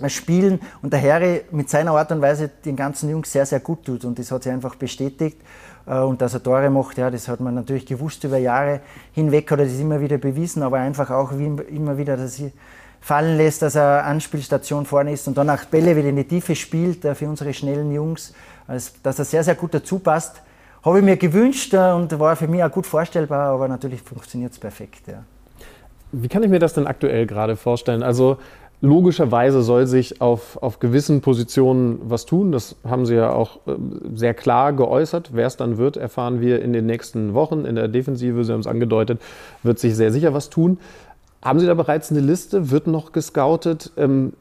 [0.00, 0.60] äh, spielen.
[0.80, 4.04] Und der Harry mit seiner Art und Weise den ganzen Jungs sehr, sehr gut tut.
[4.04, 5.38] Und das hat sich einfach bestätigt.
[5.86, 8.80] Äh, und dass er Tore macht, ja, das hat man natürlich gewusst über Jahre
[9.12, 12.52] hinweg, hat er das immer wieder bewiesen, aber einfach auch immer wieder, dass er
[13.00, 16.54] fallen lässt, dass er Anspielstation vorne ist und dann auch Bälle wieder in die Tiefe
[16.54, 18.32] spielt für unsere schnellen Jungs,
[18.66, 20.42] dass er sehr, sehr gut dazu passt.
[20.84, 24.52] Habe ich mir gewünscht äh, und war für mich auch gut vorstellbar, aber natürlich funktioniert
[24.52, 25.08] es perfekt.
[25.08, 25.24] Ja.
[26.12, 28.02] Wie kann ich mir das denn aktuell gerade vorstellen?
[28.02, 28.38] Also
[28.84, 32.52] Logischerweise soll sich auf, auf gewissen Positionen was tun.
[32.52, 33.76] Das haben Sie ja auch äh,
[34.14, 35.30] sehr klar geäußert.
[35.32, 37.64] Wer es dann wird, erfahren wir in den nächsten Wochen.
[37.64, 39.22] In der Defensive, Sie haben es angedeutet,
[39.62, 40.76] wird sich sehr sicher was tun.
[41.44, 42.70] Haben Sie da bereits eine Liste?
[42.70, 43.92] Wird noch gescoutet?
[43.98, 44.32] Ähm,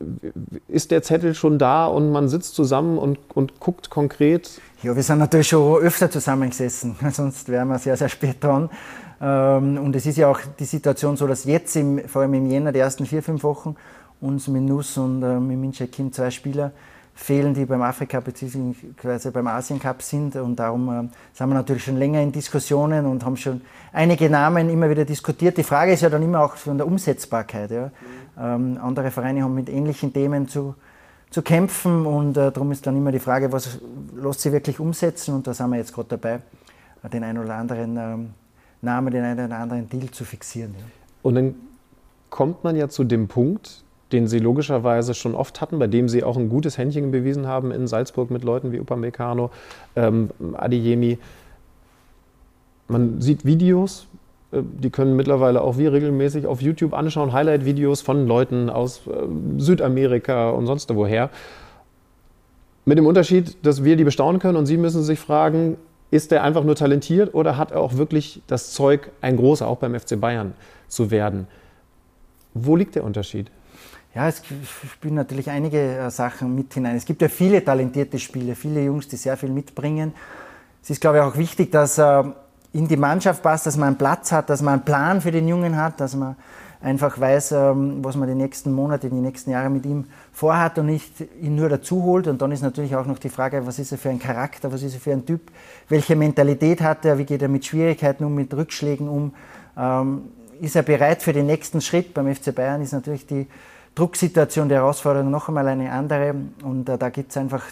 [0.69, 4.61] ist der Zettel schon da und man sitzt zusammen und, und guckt konkret?
[4.81, 8.69] Ja, wir sind natürlich schon öfter zusammengesessen, sonst wären wir sehr, sehr spät dran.
[9.19, 12.45] Ähm, und es ist ja auch die Situation so, dass jetzt, im, vor allem im
[12.45, 13.75] Jänner, die ersten vier, fünf Wochen,
[14.21, 16.71] uns mit Nuss und äh, mit Minche Kim zwei Spieler
[17.15, 19.29] fehlen, die beim Afrika bzw.
[19.31, 20.35] beim Asien Cup sind.
[20.35, 23.61] Und darum äh, sind wir natürlich schon länger in Diskussionen und haben schon
[23.91, 25.57] einige Namen immer wieder diskutiert.
[25.57, 27.71] Die Frage ist ja dann immer auch von der Umsetzbarkeit.
[27.71, 27.91] Ja.
[28.39, 30.75] Ähm, andere Vereine haben mit ähnlichen Themen zu,
[31.29, 33.79] zu kämpfen und äh, darum ist dann immer die Frage, was
[34.15, 35.35] lässt sich wirklich umsetzen.
[35.35, 36.39] Und da sind wir jetzt gerade dabei,
[37.11, 38.29] den einen oder anderen ähm,
[38.81, 40.73] Namen, den einen oder anderen Deal zu fixieren.
[40.77, 40.85] Ja.
[41.21, 41.55] Und dann
[42.29, 43.83] kommt man ja zu dem Punkt,
[44.13, 47.71] den sie logischerweise schon oft hatten, bei dem sie auch ein gutes Händchen bewiesen haben
[47.71, 49.49] in Salzburg mit Leuten wie Upamecano,
[49.95, 51.17] ähm, Adiyemi.
[52.87, 54.07] Man sieht Videos,
[54.51, 59.11] äh, die können mittlerweile auch wir regelmäßig auf YouTube anschauen, Highlight-Videos von Leuten aus äh,
[59.57, 61.29] Südamerika und sonst woher.
[62.85, 65.77] Mit dem Unterschied, dass wir die bestaunen können und Sie müssen sich fragen,
[66.11, 69.77] ist der einfach nur talentiert oder hat er auch wirklich das Zeug, ein großer, auch
[69.77, 70.53] beim FC Bayern
[70.87, 71.47] zu werden?
[72.53, 73.49] Wo liegt der Unterschied?
[74.15, 74.43] Ja, es
[74.91, 76.95] spielen natürlich einige äh, Sachen mit hinein.
[76.95, 80.13] Es gibt ja viele talentierte Spieler, viele Jungs, die sehr viel mitbringen.
[80.83, 82.35] Es ist, glaube ich, auch wichtig, dass er
[82.73, 85.47] in die Mannschaft passt, dass man einen Platz hat, dass man einen Plan für den
[85.47, 86.35] Jungen hat, dass man
[86.79, 90.85] einfach weiß, ähm, was man die nächsten Monate, die nächsten Jahre mit ihm vorhat und
[90.87, 92.27] nicht ihn nur dazu holt.
[92.27, 94.83] Und dann ist natürlich auch noch die Frage, was ist er für ein Charakter, was
[94.83, 95.41] ist er für ein Typ,
[95.89, 99.33] welche Mentalität hat er, wie geht er mit Schwierigkeiten um, mit Rückschlägen um.
[99.75, 100.25] Ähm,
[100.61, 102.13] ist er bereit für den nächsten Schritt?
[102.13, 103.47] Beim FC Bayern ist natürlich die
[103.95, 106.35] Drucksituation, die Herausforderung noch einmal eine andere.
[106.63, 107.63] Und äh, da gibt es einfach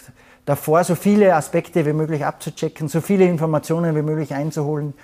[0.44, 4.94] davor so viele Aspekte wie möglich abzuchecken, so viele Informationen wie möglich einzuholen,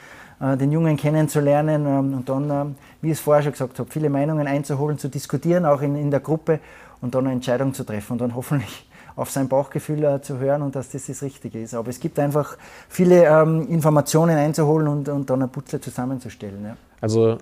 [0.40, 3.90] äh, den Jungen kennenzulernen ähm, und dann, äh, wie ich es vorher schon gesagt habe,
[3.90, 6.60] viele Meinungen einzuholen, zu diskutieren, auch in, in der Gruppe
[7.00, 10.62] und dann eine Entscheidung zu treffen und dann hoffentlich auf sein Bauchgefühl äh, zu hören
[10.62, 11.74] und dass das das Richtige ist.
[11.74, 12.56] Aber es gibt einfach
[12.88, 16.64] viele ähm, Informationen einzuholen und, und dann ein Putzle zusammenzustellen.
[16.64, 16.76] Ja.
[17.00, 17.38] Also,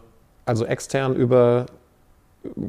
[0.47, 1.67] also extern über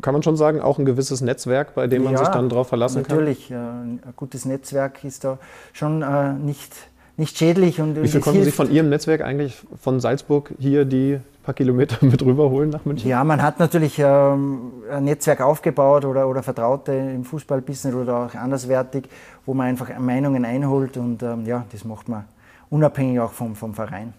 [0.02, 2.70] kann man schon sagen, auch ein gewisses Netzwerk, bei dem man ja, sich dann darauf
[2.70, 3.50] verlassen natürlich.
[3.50, 3.86] kann?
[3.86, 5.38] Natürlich, ein gutes Netzwerk ist da
[5.74, 6.72] schon äh, nicht,
[7.18, 7.82] nicht schädlich.
[7.82, 12.06] Und, Wie viel konnten Sie von Ihrem Netzwerk eigentlich von Salzburg hier die paar Kilometer
[12.06, 13.10] mit rüberholen nach München?
[13.10, 18.36] Ja, man hat natürlich ähm, ein Netzwerk aufgebaut oder, oder Vertraute im Fußballbusiness oder auch
[18.36, 19.06] anderswertig,
[19.46, 22.26] wo man einfach Meinungen einholt und ähm, ja, das macht man
[22.70, 24.14] unabhängig auch vom, vom Verein.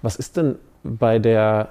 [0.00, 1.68] Was ist denn bei der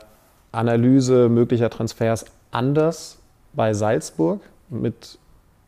[0.52, 3.19] Analyse möglicher Transfers anders
[3.54, 5.18] bei Salzburg mit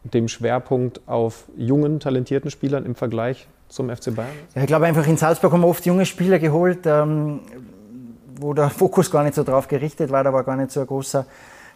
[0.03, 4.30] dem Schwerpunkt auf jungen, talentierten Spielern im Vergleich zum FC Bayern?
[4.56, 7.41] Ja, ich glaube einfach, in Salzburg haben wir oft junge Spieler geholt, ähm,
[8.36, 10.88] wo der Fokus gar nicht so drauf gerichtet war, da war gar nicht so ein
[10.88, 11.26] großer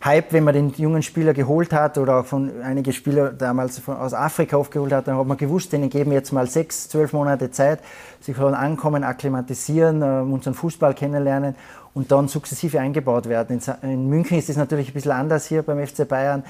[0.03, 3.95] Hype, wenn man den jungen Spieler geholt hat oder auch von einige Spieler damals von,
[3.95, 7.49] aus Afrika aufgeholt hat, dann hat man gewusst, denen geben jetzt mal sechs, zwölf Monate
[7.49, 7.79] Zeit,
[8.19, 11.55] sie sollen ankommen, akklimatisieren, äh, unseren Fußball kennenlernen
[11.95, 13.59] und dann sukzessive eingebaut werden.
[13.81, 16.43] In, München ist es natürlich ein bisschen anders hier beim FC Bayern.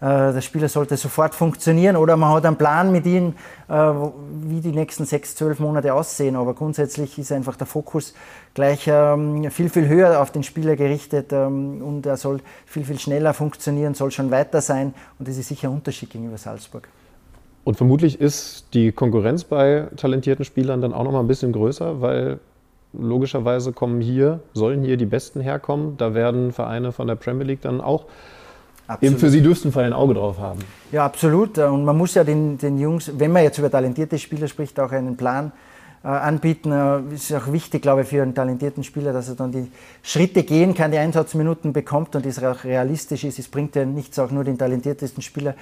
[0.00, 3.34] Äh, der Spieler sollte sofort funktionieren oder man hat einen Plan mit ihm,
[3.68, 6.36] äh, wie die nächsten sechs, zwölf Monate aussehen.
[6.36, 8.12] Aber grundsätzlich ist einfach der Fokus
[8.54, 12.98] gleich ähm, viel, viel höher auf den Spieler gerichtet ähm, und er soll viel, viel
[12.98, 16.88] schneller funktionieren, soll schon weiter sein und das ist sicher ein Unterschied gegenüber Salzburg.
[17.64, 22.00] Und vermutlich ist die Konkurrenz bei talentierten Spielern dann auch noch mal ein bisschen größer,
[22.00, 22.40] weil
[22.92, 25.96] logischerweise kommen hier, sollen hier die Besten herkommen.
[25.96, 28.06] Da werden Vereine von der Premier League dann auch
[28.86, 29.02] Absolut.
[29.02, 30.60] eben für sie dürften Fall ein Auge drauf haben.
[30.92, 31.58] Ja, absolut.
[31.58, 34.92] Und man muss ja den, den Jungs, wenn man jetzt über talentierte Spieler spricht, auch
[34.92, 35.52] einen Plan
[36.02, 36.72] äh, anbieten.
[36.72, 39.70] Äh, ist auch wichtig, glaube ich, für einen talentierten Spieler, dass er dann die
[40.02, 43.38] Schritte gehen kann, die Einsatzminuten bekommt und das auch realistisch ist.
[43.38, 45.54] Es bringt ja nichts, auch nur den talentiertesten Spieler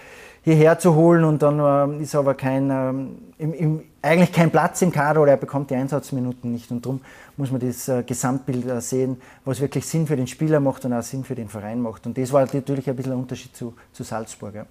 [0.47, 4.81] hierher zu holen und dann äh, ist aber kein, ähm, im, im, eigentlich kein Platz
[4.81, 6.71] im Kader oder er bekommt die Einsatzminuten nicht.
[6.71, 7.01] Und darum
[7.37, 10.93] muss man das äh, Gesamtbild äh, sehen, was wirklich Sinn für den Spieler macht und
[10.93, 12.07] auch Sinn für den Verein macht.
[12.07, 14.55] Und das war natürlich ein bisschen ein Unterschied zu, zu Salzburg.
[14.55, 14.67] Ja.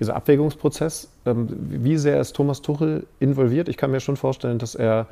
[0.00, 3.68] Dieser Abwägungsprozess, ähm, wie sehr ist Thomas Tuchel involviert?
[3.68, 5.06] Ich kann mir schon vorstellen, dass er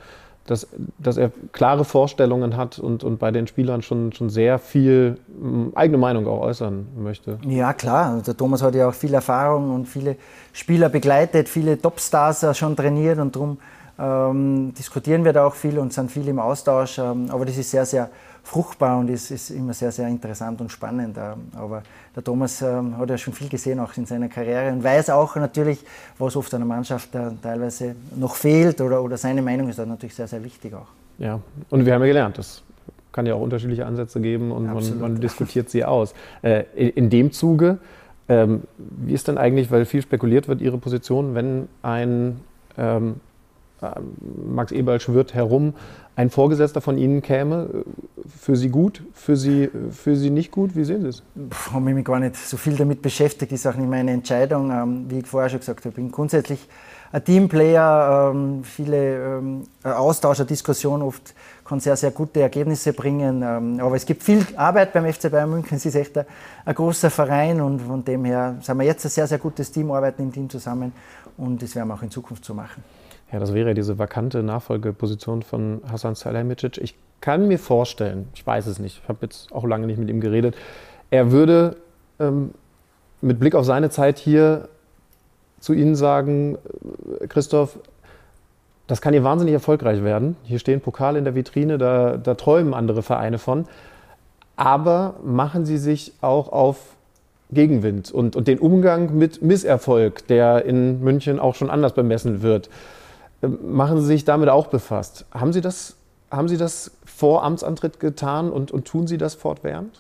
[0.51, 0.66] dass,
[0.98, 5.72] dass er klare Vorstellungen hat und, und bei den Spielern schon, schon sehr viel hm,
[5.77, 7.39] eigene Meinung auch äußern möchte.
[7.47, 8.20] Ja, klar.
[8.27, 10.16] Der Thomas hat ja auch viel Erfahrung und viele
[10.52, 13.59] Spieler begleitet, viele Topstars schon trainiert und darum
[13.98, 16.98] ähm, diskutieren wir da auch viel und sind viel im Austausch.
[16.98, 18.10] Ähm, aber das ist sehr, sehr
[18.43, 21.16] fruchtbar und ist, ist immer sehr, sehr interessant und spannend.
[21.16, 21.82] Ähm, aber
[22.15, 25.37] der Thomas ähm, hat ja schon viel gesehen, auch in seiner Karriere und weiß auch
[25.37, 25.78] natürlich,
[26.19, 30.15] was oft einer Mannschaft äh, teilweise noch fehlt oder, oder seine Meinung ist da natürlich
[30.15, 30.89] sehr, sehr wichtig auch.
[31.19, 32.62] Ja, und wir haben ja gelernt, das
[33.12, 36.15] kann ja auch unterschiedliche Ansätze geben und man, man, diskutiert sie aus.
[36.43, 37.78] Äh, in dem Zuge,
[38.28, 42.41] ähm, wie ist denn eigentlich, weil viel spekuliert wird, Ihre Position, wenn ein
[42.78, 43.16] ähm,
[44.47, 45.74] Max Eberl schwirrt herum,
[46.16, 47.85] ein Vorgesetzter von Ihnen käme,
[48.28, 50.77] für Sie gut, für Sie, für Sie nicht gut?
[50.77, 51.23] Wie sehen Sie es?
[51.35, 54.70] Ich habe mich gar nicht so viel damit beschäftigt, ist auch nicht meine Entscheidung.
[54.70, 56.69] Ähm, wie ich vorher schon gesagt habe, ich bin grundsätzlich
[57.12, 61.35] ein Teamplayer, ähm, viele ähm, Austauscher, Diskussionen oft
[61.65, 63.81] kann sehr, sehr gute Ergebnisse bringen.
[63.81, 65.77] Aber es gibt viel Arbeit beim FC Bayern München.
[65.77, 66.27] Es ist echt ein,
[66.65, 69.90] ein großer Verein und von dem her sind wir jetzt ein sehr, sehr gutes Team,
[69.93, 70.93] arbeiten im Team zusammen
[71.36, 72.82] und das werden wir auch in Zukunft so machen.
[73.32, 76.78] Ja, das wäre diese vakante Nachfolgeposition von Hasan Salihamidzic.
[76.78, 80.09] Ich kann mir vorstellen, ich weiß es nicht, ich habe jetzt auch lange nicht mit
[80.09, 80.57] ihm geredet,
[81.11, 81.77] er würde
[82.19, 82.52] ähm,
[83.20, 84.69] mit Blick auf seine Zeit hier
[85.61, 86.59] zu Ihnen sagen,
[87.20, 87.78] äh, Christoph,
[88.86, 90.36] das kann hier wahnsinnig erfolgreich werden.
[90.43, 93.66] Hier stehen Pokale in der Vitrine, da, da träumen andere Vereine von.
[94.57, 96.78] Aber machen Sie sich auch auf
[97.52, 102.69] Gegenwind und, und den Umgang mit Misserfolg, der in München auch schon anders bemessen wird
[103.43, 105.25] machen Sie sich damit auch befasst.
[105.33, 105.97] Haben Sie das,
[106.31, 109.95] haben Sie das vor Amtsantritt getan und, und tun Sie das fortwährend?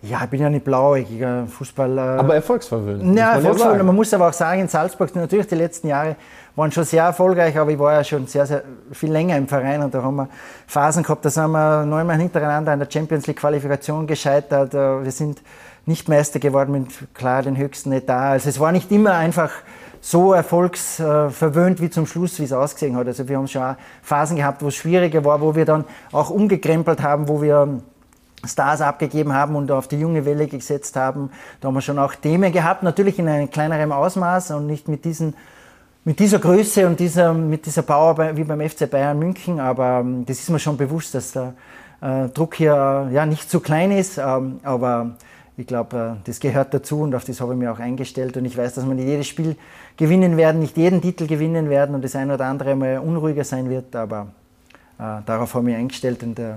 [0.00, 2.20] Ja, ich bin ja nicht blauäugiger Fußballer.
[2.20, 3.16] Aber erfolgsverwöhnt.
[3.16, 3.84] Ja, erfolgsverwöhnt.
[3.84, 6.14] Man muss aber auch sagen, in Salzburg, natürlich die letzten Jahre
[6.54, 8.62] waren schon sehr erfolgreich, aber ich war ja schon sehr, sehr
[8.92, 10.28] viel länger im Verein und da haben wir
[10.68, 14.72] Phasen gehabt, da sind wir neunmal hintereinander in der Champions League Qualifikation gescheitert.
[14.74, 15.42] Äh, wir sind
[15.84, 18.32] nicht Meister geworden mit klar den höchsten Etat.
[18.32, 19.50] Also es war nicht immer einfach
[20.00, 23.06] so erfolgsverwöhnt wie zum Schluss, wie es ausgesehen hat.
[23.06, 27.02] Also wir haben schon Phasen gehabt, wo es schwieriger war, wo wir dann auch umgekrempelt
[27.02, 27.80] haben, wo wir
[28.44, 31.30] Stars abgegeben haben und auf die junge Welle gesetzt haben.
[31.60, 35.04] Da haben wir schon auch Themen gehabt, natürlich in einem kleineren Ausmaß und nicht mit
[35.04, 35.34] diesen
[36.04, 40.24] mit dieser Größe und dieser, mit dieser Power wie beim FC Bayern München, aber ähm,
[40.24, 41.52] das ist mir schon bewusst, dass der
[42.00, 45.16] äh, Druck hier ja, nicht so klein ist, ähm, aber
[45.58, 48.36] ich glaube, äh, das gehört dazu und auf das habe ich mich auch eingestellt.
[48.36, 49.56] Und ich weiß, dass wir nicht jedes Spiel
[49.98, 53.68] gewinnen werden, nicht jeden Titel gewinnen werden und das ein oder andere mal unruhiger sein
[53.68, 54.28] wird, aber
[54.98, 56.54] äh, darauf habe ich eingestellt und äh,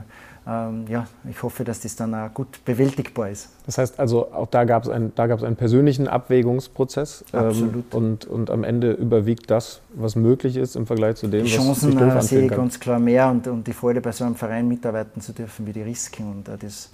[0.48, 3.50] ähm, ja, ich hoffe, dass das dann auch gut bewältigbar ist.
[3.68, 7.26] Das heißt also, auch da gab es ein, einen persönlichen Abwägungsprozess.
[7.32, 7.94] Ähm, Absolut.
[7.94, 11.64] Und, und am Ende überwiegt das, was möglich ist im Vergleich zu dem, die was
[11.64, 14.68] Chancen, äh, sehe ich ganz klar mehr und, und die Freude bei so einem Verein
[14.68, 16.32] mitarbeiten zu dürfen wie die Risiken.
[16.32, 16.90] Und äh, das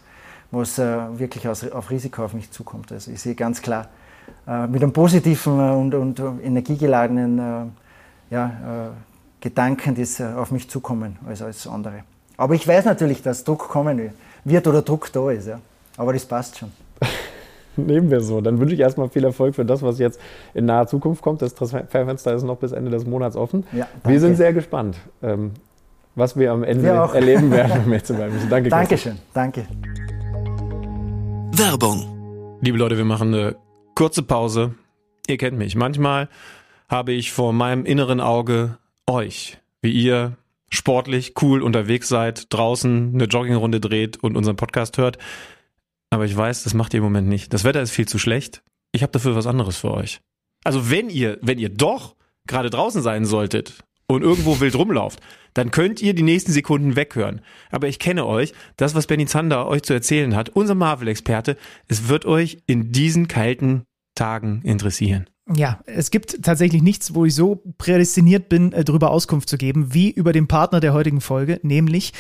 [0.52, 2.92] was äh, wirklich aus, auf Risiko auf mich zukommt.
[2.92, 3.90] Also ich sehe ganz klar
[4.68, 8.90] mit einem positiven äh, und, und energiegeladenen äh, ja, äh,
[9.42, 12.04] Gedanken, die äh, auf mich zukommen, als als andere.
[12.38, 14.12] Aber ich weiß natürlich, dass Druck kommen
[14.46, 15.48] wird oder Druck da ist.
[15.48, 15.60] Ja.
[15.98, 16.72] Aber das passt schon.
[17.76, 18.42] Nehmen wir so.
[18.42, 20.20] Dann wünsche ich erstmal viel Erfolg für das, was jetzt
[20.54, 21.42] in naher Zukunft kommt.
[21.42, 23.66] Das Transferfenster ist noch bis Ende des Monats offen.
[23.72, 25.52] Ja, wir sind sehr gespannt, ähm,
[26.16, 27.84] was wir am Ende wir erleben werden.
[28.50, 28.70] Danke.
[28.70, 29.18] Dankeschön.
[29.34, 29.66] Danke.
[31.52, 32.18] Werbung
[32.60, 33.56] Liebe Leute, wir machen eine
[33.98, 34.76] kurze Pause.
[35.26, 35.76] Ihr kennt mich.
[35.76, 36.30] Manchmal
[36.88, 40.38] habe ich vor meinem inneren Auge euch, wie ihr
[40.70, 45.18] sportlich, cool unterwegs seid, draußen eine Joggingrunde dreht und unseren Podcast hört.
[46.12, 47.52] Aber ich weiß, das macht ihr im Moment nicht.
[47.54, 48.62] Das Wetter ist viel zu schlecht.
[48.92, 50.22] Ich habe dafür was anderes für euch.
[50.64, 52.16] Also wenn ihr, wenn ihr doch
[52.46, 55.20] gerade draußen sein solltet und irgendwo wild rumlauft,
[55.54, 57.42] dann könnt ihr die nächsten Sekunden weghören.
[57.72, 61.58] Aber ich kenne euch, das, was Benny Zander euch zu erzählen hat, unser Marvel-Experte,
[61.88, 63.84] es wird euch in diesen kalten
[64.16, 65.30] Tagen interessieren.
[65.54, 69.94] Ja, es gibt tatsächlich nichts, wo ich so prädestiniert bin, äh, darüber Auskunft zu geben,
[69.94, 72.14] wie über den Partner der heutigen Folge, nämlich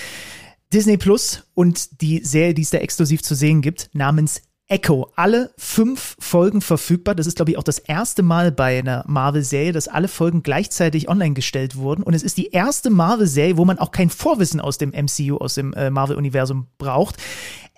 [0.73, 5.11] Disney Plus und die Serie, die es da exklusiv zu sehen gibt, namens Echo.
[5.15, 7.15] Alle fünf Folgen verfügbar.
[7.15, 11.07] Das ist, glaube ich, auch das erste Mal bei einer Marvel-Serie, dass alle Folgen gleichzeitig
[11.07, 12.03] online gestellt wurden.
[12.03, 15.53] Und es ist die erste Marvel-Serie, wo man auch kein Vorwissen aus dem MCU, aus
[15.53, 17.15] dem äh, Marvel-Universum braucht.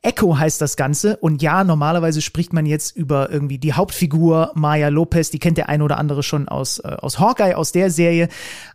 [0.01, 1.17] Echo heißt das Ganze.
[1.17, 5.29] Und ja, normalerweise spricht man jetzt über irgendwie die Hauptfigur Maya Lopez.
[5.29, 8.29] Die kennt der eine oder andere schon aus, äh, aus Hawkeye, aus der Serie.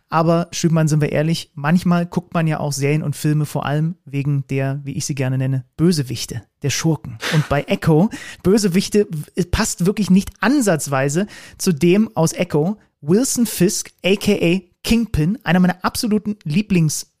[0.09, 3.95] Aber Schübmann, sind wir ehrlich, manchmal guckt man ja auch Serien und Filme vor allem
[4.05, 7.17] wegen der, wie ich sie gerne nenne, Bösewichte, der Schurken.
[7.33, 8.09] Und bei Echo,
[8.43, 9.07] Bösewichte
[9.51, 11.27] passt wirklich nicht ansatzweise
[11.57, 12.77] zu dem aus Echo.
[13.01, 16.37] Wilson Fisk, aka Kingpin, einer meiner absoluten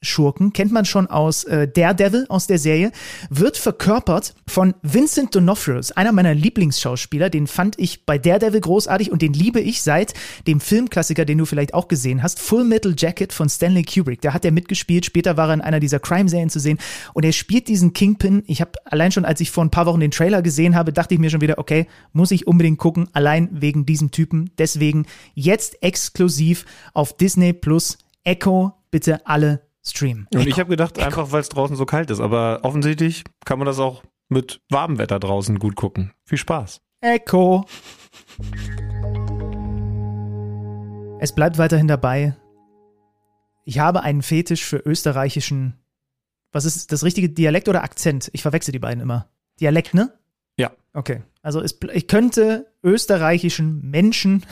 [0.05, 2.91] Lieblingsschurken, kennt man schon aus äh, Daredevil, aus der Serie,
[3.29, 7.29] wird verkörpert von Vincent D'Onofrio, einer meiner Lieblingsschauspieler.
[7.29, 10.13] Den fand ich bei Daredevil großartig und den liebe ich seit
[10.47, 14.21] dem Filmklassiker, den du vielleicht auch gesehen hast, Full Metal Jacket von Stanley Kubrick.
[14.21, 16.77] Da hat er mitgespielt, später war er in einer dieser Crime-Serien zu sehen
[17.13, 18.43] und er spielt diesen Kingpin.
[18.45, 21.15] Ich habe allein schon, als ich vor ein paar Wochen den Trailer gesehen habe, dachte
[21.15, 24.51] ich mir schon wieder, okay, muss ich unbedingt gucken, allein wegen diesem Typen.
[24.57, 30.27] Deswegen jetzt exklusiv auf Disney Plus Echo bitte alle streamen.
[30.33, 31.05] Und ich habe gedacht, Echo.
[31.05, 32.19] einfach weil es draußen so kalt ist.
[32.19, 36.13] Aber offensichtlich kann man das auch mit warmem Wetter draußen gut gucken.
[36.25, 36.81] Viel Spaß.
[37.01, 37.65] Echo.
[41.19, 42.35] Es bleibt weiterhin dabei.
[43.63, 45.75] Ich habe einen Fetisch für österreichischen.
[46.51, 48.29] Was ist das richtige Dialekt oder Akzent?
[48.33, 49.29] Ich verwechsel die beiden immer.
[49.59, 50.13] Dialekt, ne?
[50.57, 50.71] Ja.
[50.93, 51.23] Okay.
[51.41, 54.45] Also es, ich könnte österreichischen Menschen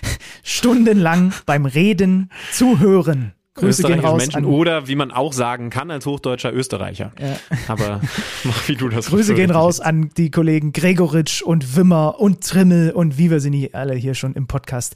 [0.42, 3.34] stundenlang beim Reden zuhören.
[3.60, 7.12] Grüße gehen raus Menschen an, oder wie man auch sagen kann als hochdeutscher Österreicher.
[7.18, 7.36] Ja.
[7.68, 8.00] Aber
[8.44, 12.92] mach wie du das Grüße gehen raus an die Kollegen Gregoritsch und Wimmer und Trimmel
[12.92, 14.94] und wie wir sie nie alle hier schon im Podcast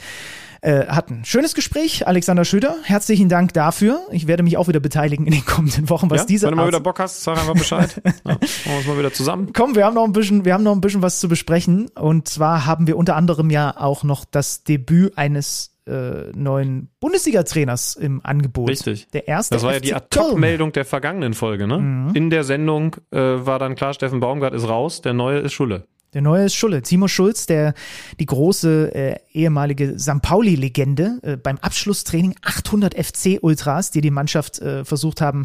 [0.65, 1.27] äh, hatten.
[1.27, 2.77] Schönes Gespräch, Alexander Schüter.
[2.85, 4.01] Herzlichen Dank dafür.
[4.11, 6.27] Ich werde mich auch wieder beteiligen in den kommenden Wochen, was ja?
[6.27, 8.01] diese Wenn du mal wieder Bock hast, sag einfach Bescheid.
[8.05, 9.53] ja, machen wir uns mal wieder zusammen.
[9.53, 11.91] Komm, wir haben noch ein bisschen, wir haben noch ein bisschen was zu besprechen.
[11.95, 17.97] Und zwar haben wir unter anderem ja auch noch das Debüt eines äh, neuen Bundesliga-Trainers
[17.97, 18.71] im Angebot.
[18.71, 19.09] Richtig.
[19.13, 19.55] Der erste.
[19.55, 20.03] Das war ja FC die Köln.
[20.03, 21.67] Ad-Hoc-Meldung der vergangenen Folge.
[21.67, 21.79] Ne?
[21.79, 22.15] Mhm.
[22.15, 25.87] In der Sendung äh, war dann klar, Steffen Baumgart ist raus, der neue ist Schulle.
[26.15, 26.81] Der neue ist Schulle.
[26.81, 27.75] Timo Schulz, der
[28.21, 30.23] die große äh, ehemalige St.
[30.23, 35.45] Pauli-Legende äh, beim Abschlusstraining 800 FC-Ultras, die die Mannschaft äh, versucht haben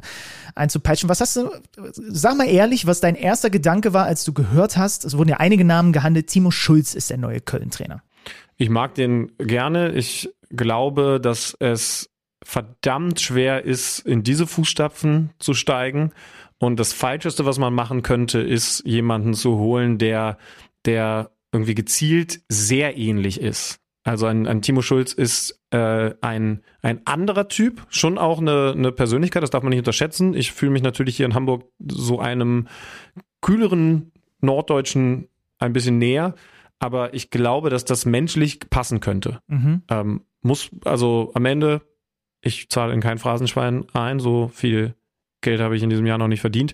[0.53, 1.09] einzupeitschen.
[1.09, 1.49] Was hast du,
[2.09, 5.37] sag mal ehrlich, was dein erster Gedanke war, als du gehört hast, es wurden ja
[5.37, 8.03] einige Namen gehandelt, Timo Schulz ist der neue Köln-Trainer.
[8.59, 9.93] Ich mag den gerne.
[9.93, 12.11] Ich glaube, dass es
[12.43, 16.11] verdammt schwer ist, in diese Fußstapfen zu steigen.
[16.57, 20.37] Und das Falscheste, was man machen könnte, ist, jemanden zu holen, der,
[20.85, 23.79] der irgendwie gezielt sehr ähnlich ist.
[24.03, 28.91] Also ein, ein Timo Schulz ist äh, ein, ein anderer Typ, schon auch eine, eine
[28.91, 30.33] Persönlichkeit, das darf man nicht unterschätzen.
[30.33, 32.67] Ich fühle mich natürlich hier in Hamburg so einem
[33.39, 34.11] kühleren
[34.41, 35.29] Norddeutschen
[35.59, 36.35] ein bisschen näher,
[36.79, 39.41] aber ich glaube, dass das menschlich passen könnte.
[39.47, 39.83] Mhm.
[39.89, 41.81] Ähm, muss, also am Ende,
[42.41, 44.95] ich zahle in kein Phrasenschwein ein, so viel
[45.41, 46.73] Geld habe ich in diesem Jahr noch nicht verdient.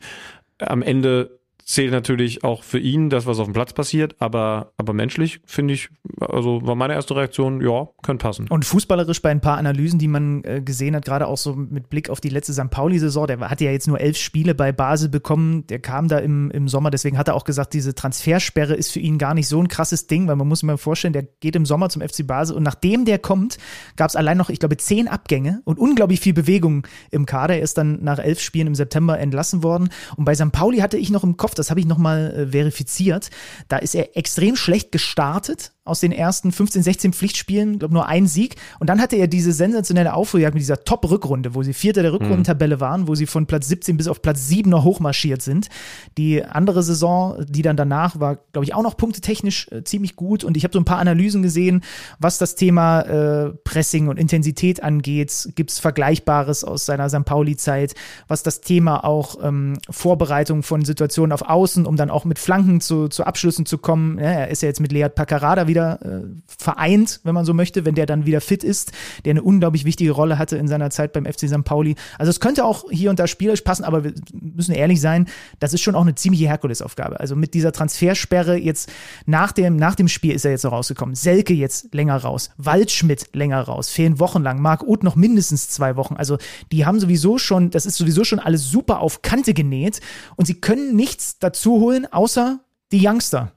[0.60, 4.94] Am Ende zählt natürlich auch für ihn das, was auf dem Platz passiert, aber, aber
[4.94, 5.90] menschlich finde ich,
[6.20, 8.48] also war meine erste Reaktion, ja, könnte passen.
[8.50, 11.90] Und fußballerisch bei ein paar Analysen, die man äh, gesehen hat, gerade auch so mit
[11.90, 12.70] Blick auf die letzte St.
[12.70, 16.52] Pauli-Saison, der hatte ja jetzt nur elf Spiele bei Basel bekommen, der kam da im,
[16.52, 19.60] im Sommer, deswegen hat er auch gesagt, diese Transfersperre ist für ihn gar nicht so
[19.60, 22.28] ein krasses Ding, weil man muss sich mal vorstellen, der geht im Sommer zum FC
[22.28, 23.58] Basel und nachdem der kommt,
[23.96, 27.56] gab es allein noch, ich glaube, zehn Abgänge und unglaublich viel Bewegung im Kader.
[27.56, 30.52] Er ist dann nach elf Spielen im September entlassen worden und bei St.
[30.52, 33.30] Pauli hatte ich noch im Kopf, das habe ich nochmal äh, verifiziert,
[33.68, 38.26] da ist er extrem schlecht gestartet, aus den ersten 15, 16 Pflichtspielen, glaube nur ein
[38.26, 38.56] Sieg.
[38.80, 42.80] Und dann hatte er diese sensationelle Aufholjagd mit dieser Top-Rückrunde, wo sie Vierter der Rückrundentabelle
[42.80, 45.70] waren, wo sie von Platz 17 bis auf Platz 7 noch hochmarschiert sind.
[46.18, 50.44] Die andere Saison, die dann danach war, glaube ich, auch noch punktetechnisch äh, ziemlich gut.
[50.44, 51.84] Und ich habe so ein paar Analysen gesehen,
[52.18, 55.50] was das Thema äh, Pressing und Intensität angeht.
[55.54, 57.26] Gibt es Vergleichbares aus seiner St.
[57.26, 57.94] Pauli-Zeit,
[58.28, 62.82] was das Thema auch ähm, Vorbereitung von Situationen auf Außen, um dann auch mit Flanken
[62.82, 64.18] zu, zu Abschlüssen zu kommen.
[64.18, 67.54] Ja, er ist ja jetzt mit Lead Paccarada wieder wieder äh, vereint, wenn man so
[67.54, 68.94] möchte, wenn der dann wieder fit ist,
[69.26, 71.64] der eine unglaublich wichtige Rolle hatte in seiner Zeit beim FC St.
[71.64, 71.96] Pauli.
[72.18, 75.28] Also es könnte auch hier und da spielerisch passen, aber wir müssen ehrlich sein,
[75.60, 77.20] das ist schon auch eine ziemliche Herkulesaufgabe.
[77.20, 78.92] Also mit dieser Transfersperre jetzt
[79.26, 81.16] nach dem, nach dem Spiel ist er jetzt noch rausgekommen.
[81.16, 86.16] Selke jetzt länger raus, Waldschmidt länger raus, fehlen wochenlang, Marc Uth noch mindestens zwei Wochen.
[86.16, 86.38] Also
[86.72, 90.00] die haben sowieso schon, das ist sowieso schon alles super auf Kante genäht
[90.38, 92.60] und sie können nichts dazu holen, außer
[92.92, 93.52] die Youngster.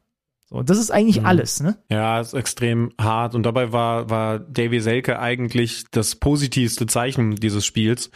[0.51, 1.27] So, das ist eigentlich mhm.
[1.27, 1.77] alles, ne?
[1.91, 3.35] Ja, ist extrem hart.
[3.35, 8.11] Und dabei war, war Davy Selke eigentlich das positivste Zeichen dieses Spiels.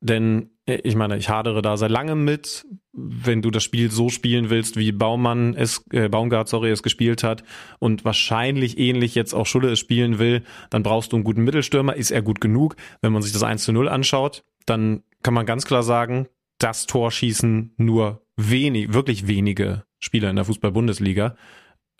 [0.00, 4.50] Denn ich meine, ich hadere da seit langem mit, wenn du das Spiel so spielen
[4.50, 7.42] willst, wie Baumann es, äh, Baumgart, sorry, es gespielt hat
[7.78, 11.96] und wahrscheinlich ähnlich jetzt auch Schulle es spielen will, dann brauchst du einen guten Mittelstürmer.
[11.96, 12.76] Ist er gut genug?
[13.00, 16.28] Wenn man sich das 1 zu 0 anschaut, dann kann man ganz klar sagen,
[16.58, 21.36] das Tor schießen nur wenig, wirklich wenige Spieler in der Fußball-Bundesliga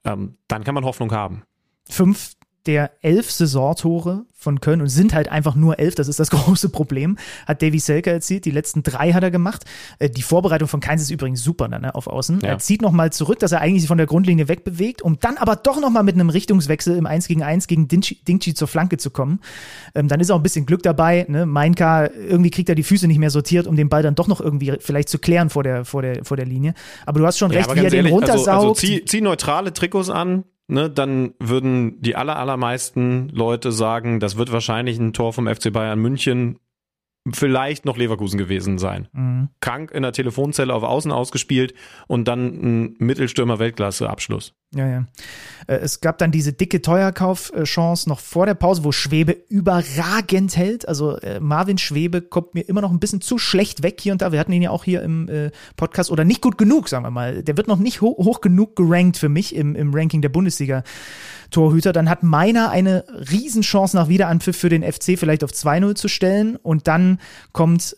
[0.09, 1.43] ähm, dann kann man Hoffnung haben.
[1.89, 2.33] Fünf
[2.67, 6.69] der elf Saisontore von Köln und sind halt einfach nur elf, das ist das große
[6.69, 8.45] Problem, hat Davy Selke erzielt.
[8.45, 9.65] Die letzten drei hat er gemacht.
[9.99, 12.41] Äh, die Vorbereitung von Keins ist übrigens super dann, ne, auf Außen.
[12.41, 12.51] Ja.
[12.51, 15.81] Er zieht nochmal zurück, dass er eigentlich von der Grundlinie wegbewegt, um dann aber doch
[15.81, 19.41] nochmal mit einem Richtungswechsel im 1 gegen 1 gegen Dingchi zur Flanke zu kommen.
[19.95, 21.27] Ähm, dann ist auch ein bisschen Glück dabei.
[21.29, 21.45] Ne?
[21.45, 24.41] Mainka, irgendwie kriegt er die Füße nicht mehr sortiert, um den Ball dann doch noch
[24.41, 26.75] irgendwie vielleicht zu klären vor der, vor der, vor der Linie.
[27.07, 28.49] Aber du hast schon recht, ja, wie er den runtersaugt.
[28.49, 34.21] Also, also zieh, zieh neutrale Trikots an, ne, dann würden die aller, allermeisten Leute sagen,
[34.21, 36.59] das wird wahrscheinlich ein Tor vom FC Bayern München
[37.33, 39.09] vielleicht noch Leverkusen gewesen sein.
[39.13, 39.49] Mhm.
[39.61, 41.75] Krank in der Telefonzelle auf Außen ausgespielt
[42.07, 44.55] und dann ein Mittelstürmer Weltklasse-Abschluss.
[44.75, 45.07] Ja, ja.
[45.67, 50.87] Äh, es gab dann diese dicke Teuerkauf-Chance noch vor der Pause, wo Schwebe überragend hält.
[50.87, 54.21] Also äh, Marvin Schwebe kommt mir immer noch ein bisschen zu schlecht weg hier und
[54.21, 54.31] da.
[54.31, 57.11] Wir hatten ihn ja auch hier im äh, Podcast oder nicht gut genug, sagen wir
[57.11, 57.43] mal.
[57.43, 60.83] Der wird noch nicht hoch, hoch genug gerankt für mich im, im Ranking der Bundesliga.
[61.51, 66.09] Torhüter, dann hat Meiner eine Riesenchance nach Wiederanpfiff für den FC vielleicht auf 2-0 zu
[66.09, 67.21] stellen und dann
[67.53, 67.97] kommt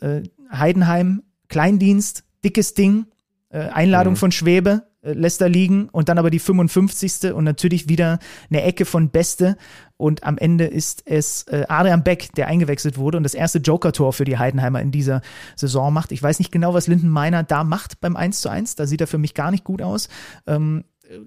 [0.52, 3.06] Heidenheim, Kleindienst, dickes Ding,
[3.50, 4.18] Einladung mhm.
[4.18, 7.32] von Schwebe, lässt er liegen und dann aber die 55.
[7.32, 8.18] und natürlich wieder
[8.50, 9.56] eine Ecke von Beste
[9.96, 14.12] und am Ende ist es äh, Adrian Beck, der eingewechselt wurde und das erste Joker-Tor
[14.12, 15.22] für die Heidenheimer in dieser
[15.56, 16.12] Saison macht.
[16.12, 19.00] Ich weiß nicht genau, was Linden Meiner da macht beim 1 zu 1, da sieht
[19.00, 20.08] er für mich gar nicht gut aus.
[20.46, 20.84] Ähm,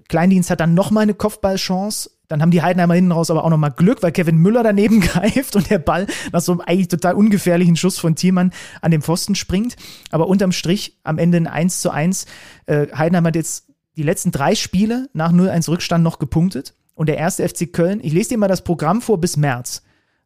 [0.08, 2.10] Kleindienst hat dann nochmal eine Kopfballchance.
[2.28, 5.56] Dann haben die Heidenheimer hinten raus aber auch nochmal Glück, weil Kevin Müller daneben greift
[5.56, 9.34] und der Ball nach so einem eigentlich total ungefährlichen Schuss von Thielmann an den Pfosten
[9.34, 9.76] springt.
[10.10, 12.26] Aber unterm Strich am Ende ein 1 zu 1.
[12.66, 16.74] Äh, Heidenheim hat jetzt die letzten drei Spiele nach 0-1 Rückstand noch gepunktet.
[16.94, 19.82] Und der erste FC Köln, ich lese dir mal das Programm vor bis März.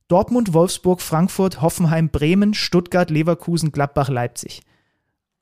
[0.06, 4.62] Dortmund, Wolfsburg, Frankfurt, Hoffenheim, Bremen, Stuttgart, Leverkusen, Gladbach, Leipzig.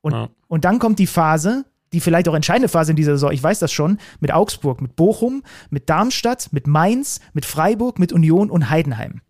[0.01, 0.29] Und, ja.
[0.47, 3.59] und dann kommt die Phase, die vielleicht auch entscheidende Phase in dieser Saison, ich weiß
[3.59, 8.69] das schon, mit Augsburg, mit Bochum, mit Darmstadt, mit Mainz, mit Freiburg, mit Union und
[8.69, 9.21] Heidenheim.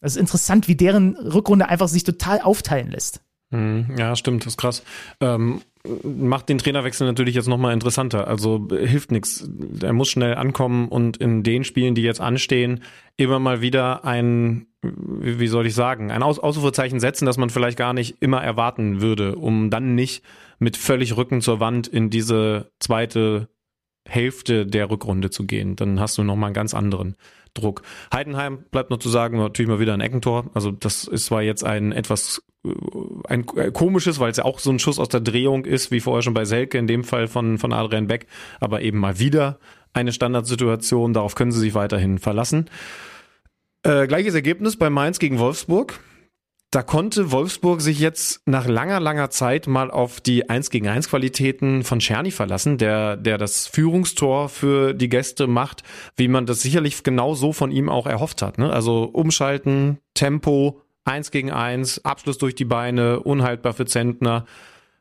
[0.00, 3.22] Das ist interessant, wie deren Rückrunde einfach sich total aufteilen lässt.
[3.50, 3.94] Mhm.
[3.96, 4.82] Ja, stimmt, das ist krass.
[5.20, 5.62] Ähm,
[6.02, 8.28] macht den Trainerwechsel natürlich jetzt nochmal interessanter.
[8.28, 9.48] Also hilft nichts.
[9.82, 12.82] Er muss schnell ankommen und in den Spielen, die jetzt anstehen,
[13.16, 17.78] immer mal wieder ein, wie soll ich sagen, ein Aus Ausrufezeichen setzen, das man vielleicht
[17.78, 20.22] gar nicht immer erwarten würde, um dann nicht
[20.58, 23.48] mit völlig Rücken zur Wand in diese zweite
[24.06, 25.76] Hälfte der Rückrunde zu gehen.
[25.76, 27.16] Dann hast du nochmal einen ganz anderen
[27.56, 27.82] Druck.
[28.12, 30.46] Heidenheim bleibt noch zu sagen, natürlich mal wieder ein Eckentor.
[30.54, 32.70] Also das ist zwar jetzt ein etwas äh,
[33.28, 36.22] ein komisches, weil es ja auch so ein Schuss aus der Drehung ist, wie vorher
[36.22, 38.26] schon bei Selke, in dem Fall von, von Adrian Beck,
[38.60, 39.58] aber eben mal wieder
[39.92, 41.12] eine Standardsituation.
[41.12, 42.68] Darauf können sie sich weiterhin verlassen.
[43.82, 46.00] Äh, gleiches Ergebnis bei Mainz gegen Wolfsburg.
[46.72, 51.08] Da konnte Wolfsburg sich jetzt nach langer, langer Zeit mal auf die 1 gegen 1
[51.08, 55.84] Qualitäten von Czerny verlassen, der, der das Führungstor für die Gäste macht,
[56.16, 58.58] wie man das sicherlich genau so von ihm auch erhofft hat.
[58.58, 58.70] Ne?
[58.70, 64.44] Also umschalten, Tempo, 1 gegen 1, Abschluss durch die Beine, unhaltbar für Zentner.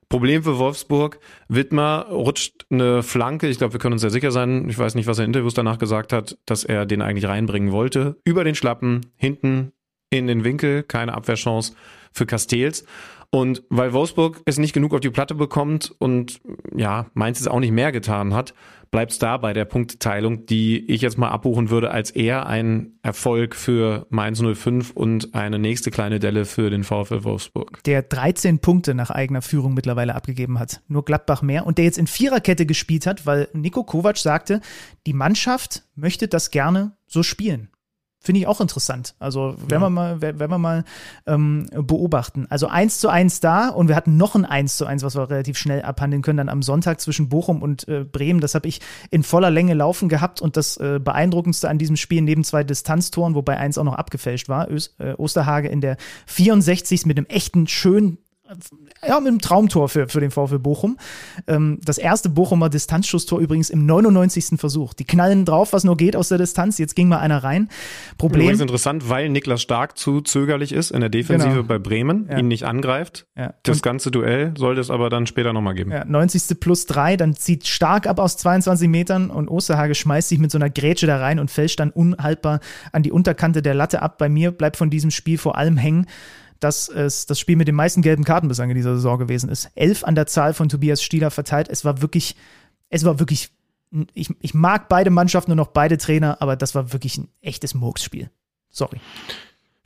[0.07, 1.19] Problem für Wolfsburg,
[1.49, 5.07] Wittmer rutscht eine Flanke, ich glaube, wir können uns sehr sicher sein, ich weiß nicht,
[5.07, 8.53] was er in Interviews danach gesagt hat, dass er den eigentlich reinbringen wollte, über den
[8.53, 9.71] Schlappen, hinten
[10.17, 11.73] in den Winkel, keine Abwehrchance
[12.11, 12.85] für Castells.
[13.29, 16.39] Und weil Wolfsburg es nicht genug auf die Platte bekommt und
[16.73, 18.53] ja, Mainz es auch nicht mehr getan hat,
[18.91, 22.93] bleibt es da bei der Punkteteilung, die ich jetzt mal abbuchen würde als eher ein
[23.03, 27.83] Erfolg für Mainz 05 und eine nächste kleine Delle für den VfL Wolfsburg.
[27.83, 30.81] Der 13 Punkte nach eigener Führung mittlerweile abgegeben hat.
[30.87, 31.65] Nur Gladbach mehr.
[31.65, 34.61] Und der jetzt in Viererkette gespielt hat, weil Nico Kovac sagte,
[35.05, 37.69] die Mannschaft möchte das gerne so spielen.
[38.25, 39.13] Finde ich auch interessant.
[39.19, 39.85] Also, wenn ja.
[39.85, 40.83] wir mal, wenn wir mal
[41.27, 42.47] ähm, beobachten.
[42.49, 45.29] Also eins zu eins da und wir hatten noch ein eins zu eins, was wir
[45.29, 48.41] relativ schnell abhandeln können, dann am Sonntag zwischen Bochum und äh, Bremen.
[48.41, 48.81] Das habe ich
[49.11, 53.35] in voller Länge laufen gehabt und das äh, beeindruckendste an diesem Spiel neben zwei Distanztoren,
[53.35, 57.05] wobei eins auch noch abgefälscht war, Ös, äh, Osterhage in der 64.
[57.05, 58.17] mit einem echten schönen
[59.07, 60.97] ja, mit einem Traumtor für, für den VfL Bochum.
[61.47, 64.59] Ähm, das erste Bochumer Distanzschusstor übrigens im 99.
[64.59, 64.93] Versuch.
[64.93, 66.77] Die knallen drauf, was nur geht aus der Distanz.
[66.77, 67.69] Jetzt ging mal einer rein.
[68.17, 68.43] Problem.
[68.43, 71.67] Übrigens interessant, weil Niklas Stark zu zögerlich ist in der Defensive genau.
[71.67, 72.37] bei Bremen, ja.
[72.37, 73.25] ihn nicht angreift.
[73.35, 73.55] Ja.
[73.63, 75.91] Das ganze Duell sollte es aber dann später nochmal geben.
[75.91, 76.59] Ja, 90.
[76.59, 80.57] plus drei, dann zieht Stark ab aus 22 Metern und Osterhage schmeißt sich mit so
[80.57, 82.59] einer Grätsche da rein und fälscht dann unhaltbar
[82.91, 84.17] an die Unterkante der Latte ab.
[84.19, 86.05] Bei mir bleibt von diesem Spiel vor allem hängen,
[86.59, 89.69] dass es das Spiel mit den meisten gelben Karten bislang in dieser Saison gewesen ist.
[89.75, 91.67] Elf an der Zahl von Tobias Stieler verteilt.
[91.69, 92.35] Es war wirklich,
[92.89, 93.49] es war wirklich,
[94.13, 97.73] ich, ich mag beide Mannschaften und auch beide Trainer, aber das war wirklich ein echtes
[97.73, 98.29] Murks-Spiel.
[98.69, 98.99] Sorry.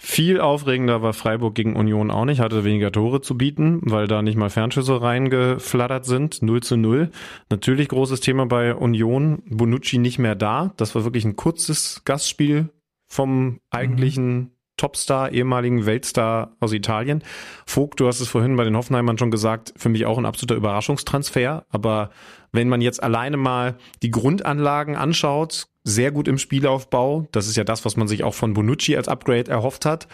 [0.02, 4.22] Viel aufregender war Freiburg gegen Union auch nicht, hatte weniger Tore zu bieten, weil da
[4.22, 6.42] nicht mal Fernschüsse reingeflattert sind.
[6.42, 7.12] 0 zu 0.
[7.50, 9.44] Natürlich großes Thema bei Union.
[9.50, 10.72] Bonucci nicht mehr da.
[10.78, 12.70] Das war wirklich ein kurzes Gastspiel
[13.08, 14.52] vom eigentlichen mhm.
[14.80, 17.24] Topstar, ehemaligen Weltstar aus Italien.
[17.66, 20.56] Vogt, du hast es vorhin bei den Hoffenheimern schon gesagt, für mich auch ein absoluter
[20.56, 21.66] Überraschungstransfer.
[21.70, 22.10] Aber
[22.52, 27.64] wenn man jetzt alleine mal die Grundanlagen anschaut, sehr gut im Spielaufbau, das ist ja
[27.64, 30.08] das, was man sich auch von Bonucci als Upgrade erhofft hat,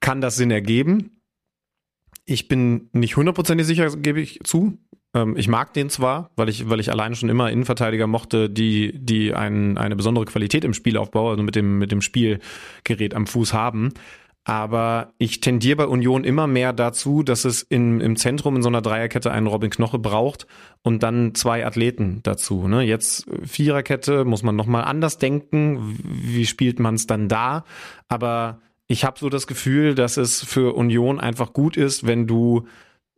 [0.00, 1.20] kann das Sinn ergeben.
[2.24, 4.78] Ich bin nicht hundertprozentig sicher, gebe ich zu.
[5.14, 8.92] Ähm, ich mag den zwar, weil ich, weil ich alleine schon immer Innenverteidiger mochte, die,
[8.94, 13.52] die ein, eine besondere Qualität im Spielaufbau, also mit dem, mit dem Spielgerät am Fuß
[13.52, 13.92] haben.
[14.44, 18.68] Aber ich tendiere bei Union immer mehr dazu, dass es in, im Zentrum in so
[18.68, 20.46] einer Dreierkette einen Robin Knoche braucht
[20.82, 22.66] und dann zwei Athleten dazu.
[22.66, 22.82] Ne?
[22.82, 25.98] Jetzt Viererkette muss man nochmal anders denken.
[26.02, 27.64] Wie spielt man es dann da?
[28.08, 32.66] Aber ich habe so das Gefühl, dass es für Union einfach gut ist, wenn du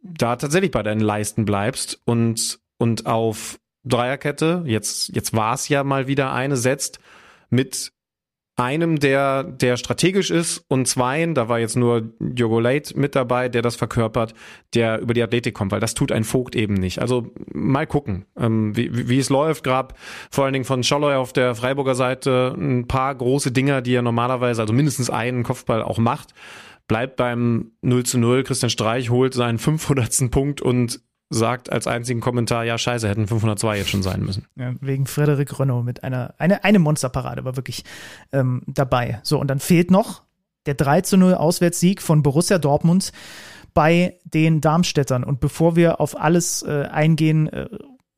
[0.03, 5.85] da tatsächlich bei deinen Leisten bleibst und, und auf Dreierkette, jetzt, jetzt war es ja
[5.85, 7.01] mal wieder eine, setzt
[7.51, 7.93] mit
[8.55, 13.49] einem, der, der strategisch ist und zweien, da war jetzt nur Diogo Late mit dabei,
[13.49, 14.35] der das verkörpert,
[14.75, 17.01] der über die Athletik kommt, weil das tut ein Vogt eben nicht.
[17.01, 19.65] Also mal gucken, ähm, wie, wie es läuft.
[19.65, 19.99] Grab
[20.31, 24.03] vor allen Dingen von Scholloy auf der Freiburger Seite ein paar große Dinger, die er
[24.03, 26.35] normalerweise, also mindestens einen Kopfball auch macht
[26.89, 28.45] bleibt beim 0 zu 0.
[28.45, 30.31] Christian Streich holt seinen 500.
[30.31, 31.01] Punkt und
[31.31, 34.47] sagt als einzigen Kommentar, ja scheiße, hätten 502 jetzt schon sein müssen.
[34.57, 37.85] Ja, wegen Frederik Renault mit einer, eine, eine Monsterparade war wirklich
[38.33, 39.21] ähm, dabei.
[39.23, 40.23] So, und dann fehlt noch
[40.67, 43.13] der 3 zu 0 Auswärtssieg von Borussia Dortmund
[43.75, 45.25] bei den Darmstädtern.
[45.25, 47.69] Und bevor wir auf alles äh, eingehen, äh,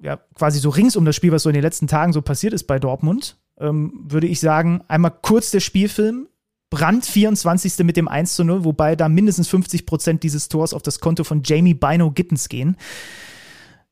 [0.01, 2.53] ja, quasi so rings um das Spiel, was so in den letzten Tagen so passiert
[2.53, 6.29] ist bei Dortmund, ähm, würde ich sagen, einmal kurz der Spielfilm,
[6.75, 7.85] Brand 24.
[7.85, 11.23] mit dem 1 zu 0, wobei da mindestens 50 Prozent dieses Tors auf das Konto
[11.23, 12.77] von Jamie Bino Gittens gehen.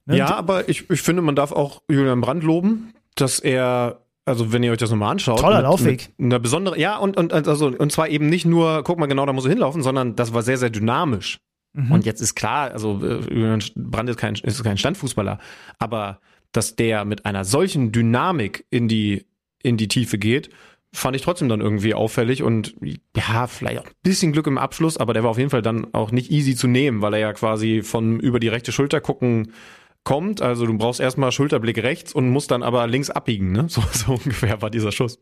[0.07, 0.17] Ne?
[0.17, 4.63] Ja, aber ich, ich finde, man darf auch Julian Brandt loben, dass er also wenn
[4.63, 5.41] ihr euch das nochmal anschaut.
[5.41, 6.11] Toller mit, Laufweg.
[6.17, 9.27] Mit einer besondere, ja, und, und, also, und zwar eben nicht nur, guck mal genau,
[9.27, 11.41] da muss er hinlaufen, sondern das war sehr, sehr dynamisch.
[11.73, 11.91] Mhm.
[11.91, 15.39] Und jetzt ist klar, also äh, Brand ist kein, ist kein Standfußballer,
[15.79, 16.21] aber
[16.53, 19.27] dass der mit einer solchen Dynamik in die,
[19.63, 20.51] in die Tiefe geht,
[20.95, 22.75] fand ich trotzdem dann irgendwie auffällig und
[23.17, 25.93] ja, vielleicht auch ein bisschen Glück im Abschluss, aber der war auf jeden Fall dann
[25.95, 29.53] auch nicht easy zu nehmen, weil er ja quasi von über die rechte Schulter gucken
[30.05, 30.43] kommt.
[30.43, 33.53] Also du brauchst erstmal Schulterblick rechts und musst dann aber links abbiegen.
[33.53, 33.67] Ne?
[33.73, 35.19] So, so ungefähr war dieser Schuss.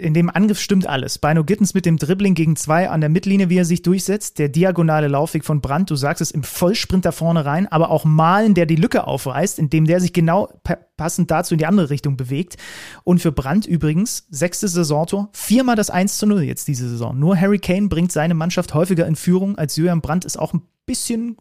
[0.00, 1.18] In dem Angriff stimmt alles.
[1.18, 4.38] Bino Gittens mit dem Dribbling gegen zwei an der Mittellinie, wie er sich durchsetzt.
[4.38, 8.04] Der diagonale Laufweg von Brandt, du sagst es, im Vollsprint da vorne rein, aber auch
[8.06, 10.48] Malen, der die Lücke aufreißt, indem der sich genau
[10.96, 12.56] passend dazu in die andere Richtung bewegt.
[13.04, 17.18] Und für Brandt übrigens, sechste Saisontor, viermal das 1 zu 0 jetzt diese Saison.
[17.18, 20.62] Nur Harry Kane bringt seine Mannschaft häufiger in Führung als Julian Brandt ist auch ein
[20.86, 21.36] bisschen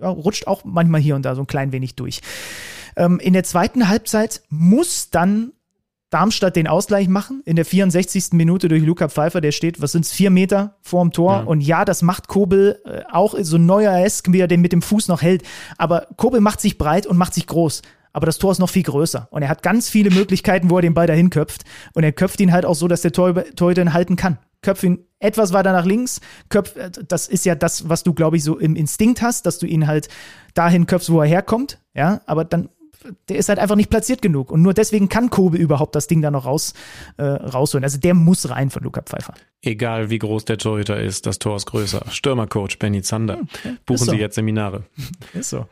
[0.00, 2.20] ja, rutscht auch manchmal hier und da so ein klein wenig durch.
[2.96, 5.52] Ähm, in der zweiten Halbzeit muss dann
[6.10, 8.32] Darmstadt den Ausgleich machen in der 64.
[8.32, 11.32] Minute durch Luca Pfeiffer, der steht, was sind es, vier Meter vorm Tor.
[11.32, 11.42] Ja.
[11.42, 15.08] Und ja, das macht Kobel äh, auch so neuer-esk, wie er den mit dem Fuß
[15.08, 15.42] noch hält.
[15.76, 17.82] Aber Kobel macht sich breit und macht sich groß.
[18.14, 19.28] Aber das Tor ist noch viel größer.
[19.30, 21.64] Und er hat ganz viele Möglichkeiten, wo er den Ball dahin köpft.
[21.92, 24.38] Und er köpft ihn halt auch so, dass der Torhüter ihn halten kann.
[24.62, 28.36] Köpft ihn etwas weiter nach links, köpf, äh, das ist ja das, was du, glaube
[28.36, 30.08] ich, so im Instinkt hast, dass du ihn halt
[30.54, 32.68] dahin köpfst, wo er herkommt, ja, aber dann
[33.28, 34.50] der ist halt einfach nicht platziert genug.
[34.50, 36.74] Und nur deswegen kann Kobe überhaupt das Ding da noch raus,
[37.16, 37.84] äh, rausholen.
[37.84, 39.34] Also der muss rein von Luca Pfeiffer.
[39.62, 42.04] Egal wie groß der Torhüter ist, das Tor ist größer.
[42.10, 43.38] Stürmercoach Benny Zander.
[43.62, 44.12] Hm, Buchen so.
[44.12, 44.84] Sie jetzt Seminare.
[45.34, 45.66] Ist so.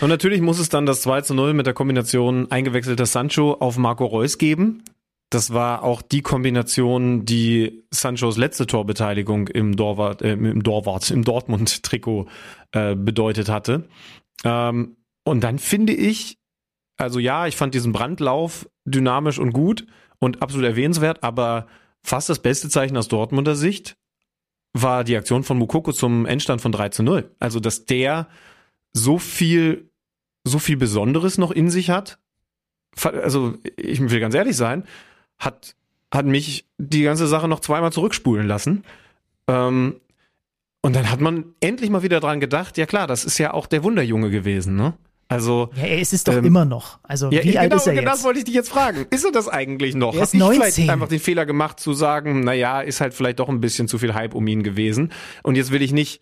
[0.00, 3.78] Und natürlich muss es dann das 2 zu 0 mit der Kombination eingewechselter Sancho auf
[3.78, 4.82] Marco Reus geben.
[5.30, 11.24] Das war auch die Kombination, die Sanchos letzte Torbeteiligung im Dorwart, äh, im Dorwart, im
[11.24, 12.28] Dortmund-Trikot
[12.72, 13.88] äh, bedeutet hatte.
[14.44, 16.38] Ähm, und dann finde ich,
[16.96, 19.86] also ja, ich fand diesen Brandlauf dynamisch und gut
[20.20, 21.66] und absolut erwähnenswert, aber
[22.02, 23.96] fast das beste Zeichen aus Dortmunder Sicht
[24.72, 27.34] war die Aktion von Mukoko zum Endstand von 3 zu 0.
[27.38, 28.28] Also, dass der
[28.92, 29.90] so viel,
[30.44, 32.18] so viel Besonderes noch in sich hat.
[33.02, 34.84] Also, ich will ganz ehrlich sein,
[35.38, 35.74] hat,
[36.12, 38.84] hat mich die ganze Sache noch zweimal zurückspulen lassen.
[39.48, 40.00] Ähm,
[40.82, 43.66] und dann hat man endlich mal wieder dran gedacht, ja klar, das ist ja auch
[43.66, 44.94] der Wunderjunge gewesen, ne?
[45.28, 45.70] Also.
[45.74, 47.00] Ja, er ist es doch ähm, immer noch.
[47.02, 48.18] Also, ja, wie genau, alt ist er genau jetzt?
[48.18, 49.06] das wollte ich dich jetzt fragen.
[49.10, 50.14] Ist er das eigentlich noch?
[50.14, 50.60] Er ist Hab ich 19.
[50.60, 53.88] vielleicht einfach den Fehler gemacht zu sagen, na ja, ist halt vielleicht doch ein bisschen
[53.88, 55.12] zu viel Hype um ihn gewesen.
[55.42, 56.20] Und jetzt will ich nicht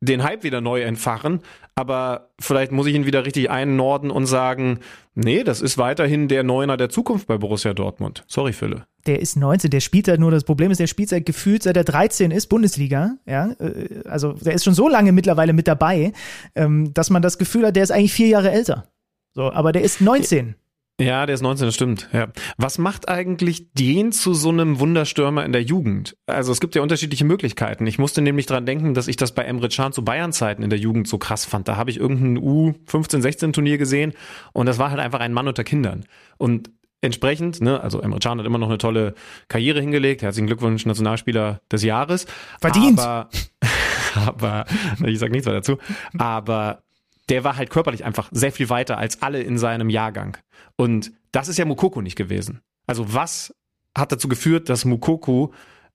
[0.00, 1.40] den Hype wieder neu entfachen,
[1.74, 4.80] aber vielleicht muss ich ihn wieder richtig einnorden und sagen,
[5.14, 8.24] nee, das ist weiterhin der Neuner der Zukunft bei Borussia Dortmund.
[8.26, 8.86] Sorry, Fülle.
[9.06, 11.76] Der ist 19, der spielt halt nur, das Problem ist, der spielt seit gefühlt, seit
[11.76, 16.12] er 13 ist, Bundesliga, ja, äh, also der ist schon so lange mittlerweile mit dabei,
[16.54, 18.88] ähm, dass man das Gefühl hat, der ist eigentlich vier Jahre älter.
[19.32, 20.54] So, aber der ist 19.
[21.00, 22.10] Ja, der ist 19, das stimmt.
[22.12, 22.28] Ja.
[22.58, 26.14] Was macht eigentlich den zu so einem Wunderstürmer in der Jugend?
[26.26, 27.86] Also es gibt ja unterschiedliche Möglichkeiten.
[27.86, 30.78] Ich musste nämlich dran denken, dass ich das bei Emre Can zu Bayern-Zeiten in der
[30.78, 31.68] Jugend so krass fand.
[31.68, 34.12] Da habe ich irgendein U15, 16 Turnier gesehen
[34.52, 36.04] und das war halt einfach ein Mann unter Kindern.
[36.36, 36.70] Und
[37.00, 39.14] entsprechend, ne, also Emre Can hat immer noch eine tolle
[39.48, 40.20] Karriere hingelegt.
[40.20, 42.26] Herzlichen Glückwunsch, Nationalspieler des Jahres.
[42.60, 43.00] Verdient.
[43.00, 43.30] Aber,
[44.26, 44.66] aber
[45.06, 45.78] ich sag nichts weiter dazu.
[46.18, 46.82] Aber
[47.30, 50.36] der war halt körperlich einfach sehr viel weiter als alle in seinem Jahrgang.
[50.76, 52.60] Und das ist ja Mukoko nicht gewesen.
[52.86, 53.54] Also was
[53.96, 55.52] hat dazu geführt, dass Mukoko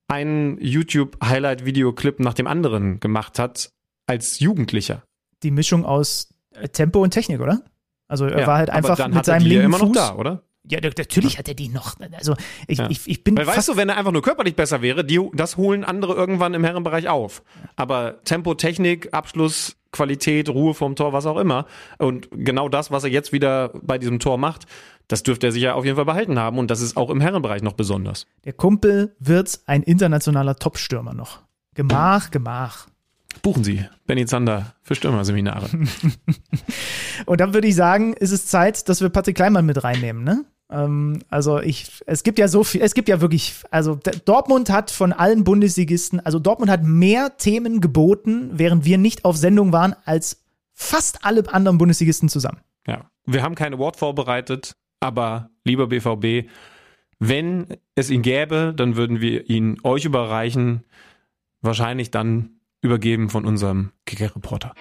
[0.08, 3.72] einen YouTube-Highlight-Videoclip nach dem anderen gemacht hat
[4.08, 5.04] als Jugendlicher?
[5.44, 6.34] Die Mischung aus
[6.72, 7.62] Tempo und Technik, oder?
[8.08, 9.90] Also er ja, war halt einfach mit seinem linken immer Fuß.
[9.90, 10.44] noch da, oder?
[10.68, 11.96] Ja, natürlich hat er die noch.
[12.14, 12.36] Also
[12.68, 12.90] ich, ja.
[12.90, 13.38] ich, ich bin.
[13.38, 16.56] Weil weißt du, wenn er einfach nur körperlich besser wäre, die, das holen andere irgendwann
[16.56, 17.44] im Herrenbereich auf.
[17.76, 21.66] Aber Tempo, Technik, Abschluss, Qualität, Ruhe vom Tor, was auch immer.
[21.98, 24.66] Und genau das, was er jetzt wieder bei diesem Tor macht,
[25.08, 26.58] das dürfte er sich ja auf jeden Fall behalten haben.
[26.58, 28.28] Und das ist auch im Herrenbereich noch besonders.
[28.44, 31.42] Der Kumpel wird ein internationaler Topstürmer noch.
[31.74, 32.88] Gemach, Gemach.
[33.42, 35.70] Buchen Sie Benny Zander für Stürmerseminare.
[37.26, 40.46] Und dann würde ich sagen, ist es Zeit, dass wir Patrick Kleinmann mit reinnehmen, ne?
[40.70, 44.92] Ähm, also ich, es gibt ja so viel, es gibt ja wirklich, also Dortmund hat
[44.92, 49.96] von allen Bundesligisten, also Dortmund hat mehr Themen geboten, während wir nicht auf Sendung waren,
[50.06, 50.44] als
[50.74, 52.60] fast alle anderen Bundesligisten zusammen.
[52.88, 56.50] Ja, wir haben kein Award vorbereitet, aber lieber BVB,
[57.20, 60.84] wenn es ihn gäbe, dann würden wir ihn euch überreichen,
[61.62, 64.74] wahrscheinlich dann übergeben von unserem Kicker-Reporter.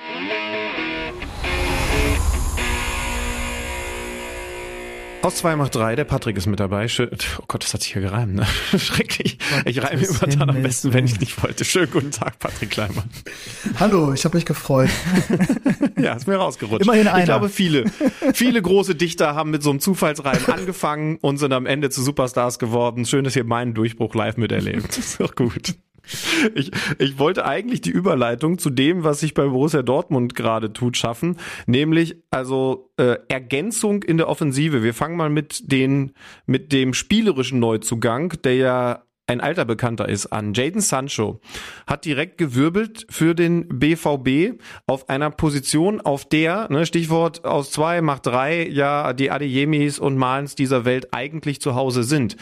[5.24, 6.86] Aus 2 macht 3, der Patrick ist mit dabei.
[6.86, 8.46] Schön, oh Gott, das hat sich hier gereimt, ne?
[8.78, 9.38] Schrecklich.
[9.64, 11.64] Ich reime immer dann am besten, wenn ich nicht wollte.
[11.64, 13.08] Schönen guten Tag, Patrick Kleimann.
[13.80, 14.90] Hallo, ich habe mich gefreut.
[15.98, 16.82] ja, ist mir rausgerutscht.
[16.84, 17.20] Immerhin einer.
[17.20, 17.86] Ich glaube, viele,
[18.34, 22.58] viele große Dichter haben mit so einem Zufallsreim angefangen und sind am Ende zu Superstars
[22.58, 23.06] geworden.
[23.06, 24.90] Schön, dass ihr meinen Durchbruch live miterlebt.
[24.90, 25.74] Das ist doch gut.
[26.54, 30.96] Ich, ich wollte eigentlich die Überleitung zu dem, was sich bei Borussia Dortmund gerade tut,
[30.96, 34.82] schaffen, nämlich also äh, Ergänzung in der Offensive.
[34.82, 36.12] Wir fangen mal mit den
[36.46, 40.52] mit dem spielerischen Neuzugang, der ja ein alter Bekannter ist an.
[40.52, 41.40] Jaden Sancho
[41.86, 48.02] hat direkt gewirbelt für den BVB auf einer Position, auf der, ne, Stichwort aus zwei
[48.02, 52.36] macht drei, ja, die Adeyemis und Malens dieser Welt eigentlich zu Hause sind.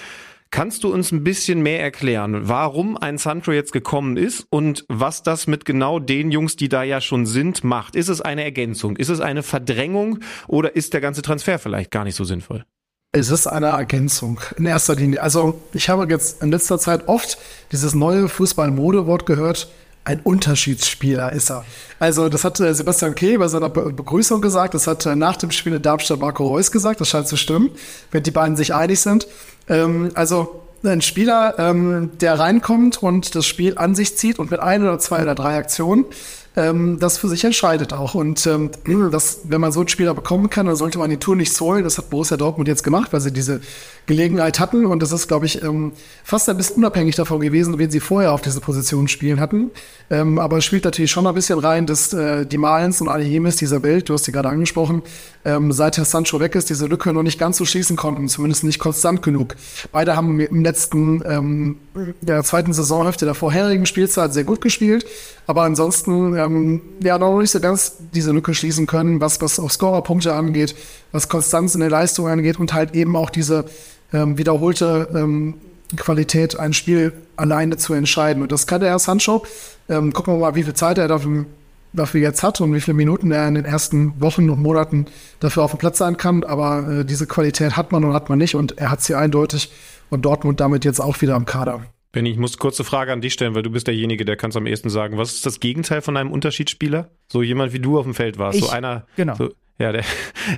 [0.52, 5.22] Kannst du uns ein bisschen mehr erklären, warum ein Sandro jetzt gekommen ist und was
[5.22, 7.96] das mit genau den Jungs, die da ja schon sind, macht?
[7.96, 8.96] Ist es eine Ergänzung?
[8.96, 10.18] Ist es eine Verdrängung
[10.48, 12.66] oder ist der ganze Transfer vielleicht gar nicht so sinnvoll?
[13.12, 15.22] Es ist eine Ergänzung in erster Linie.
[15.22, 17.38] Also ich habe jetzt in letzter Zeit oft
[17.72, 19.70] dieses neue Fußball-Modewort gehört,
[20.04, 21.64] ein Unterschiedsspieler ist er.
[21.98, 24.74] Also, das hat äh, Sebastian Kehl bei seiner Be Begrüßung gesagt.
[24.74, 27.00] Das hat äh, nach dem Spiel in Darmstadt Marco Reus gesagt.
[27.00, 27.70] Das scheint zu stimmen,
[28.10, 29.28] wenn die beiden sich einig sind.
[29.68, 34.58] Ähm, also, ein Spieler, ähm, der reinkommt und das Spiel an sich zieht und mit
[34.58, 36.06] ein oder zwei oder drei Aktionen
[36.54, 38.14] ähm, das für sich entscheidet auch.
[38.14, 38.70] Und ähm,
[39.10, 41.84] das, wenn man so einen Spieler bekommen kann, dann sollte man die Tour nicht zollen.
[41.84, 43.60] Das hat Borussia Dortmund jetzt gemacht, weil sie diese
[44.06, 44.84] Gelegenheit hatten.
[44.86, 45.92] Und das ist, glaube ich, ähm,
[46.24, 49.70] fast ein bisschen unabhängig davon gewesen, wen sie vorher auf diese Position spielen hatten.
[50.10, 53.56] Ähm, aber es spielt natürlich schon ein bisschen rein, dass äh, die Malens und Alihemis
[53.56, 55.02] dieser Welt, du hast sie gerade angesprochen,
[55.44, 58.64] ähm, seit Herr Sancho weg ist, diese Lücke noch nicht ganz so schließen konnten, zumindest
[58.64, 59.56] nicht konstant genug.
[59.90, 61.76] Beide haben im letzten, ähm,
[62.20, 65.06] der zweiten Saisonhälfte der vorherigen Spielzeit sehr gut gespielt,
[65.46, 69.70] aber ansonsten ähm, ja noch nicht so ganz diese Lücke schließen können, was, was auch
[69.70, 70.74] Scorerpunkte angeht,
[71.10, 73.64] was Konstanz in der Leistung angeht und halt eben auch diese
[74.12, 75.54] ähm, wiederholte ähm,
[75.96, 78.42] Qualität, ein Spiel alleine zu entscheiden.
[78.42, 79.44] Und das kann der Herr Sancho.
[79.88, 81.44] Ähm, gucken wir mal, wie viel Zeit er dafür,
[81.92, 85.06] dafür jetzt hat und wie viele Minuten er in den ersten Wochen und Monaten
[85.40, 86.44] dafür auf dem Platz sein kann.
[86.44, 89.72] Aber äh, diese Qualität hat man und hat man nicht und er hat sie eindeutig
[90.08, 91.82] und Dortmund damit jetzt auch wieder am Kader.
[92.12, 94.56] Benny, ich muss kurze Frage an dich stellen, weil du bist derjenige, der kann es
[94.56, 95.16] am ehesten sagen.
[95.16, 97.10] Was ist das Gegenteil von einem Unterschiedsspieler?
[97.26, 99.06] So jemand wie du auf dem Feld warst, Ich, so einer.
[99.16, 99.34] genau.
[99.34, 99.48] So,
[99.78, 100.04] ja, der,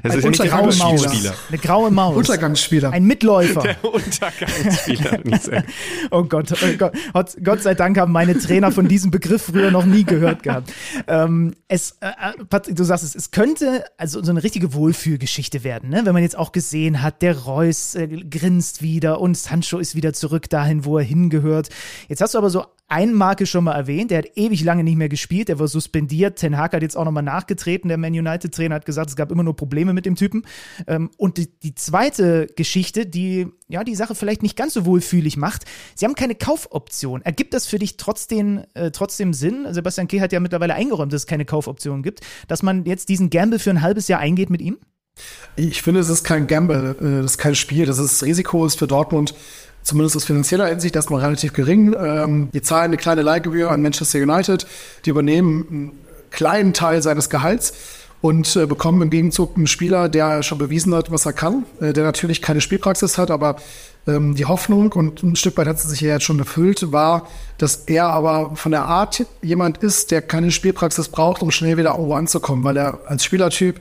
[0.03, 0.81] das Ein ist nicht der graue Maus.
[0.81, 1.35] Unterschiedsspieler.
[1.49, 2.17] Eine graue Maus.
[2.17, 2.91] Untergangsspieler.
[2.91, 3.63] Ein Mitläufer.
[3.63, 5.65] Der Untergangsspieler.
[6.11, 9.85] Oh Gott, oh Gott, Gott, sei Dank haben meine Trainer von diesem Begriff früher noch
[9.85, 10.73] nie gehört gehabt.
[11.07, 15.65] Ähm, es, äh, äh, Patrick, du sagst es, es könnte also so eine richtige Wohlfühlgeschichte
[15.65, 16.03] werden, ne?
[16.05, 20.13] wenn man jetzt auch gesehen hat, der Reus äh, grinst wieder und Sancho ist wieder
[20.13, 21.69] zurück dahin, wo er hingehört.
[22.09, 24.97] Jetzt hast du aber so ein Marke schon mal erwähnt, der hat ewig lange nicht
[24.97, 26.39] mehr gespielt, der war suspendiert.
[26.39, 29.43] Ten Hag hat jetzt auch nochmal nachgetreten, der Man United-Trainer hat gesagt, es gab immer
[29.43, 30.45] nur Probleme mit dem Typen.
[30.87, 35.37] Ähm, und die, die zweite Geschichte, die ja die Sache vielleicht nicht ganz so wohlfühlig
[35.37, 35.65] macht,
[35.97, 37.23] sie haben keine Kaufoption.
[37.23, 39.67] Ergibt das für dich trotzdem, äh, trotzdem Sinn?
[39.71, 43.29] Sebastian Keh hat ja mittlerweile eingeräumt, dass es keine Kaufoption gibt, dass man jetzt diesen
[43.29, 44.79] Gamble für ein halbes Jahr eingeht mit ihm?
[45.57, 47.87] Ich finde, es ist kein Gamble, äh, das ist kein Spiel.
[47.87, 49.35] Das ist Risiko ist für Dortmund
[49.85, 51.95] zumindest aus finanzieller Hinsicht erstmal relativ gering.
[51.97, 54.67] Ähm, die zahlen eine kleine Leihgebühr an Manchester United,
[55.05, 55.93] die übernehmen einen
[56.31, 57.75] kleinen Teil seines Gehalts
[58.21, 61.93] und äh, bekommen im Gegenzug einen Spieler, der schon bewiesen hat, was er kann, äh,
[61.93, 63.57] der natürlich keine Spielpraxis hat, aber
[64.07, 67.29] ähm, die Hoffnung und ein Stück weit hat sie sich ja jetzt schon erfüllt, war,
[67.59, 71.91] dass er aber von der Art jemand ist, der keine Spielpraxis braucht, um schnell wieder
[71.91, 73.79] irgendwo anzukommen, weil er als Spielertyp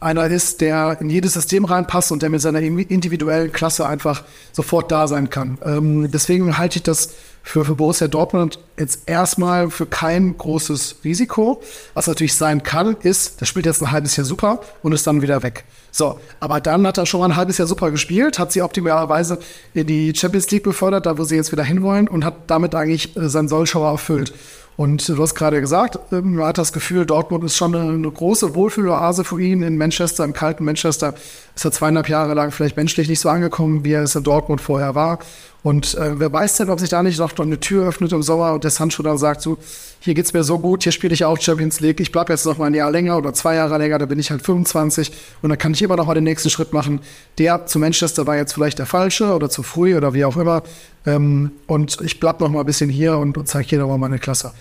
[0.00, 4.90] einer ist, der in jedes System reinpasst und der mit seiner individuellen Klasse einfach sofort
[4.90, 5.58] da sein kann.
[5.64, 7.10] Ähm, deswegen halte ich das
[7.42, 11.62] für, für Borussia Dortmund jetzt erstmal für kein großes Risiko.
[11.94, 15.22] Was natürlich sein kann, ist, der spielt jetzt ein halbes Jahr super und ist dann
[15.22, 15.64] wieder weg.
[15.90, 19.38] So, aber dann hat er schon mal ein halbes Jahr super gespielt, hat sie optimalerweise
[19.74, 23.16] in die Champions League befördert, da wo sie jetzt wieder hinwollen und hat damit eigentlich
[23.16, 24.32] äh, seinen Sollschauer erfüllt.
[24.76, 28.54] Und du hast gerade gesagt, ähm, man hat das Gefühl, Dortmund ist schon eine, große
[28.54, 31.14] Wohlfühloase für ihn in Manchester, im kalten Manchester.
[31.54, 34.60] Ist er zweieinhalb Jahre lang vielleicht menschlich nicht so angekommen, wie er es in Dortmund
[34.60, 35.18] vorher war.
[35.62, 38.54] Und äh, wer weiß denn, ob sich da nicht noch eine Tür öffnet im Sommer
[38.54, 39.58] und der Sancho dann sagt, so,
[40.00, 42.56] hier geht's mir so gut, hier spiele ich auch Champions League, ich bleib jetzt noch
[42.56, 45.12] mal ein Jahr länger oder zwei Jahre länger, da bin ich halt 25
[45.42, 47.00] und dann kann ich immer noch mal den nächsten Schritt machen.
[47.36, 50.62] Der zu Manchester war jetzt vielleicht der falsche oder zu früh oder wie auch immer.
[51.04, 53.98] Ähm, und ich bleib noch mal ein bisschen hier und, und zeige hier noch mal
[53.98, 54.52] meine Klasse.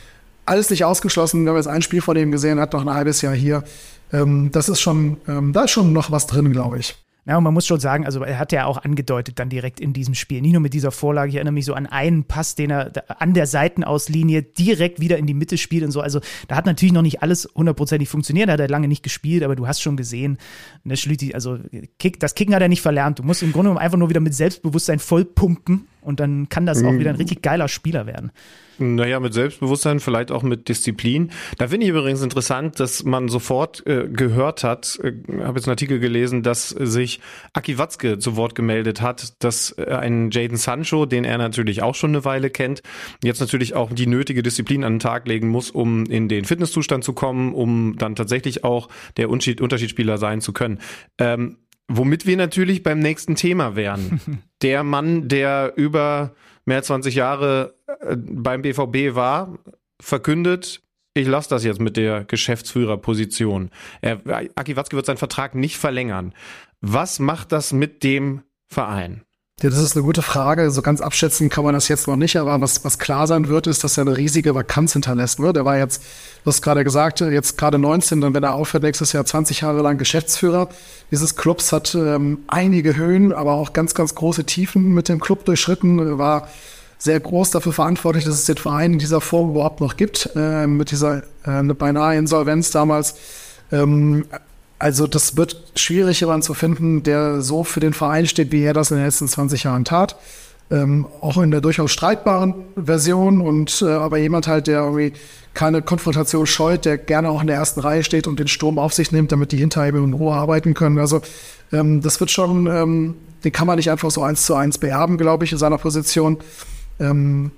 [0.46, 3.22] Alles nicht ausgeschlossen, wir haben jetzt ein Spiel von dem gesehen, hat noch ein halbes
[3.22, 3.64] Jahr hier.
[4.12, 6.98] Ähm, das ist schon, ähm, da ist schon noch was drin, glaube ich.
[7.30, 9.94] Ja, und man muss schon sagen, also er hat ja auch angedeutet dann direkt in
[9.94, 12.72] diesem Spiel, nicht nur mit dieser Vorlage, ich erinnere mich so an einen Pass, den
[12.72, 12.92] er
[13.22, 16.02] an der Seitenauslinie direkt wieder in die Mitte spielt und so.
[16.02, 19.44] Also da hat natürlich noch nicht alles hundertprozentig funktioniert, da hat er lange nicht gespielt,
[19.44, 20.40] aber du hast schon gesehen,
[20.84, 21.60] ne, Schlüti, also
[22.00, 23.20] Kick, das Kicken hat er nicht verlernt.
[23.20, 26.66] Du musst im Grunde genommen einfach nur wieder mit Selbstbewusstsein voll pumpen und dann kann
[26.66, 28.32] das auch wieder ein richtig geiler Spieler werden.
[28.80, 31.32] Naja, mit Selbstbewusstsein, vielleicht auch mit Disziplin.
[31.58, 35.12] Da finde ich übrigens interessant, dass man sofort äh, gehört hat, äh,
[35.44, 37.20] habe jetzt einen Artikel gelesen, dass sich
[37.54, 41.94] Aki Watzke zu Wort gemeldet hat, dass äh, ein Jaden Sancho, den er natürlich auch
[41.94, 42.82] schon eine Weile kennt,
[43.22, 47.04] jetzt natürlich auch die nötige Disziplin an den Tag legen muss, um in den Fitnesszustand
[47.04, 48.88] zu kommen, um dann tatsächlich auch
[49.18, 50.80] der Unterschied Unterschiedsspieler sein zu können.
[51.18, 51.58] Ähm,
[51.90, 54.22] womit wir natürlich beim nächsten Thema wären.
[54.62, 56.34] der Mann, der über
[56.66, 59.58] mehr als 20 Jahre äh, beim BVB war,
[60.00, 60.82] verkündet,
[61.14, 63.72] ich lasse das jetzt mit der Geschäftsführerposition.
[64.02, 64.22] Er,
[64.56, 66.34] Aki Watzke wird seinen Vertrag nicht verlängern.
[66.80, 69.24] Was macht das mit dem Verein?
[69.62, 70.72] Ja, das ist eine gute Frage.
[70.72, 73.68] So ganz abschätzen kann man das jetzt noch nicht, aber was, was klar sein wird,
[73.68, 75.40] ist, dass er eine riesige Vakanz hinterlässt.
[75.40, 75.52] Ne?
[75.52, 76.02] Der war jetzt,
[76.44, 79.82] du hast gerade gesagt, jetzt gerade 19, dann wenn er aufhört, nächstes Jahr 20 Jahre
[79.82, 80.70] lang Geschäftsführer
[81.12, 85.44] dieses Clubs, hat ähm, einige Höhen, aber auch ganz, ganz große Tiefen mit dem Club
[85.44, 86.48] durchschritten, war
[86.98, 90.68] sehr groß dafür verantwortlich, dass es den Verein in dieser Form überhaupt noch gibt, äh,
[90.68, 93.16] mit dieser äh, beinahe Insolvenz damals.
[93.74, 94.26] Ähm,
[94.80, 98.74] also das wird schwierig, jemanden zu finden, der so für den Verein steht, wie er
[98.74, 100.16] das in den letzten 20 Jahren tat.
[100.72, 105.14] Ähm, auch in der durchaus streitbaren Version und äh, aber jemand halt, der irgendwie
[105.56, 108.94] keine Konfrontation scheut, der gerne auch in der ersten Reihe steht und den Sturm auf
[108.94, 111.00] sich nimmt, damit die hinter ihm in Ruhe arbeiten können.
[111.00, 111.22] Also
[111.74, 115.18] ähm, das wird schon, ähm, den kann man nicht einfach so eins zu eins beerben,
[115.18, 116.38] glaube ich, in seiner Position.
[117.00, 117.52] Ähm,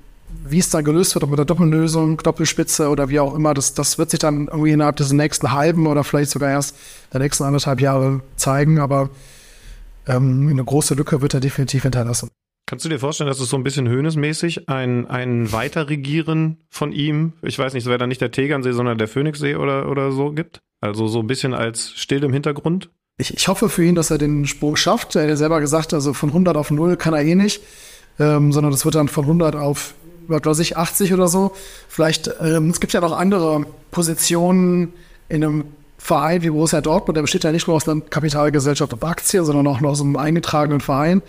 [0.44, 3.74] wie es dann gelöst wird, ob mit der Doppellösung, Doppelspitze oder wie auch immer, das,
[3.74, 6.76] das wird sich dann irgendwie innerhalb des nächsten halben oder vielleicht sogar erst
[7.14, 8.80] der nächsten anderthalb Jahre zeigen.
[8.80, 9.10] Aber
[10.08, 12.30] ähm, eine große Lücke wird er definitiv hinterlassen.
[12.72, 17.34] Kannst du dir vorstellen, dass es so ein bisschen höhnesmäßig ein, ein Weiterregieren von ihm,
[17.42, 20.32] ich weiß nicht, es wäre dann nicht der Tegernsee, sondern der Phoenixsee oder, oder so
[20.32, 20.62] gibt?
[20.80, 22.90] Also so ein bisschen als still im Hintergrund?
[23.18, 25.16] Ich, ich hoffe für ihn, dass er den Sprung schafft.
[25.16, 27.62] Er hat ja selber gesagt, also von 100 auf 0 kann er eh nicht,
[28.20, 29.94] ähm, sondern das wird dann von 100 auf,
[30.28, 31.52] was weiß ich, 80 oder so.
[31.88, 34.94] Vielleicht, ähm, es gibt ja noch andere Positionen
[35.30, 35.66] in einem
[35.98, 39.68] Verein wie Borussia Dortmund, der besteht ja nicht nur aus einer Kapitalgesellschaft auf Aktien, sondern
[39.68, 41.22] auch noch aus einem eingetragenen Verein.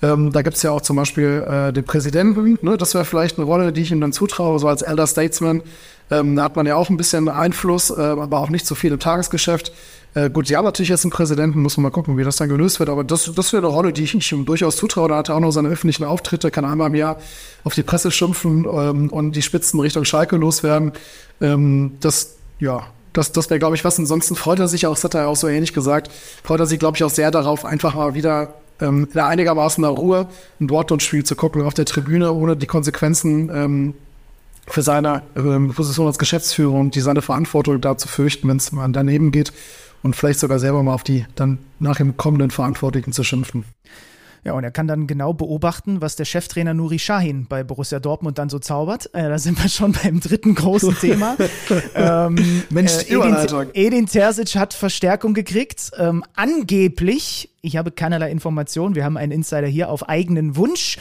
[0.00, 2.76] Ähm, da gibt's ja auch zum Beispiel äh, den Präsidenten, ne?
[2.76, 5.62] das wäre vielleicht eine Rolle, die ich ihm dann zutraue, so als Elder Statesman.
[6.10, 8.92] Ähm, da hat man ja auch ein bisschen Einfluss, äh, aber auch nicht so viel
[8.92, 9.72] im Tagesgeschäft.
[10.14, 12.80] Äh, gut, ja, natürlich jetzt einen Präsidenten, muss man mal gucken, wie das dann gelöst
[12.80, 15.08] wird, aber das, das wäre eine Rolle, die ich ihm durchaus zutraue.
[15.08, 17.16] Da hat er auch noch seine öffentlichen Auftritte, kann einmal im Jahr
[17.64, 20.92] auf die Presse schimpfen ähm, und die Spitzen Richtung Schalke loswerden.
[21.40, 23.98] Ähm, das, ja, das, das wäre, glaube ich, was.
[23.98, 26.10] Ansonsten freut er sich auch, das hat er auch so ähnlich gesagt,
[26.44, 30.28] freut er sich, glaube ich, auch sehr darauf, einfach mal wieder ähm, in einigermaßen Ruhe
[30.60, 33.94] ein Dortmund-Spiel zu gucken auf der Tribüne, ohne die Konsequenzen ähm,
[34.66, 38.72] für seine ähm, Position als Geschäftsführer und die seine Verantwortung da zu fürchten, wenn es
[38.72, 39.54] mal daneben geht
[40.02, 43.64] und vielleicht sogar selber mal auf die dann nach dem kommenden Verantwortlichen zu schimpfen.
[44.44, 48.38] Ja, und er kann dann genau beobachten, was der Cheftrainer Nuri Sahin bei Borussia Dortmund
[48.38, 49.08] dann so zaubert.
[49.14, 51.36] Äh, da sind wir schon beim dritten großen Thema.
[51.94, 55.92] ähm, Mensch, äh, Edin, Edin Terzic hat Verstärkung gekriegt.
[55.96, 60.98] Ähm, angeblich, ich habe keinerlei Informationen, wir haben einen Insider hier auf eigenen Wunsch.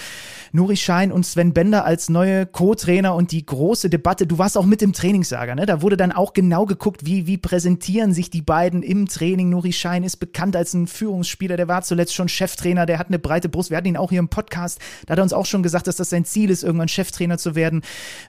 [0.53, 4.27] Nuri Schein und Sven Bender als neue Co-Trainer und die große Debatte.
[4.27, 5.65] Du warst auch mit im Trainingslager, ne?
[5.65, 9.49] Da wurde dann auch genau geguckt, wie, wie präsentieren sich die beiden im Training.
[9.49, 13.19] Nuri Schein ist bekannt als ein Führungsspieler, der war zuletzt schon Cheftrainer, der hat eine
[13.19, 13.69] breite Brust.
[13.69, 14.79] Wir hatten ihn auch hier im Podcast.
[15.05, 17.55] Da hat er uns auch schon gesagt, dass das sein Ziel ist, irgendwann Cheftrainer zu
[17.55, 17.81] werden.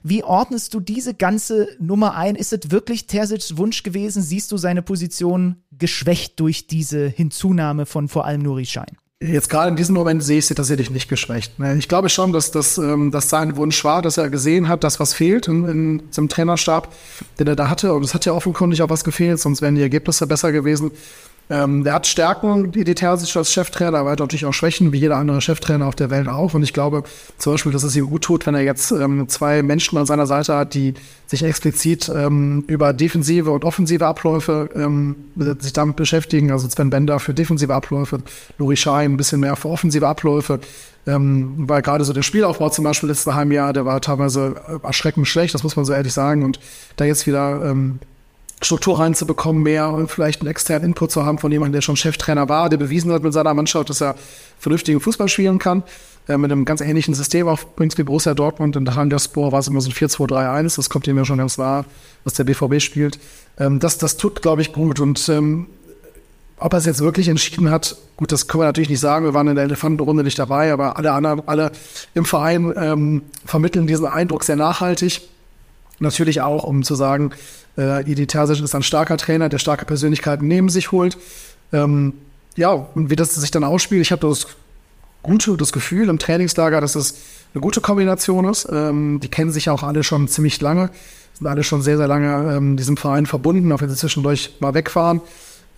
[0.03, 2.35] Wie ordnest du diese ganze Nummer ein?
[2.35, 4.21] Ist es wirklich Tersic's Wunsch gewesen?
[4.21, 8.97] Siehst du seine Position geschwächt durch diese Hinzunahme von vor allem Nuri Schein?
[9.25, 11.57] Jetzt gerade in diesem Moment sehe ich sie tatsächlich nicht geschwächt.
[11.57, 11.77] Ne?
[11.77, 14.99] Ich glaube schon, dass das ähm, dass sein Wunsch war, dass er gesehen hat, dass
[14.99, 16.93] was fehlt in, in seinem Trainerstab,
[17.39, 17.93] den er da hatte.
[17.93, 20.91] Und es hat ja offenkundig auch was gefehlt, sonst wären die Ergebnisse besser gewesen.
[21.49, 24.99] Ähm, der hat Stärken, die Terzic als Cheftrainer, aber er hat natürlich auch Schwächen, wie
[24.99, 26.53] jeder andere Cheftrainer auf der Welt auch.
[26.53, 27.03] Und ich glaube
[27.37, 30.25] zum Beispiel, dass es ihm gut tut, wenn er jetzt ähm, zwei Menschen an seiner
[30.25, 30.93] Seite hat, die
[31.27, 35.15] sich explizit ähm, über defensive und offensive Abläufe ähm,
[35.59, 36.51] sich damit beschäftigen.
[36.51, 38.19] Also Sven Bender für defensive Abläufe,
[38.57, 40.59] Lori Schein ein bisschen mehr für offensive Abläufe.
[41.05, 45.53] Ähm, weil gerade so der Spielaufbau zum Beispiel letztes Heimjahr, der war teilweise erschreckend schlecht,
[45.53, 46.43] das muss man so ehrlich sagen.
[46.43, 46.61] Und
[46.95, 47.99] da jetzt wieder ähm,
[48.63, 52.49] Struktur reinzubekommen, mehr und vielleicht einen externen Input zu haben von jemandem, der schon Cheftrainer
[52.49, 54.15] war, der bewiesen hat mit seiner Mannschaft, dass er
[54.59, 55.83] vernünftigen Fußball spielen kann.
[56.27, 58.77] Äh, mit einem ganz ähnlichen System auch übrigens wie Borussia Dortmund.
[58.77, 60.77] Und daran der Spor war es immer so ein 4-2-3-1.
[60.77, 61.85] Das kommt ihm ja schon ganz wahr,
[62.23, 63.19] was der BVB spielt.
[63.59, 64.99] Ähm, das, das tut, glaube ich, gut.
[64.99, 65.67] Und ähm,
[66.57, 69.25] ob er es jetzt wirklich entschieden hat, gut, das können wir natürlich nicht sagen.
[69.25, 71.71] Wir waren in der Elefantenrunde nicht dabei, aber alle anderen, alle
[72.13, 75.21] im Verein ähm, vermitteln diesen Eindruck sehr nachhaltig.
[75.99, 77.31] Natürlich auch, um zu sagen,
[77.77, 81.17] äh, Edi Terzic ist ein starker Trainer, der starke Persönlichkeiten neben sich holt.
[81.71, 82.13] Ähm,
[82.55, 84.47] ja, und wie das sich dann ausspielt, ich habe das
[85.23, 87.15] gute das Gefühl im Trainingslager, dass es
[87.53, 88.67] eine gute Kombination ist.
[88.71, 90.89] Ähm, die kennen sich ja auch alle schon ziemlich lange,
[91.33, 94.73] sind alle schon sehr, sehr lange ähm, diesem Verein verbunden, auch wenn sie zwischendurch mal
[94.73, 95.21] wegfahren.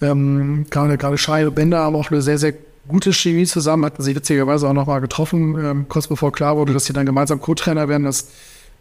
[0.01, 2.53] Ähm, gerade, gerade Schei und Bender haben auch eine sehr, sehr
[2.87, 6.73] gute Chemie zusammen, hatten sie witzigerweise auch noch mal getroffen, ähm, kurz bevor klar wurde,
[6.73, 8.03] dass sie dann gemeinsam Co-Trainer werden.
[8.03, 8.27] Das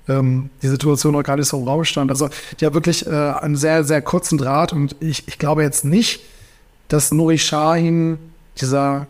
[0.09, 2.11] ähm, die Situation noch gar nicht so im Raum stand.
[2.11, 2.29] Also
[2.61, 6.21] die hat wirklich äh, einen sehr, sehr kurzen Draht und ich, ich glaube jetzt nicht,
[6.89, 8.19] dass Nuri Shahin
[8.61, 9.07] dieser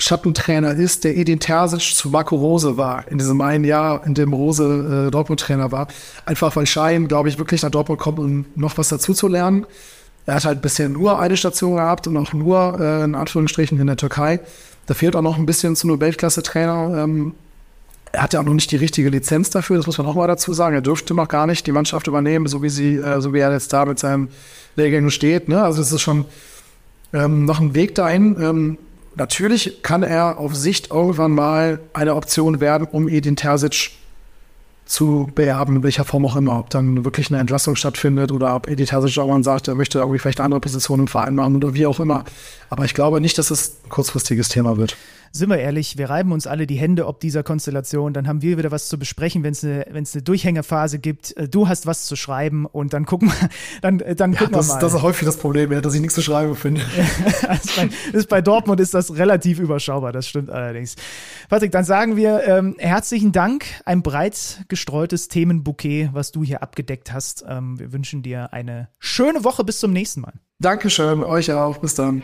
[0.00, 4.32] Schattentrainer ist, der Edin Terzic zu Marco Rose war, in diesem einen Jahr, in dem
[4.32, 5.88] Rose äh, Dortmund-Trainer war.
[6.24, 9.66] Einfach weil Schein, glaube ich, wirklich nach Dortmund kommt, um noch was dazu zu lernen.
[10.26, 13.86] Er hat halt bisher nur eine Station gehabt und auch nur, äh, in Anführungsstrichen, in
[13.86, 14.40] der Türkei.
[14.86, 17.04] Da fehlt auch noch ein bisschen zu einem Weltklasse-Trainer.
[17.04, 17.34] Ähm,
[18.12, 20.26] er hat ja auch noch nicht die richtige Lizenz dafür, das muss man auch mal
[20.26, 20.74] dazu sagen.
[20.74, 23.52] Er dürfte noch gar nicht die Mannschaft übernehmen, so wie sie, äh, so wie er
[23.52, 24.28] jetzt da mit seinem
[24.76, 25.48] Lehrgängen steht.
[25.48, 25.62] Ne?
[25.62, 26.24] Also es ist schon
[27.12, 28.36] ähm, noch ein Weg dahin.
[28.40, 28.78] Ähm,
[29.14, 33.92] natürlich kann er auf Sicht irgendwann mal eine Option werden, um Edin Terzic
[34.86, 36.58] zu beerben, in welcher Form auch immer.
[36.58, 40.40] Ob dann wirklich eine Entlassung stattfindet oder ob Terzic irgendwann sagt, er möchte irgendwie vielleicht
[40.40, 42.24] eine andere Position im Verein machen oder wie auch immer.
[42.70, 44.96] Aber ich glaube nicht, dass es ein kurzfristiges Thema wird.
[45.32, 48.58] Sind wir ehrlich, wir reiben uns alle die Hände ob dieser Konstellation, dann haben wir
[48.58, 51.36] wieder was zu besprechen, wenn es eine, eine Durchhängerphase gibt.
[51.36, 53.48] Äh, Du hast was zu schreiben und dann gucken wir,
[53.82, 54.80] dann, äh, dann Ja, gucken das, wir mal.
[54.80, 56.80] das ist häufig das Problem, ja, dass ich nichts zu schreiben finde.
[57.48, 57.88] Also bei,
[58.18, 60.94] ist bei Dortmund ist das relativ überschaubar, das stimmt allerdings.
[61.48, 67.12] Patrick, dann sagen wir ähm, herzlichen Dank, ein breit gestreutes Themenbouquet, was du hier abgedeckt
[67.12, 67.44] hast.
[67.48, 70.34] Ähm, wir wünschen dir eine schöne Woche, bis zum nächsten Mal.
[70.60, 71.78] Dankeschön, euch auch.
[71.78, 72.22] Bis dann.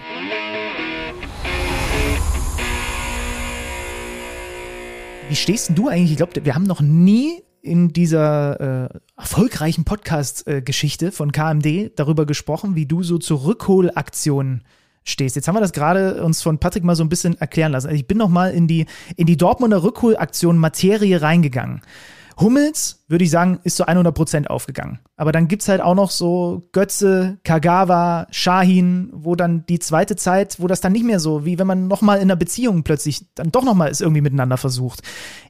[5.28, 6.12] Wie stehst denn du eigentlich?
[6.12, 12.77] Ich glaube, wir haben noch nie in dieser äh, erfolgreichen Podcast-Geschichte von KMD darüber gesprochen,
[12.77, 14.62] wie du so zur Rückholaktion
[15.03, 15.35] stehst.
[15.35, 17.89] Jetzt haben wir das gerade uns von Patrick mal so ein bisschen erklären lassen.
[17.89, 18.86] Also ich bin noch mal in die,
[19.16, 21.81] in die Dortmunder Rückholaktion Materie reingegangen.
[22.39, 24.99] Hummels, würde ich sagen, ist zu 100 Prozent aufgegangen.
[25.17, 30.61] Aber dann gibt's halt auch noch so Götze, Kagawa, Shahin, wo dann die zweite Zeit,
[30.61, 33.25] wo das dann nicht mehr so, wie wenn man noch mal in einer Beziehung plötzlich
[33.35, 35.01] dann doch noch mal es irgendwie miteinander versucht.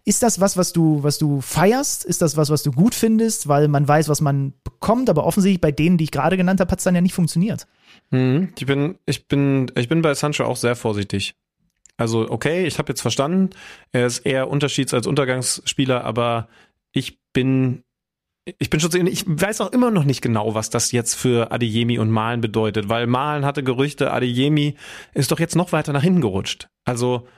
[0.04, 2.04] Ist das was, was du, was du feierst?
[2.04, 5.10] Ist das was, was du gut findest, weil man weiß, was man bekommt?
[5.10, 7.66] Aber offensichtlich bei denen, die ich gerade genannt habe, hat's dann ja nicht funktioniert.
[8.10, 8.52] Mhm.
[8.56, 11.34] Ich bin, ich bin, ich bin bei Sancho auch sehr vorsichtig.
[11.98, 13.50] Also okay, ich habe jetzt verstanden,
[13.90, 16.48] er ist eher Unterschieds- als Untergangsspieler, aber
[16.96, 17.84] ich bin,
[18.58, 21.52] ich bin schon, so- ich weiß auch immer noch nicht genau, was das jetzt für
[21.52, 24.76] Adeyemi und Malen bedeutet, weil Malen hatte Gerüchte, Adeyemi
[25.12, 26.68] ist doch jetzt noch weiter nach hinten gerutscht.
[26.84, 27.28] Also,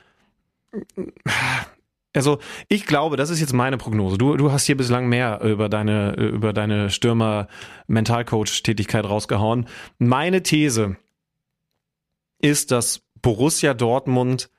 [2.15, 4.17] also ich glaube, das ist jetzt meine Prognose.
[4.17, 9.67] Du, du hast hier bislang mehr über deine, über deine Stürmer-Mentalcoach-Tätigkeit rausgehauen.
[9.99, 10.97] Meine These
[12.41, 14.51] ist, dass Borussia Dortmund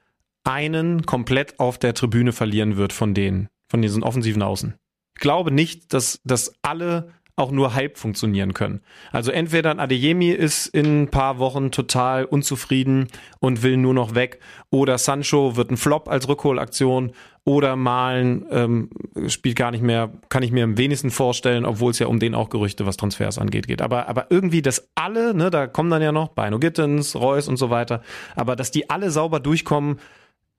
[0.43, 4.76] einen komplett auf der Tribüne verlieren wird von denen, von diesen offensiven Außen.
[5.19, 8.81] Glaube nicht, dass, dass alle auch nur halb funktionieren können.
[9.11, 13.07] Also entweder ein Adeyemi ist in ein paar Wochen total unzufrieden
[13.39, 14.39] und will nur noch weg,
[14.69, 17.13] oder Sancho wird ein Flop als Rückholaktion,
[17.45, 18.89] oder Malen ähm,
[19.27, 22.35] spielt gar nicht mehr, kann ich mir am wenigsten vorstellen, obwohl es ja um den
[22.35, 23.81] auch Gerüchte, was Transfers angeht, geht.
[23.81, 27.57] Aber, aber irgendwie, dass alle, ne, da kommen dann ja noch Bino Gittens, Reus und
[27.57, 28.03] so weiter,
[28.35, 29.99] aber dass die alle sauber durchkommen,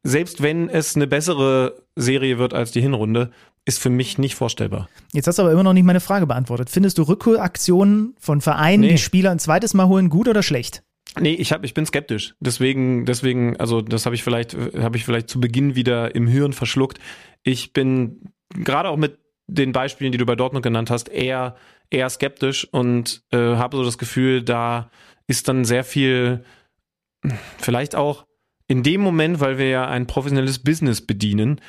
[0.03, 3.31] selbst wenn es eine bessere Serie wird als die Hinrunde,
[3.67, 4.89] ist für mich nicht vorstellbar.
[5.13, 6.71] Jetzt hast du aber immer noch nicht meine Frage beantwortet.
[6.71, 8.89] Findest du Rückholaktionen von Vereinen, Nee.
[8.91, 10.83] die Spieler ein zweites Mal holen, gut oder schlecht?
[11.19, 12.35] Nee, ich hab, ich bin skeptisch.
[12.41, 16.53] Deswegen, deswegen, also das habe ich vielleicht, habe ich vielleicht zu Beginn wieder im Hirn
[16.53, 16.99] verschluckt.
[17.43, 21.57] Ich bin gerade auch mit den Beispielen, die du bei Dortmund genannt hast, eher
[21.93, 24.91] eher skeptisch und äh, habe so das Gefühl, da
[25.27, 26.45] ist dann sehr viel,
[27.59, 28.27] vielleicht auch
[28.69, 31.61] in dem Moment, weil wir ja ein professionelles Business bedienen,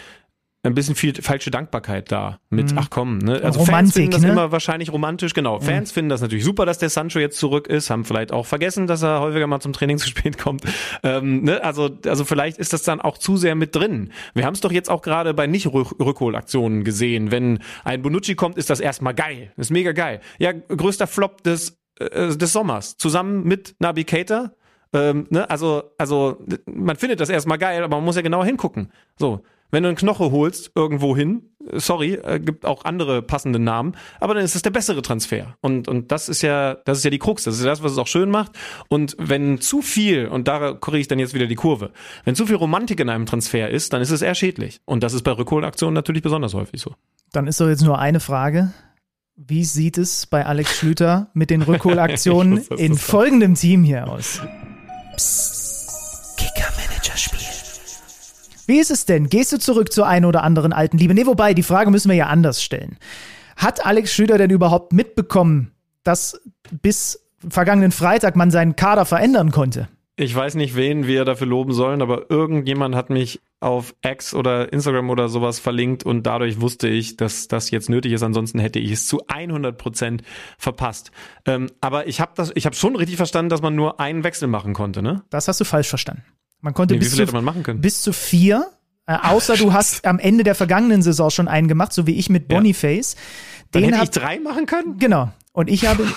[0.63, 2.77] ein bisschen viel falsche Dankbarkeit da mit, Mhm.
[2.77, 3.41] ach komm, ne?
[3.43, 4.29] Also Fans Romantik, finden das ne?
[4.29, 5.59] immer wahrscheinlich romantisch, genau.
[5.59, 8.85] Fans finden das natürlich super, dass der Sancho jetzt zurück ist, haben vielleicht auch vergessen,
[8.85, 10.63] dass er häufiger mal zum Training zu spät kommt.
[11.01, 11.63] Ähm, ne?
[11.63, 14.11] also, also vielleicht ist das dann auch zu sehr mit drin.
[14.35, 17.31] Wir haben es doch jetzt auch gerade bei Nicht-Rückholaktionen gesehen.
[17.31, 19.51] Wenn ein Bonucci kommt, ist das erstmal geil.
[19.57, 20.21] ist mega geil.
[20.39, 22.97] Ja, größter Flop des, äh, des Sommers.
[22.97, 24.51] Zusammen mit Nabi Keita.
[24.93, 25.49] Ähm, ne?
[25.49, 28.91] Also, also man findet das erstmal geil, aber man muss ja genauer hingucken.
[29.17, 33.59] So, wenn du einen Knoche holst irgendwo hin, äh, sorry, äh, gibt auch andere passende
[33.59, 35.55] Namen, aber dann ist es der bessere Transfer.
[35.61, 37.97] Und und das ist ja, das ist ja die Krux, das ist das, was es
[37.97, 38.51] auch schön macht.
[38.89, 41.91] Und wenn zu viel und da korrigiere ich dann jetzt wieder die Kurve,
[42.25, 44.81] wenn zu viel Romantik in einem Transfer ist, dann ist es eher schädlich.
[44.85, 46.93] Und das ist bei Rückholaktionen natürlich besonders häufig so.
[47.31, 48.73] Dann ist doch jetzt nur eine Frage.
[49.35, 54.41] Wie sieht es bei Alex Schlüter mit den Rückholaktionen in folgendem Team hier aus?
[55.15, 55.60] Psst.
[58.71, 59.27] Wie ist es denn?
[59.27, 61.13] Gehst du zurück zur einen oder anderen alten Liebe?
[61.13, 62.97] Nee, wobei, die Frage müssen wir ja anders stellen.
[63.57, 65.73] Hat Alex Schlüter denn überhaupt mitbekommen,
[66.05, 66.39] dass
[66.81, 69.89] bis vergangenen Freitag man seinen Kader verändern konnte?
[70.15, 74.71] Ich weiß nicht, wen wir dafür loben sollen, aber irgendjemand hat mich auf X oder
[74.71, 78.23] Instagram oder sowas verlinkt und dadurch wusste ich, dass das jetzt nötig ist.
[78.23, 80.23] Ansonsten hätte ich es zu 100 Prozent
[80.57, 81.11] verpasst.
[81.45, 84.47] Ähm, aber ich habe das, ich habe schon richtig verstanden, dass man nur einen Wechsel
[84.47, 85.23] machen konnte, ne?
[85.29, 86.23] Das hast du falsch verstanden.
[86.61, 87.81] Man konnte Nee, wie bis, zu, hätte man machen können?
[87.81, 88.67] bis zu vier,
[89.07, 92.29] äh, außer du hast am Ende der vergangenen Saison schon einen gemacht, so wie ich
[92.29, 92.57] mit Ja.
[92.57, 93.15] Boniface.
[93.71, 94.99] Dann Den hätte hab, ich drei machen können?
[94.99, 95.31] Genau.
[95.53, 96.05] Und ich habe.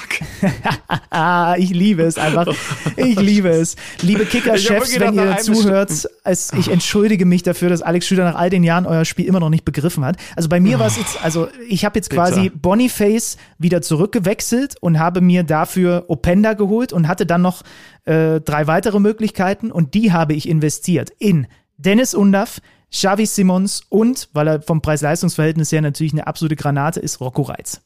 [1.56, 2.48] Ich liebe es einfach.
[2.96, 3.76] Ich liebe es.
[4.02, 5.90] Liebe Kicker-Chefs, wenn ihr zuhört,
[6.24, 9.38] es, ich entschuldige mich dafür, dass Alex Schüler nach all den Jahren euer Spiel immer
[9.38, 10.16] noch nicht begriffen hat.
[10.34, 12.50] Also bei mir war es jetzt, also ich habe jetzt quasi.
[12.50, 17.62] Boniface wieder zurückgewechselt und habe mir dafür Openda geholt und hatte dann noch
[18.04, 21.46] äh, drei weitere Möglichkeiten und die habe ich investiert in
[21.76, 27.20] Dennis Undaff, Xavi Simons und, weil er vom Preis-Leistungs-Verhältnis her natürlich eine absolute Granate ist,
[27.20, 27.80] Rocco Reitz.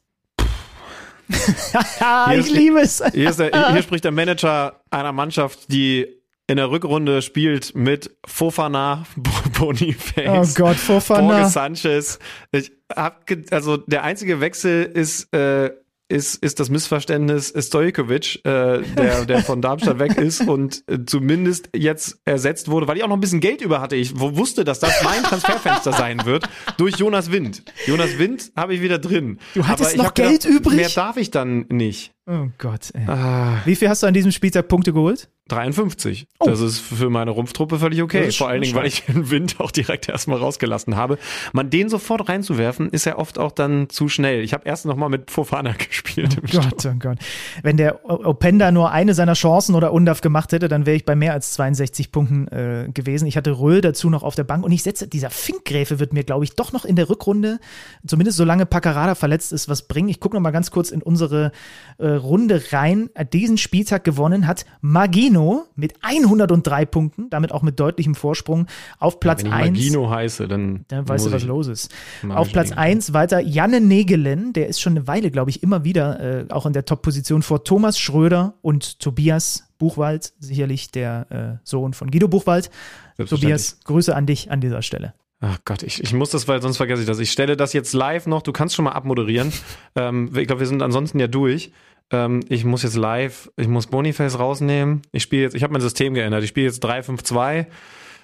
[1.29, 3.03] Ich ist- liebe es.
[3.13, 6.07] Hier, der, hier spricht der Manager einer Mannschaft, die
[6.47, 9.05] in der Rückrunde spielt mit Fofana,
[9.59, 11.21] Boniface, Oh Gott, Fofana.
[11.29, 12.19] Borges Sanchez.
[12.53, 15.71] Ich hab also der einzige Wechsel ist äh,
[16.09, 21.69] ist, ist das Missverständnis Stojkovic, äh, der, der von Darmstadt weg ist und äh, zumindest
[21.75, 23.97] jetzt ersetzt wurde, weil ich auch noch ein bisschen Geld über hatte.
[23.97, 26.49] Ich wusste, dass das mein Transferfenster sein wird,
[26.79, 27.63] durch Jonas Wind.
[27.87, 29.39] Jonas Wind habe ich wieder drin.
[29.55, 30.77] Du hattest noch hab gedacht, Geld übrig?
[30.77, 32.13] Mehr darf ich dann nicht.
[32.31, 33.07] Oh Gott, ey.
[33.07, 35.31] Ah, Wie viel hast du an diesem Spieltag Punkte geholt?
[35.49, 36.27] 53.
[36.41, 38.27] Das ist für meine Rumpftruppe völlig okay.
[38.29, 38.33] Oh.
[38.33, 41.19] Vor allen Dingen, weil ich den Wind auch direkt erstmal rausgelassen habe.
[41.55, 44.43] Man den sofort reinzuwerfen, ist ja oft auch dann zu schnell.
[44.43, 46.69] Ich habe erst noch mal mit Fofana gespielt im Sturm.
[46.69, 47.19] Gott, oh Gott.
[47.63, 51.17] Wenn der Openda nur eine seiner Chancen oder Undaf gemacht hätte, dann wäre ich bei
[51.17, 53.27] mehr als 62 Punkten äh, gewesen.
[53.27, 56.25] Ich hatte Röhl dazu noch auf der Bank und ich setze, dieser Finkgräfe wird mir,
[56.25, 57.59] glaube ich, doch noch in der Rückrunde,
[58.07, 60.11] zumindest solange Paccarada verletzt ist, was bringen.
[60.11, 61.53] Ich gucke noch mal ganz kurz in unsere
[61.97, 63.11] äh, Runde rein.
[63.15, 68.67] Äh, Diesen Spieltag gewonnen hat Magino mit 103 Punkten, damit auch mit deutlichem Vorsprung
[68.99, 69.71] auf Platz Wenn ich 1.
[69.71, 71.95] Magino heiße, dann, Dann weißt du, was los ist.
[72.29, 72.79] Auf Platz stehen.
[72.79, 76.67] 1 weiter Janne Negelen, der ist schon eine Weile, glaube ich, immer wieder äh, auch
[76.67, 82.29] in der Top-Position vor Thomas Schröder und Tobias Buchwald, sicherlich der äh, Sohn von Guido
[82.29, 82.71] Buchwald.
[83.17, 85.15] Tobias, Grüße an dich an dieser Stelle.
[85.41, 87.21] Ach Gott, ich, ich muss das, weil sonst vergesse ich das.
[87.21, 88.43] Ich stelle das jetzt live noch.
[88.43, 89.53] Du kannst schon mal abmoderieren.
[89.97, 91.73] ähm, ich glaube, wir sind ansonsten ja durch.
[92.11, 95.03] Ähm, ich muss jetzt live, ich muss Boniface rausnehmen.
[95.13, 96.43] Ich spiele jetzt, ich habe mein System geändert.
[96.43, 97.67] Ich spiele jetzt 3-5-2.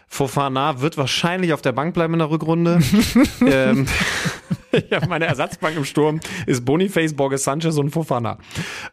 [0.06, 2.80] Fofana wird wahrscheinlich auf der Bank bleiben in der Rückrunde.
[3.46, 3.86] ähm,
[4.90, 8.38] ja, meine Ersatzbank im Sturm ist Boniface, Borges Sanchez und Fofana.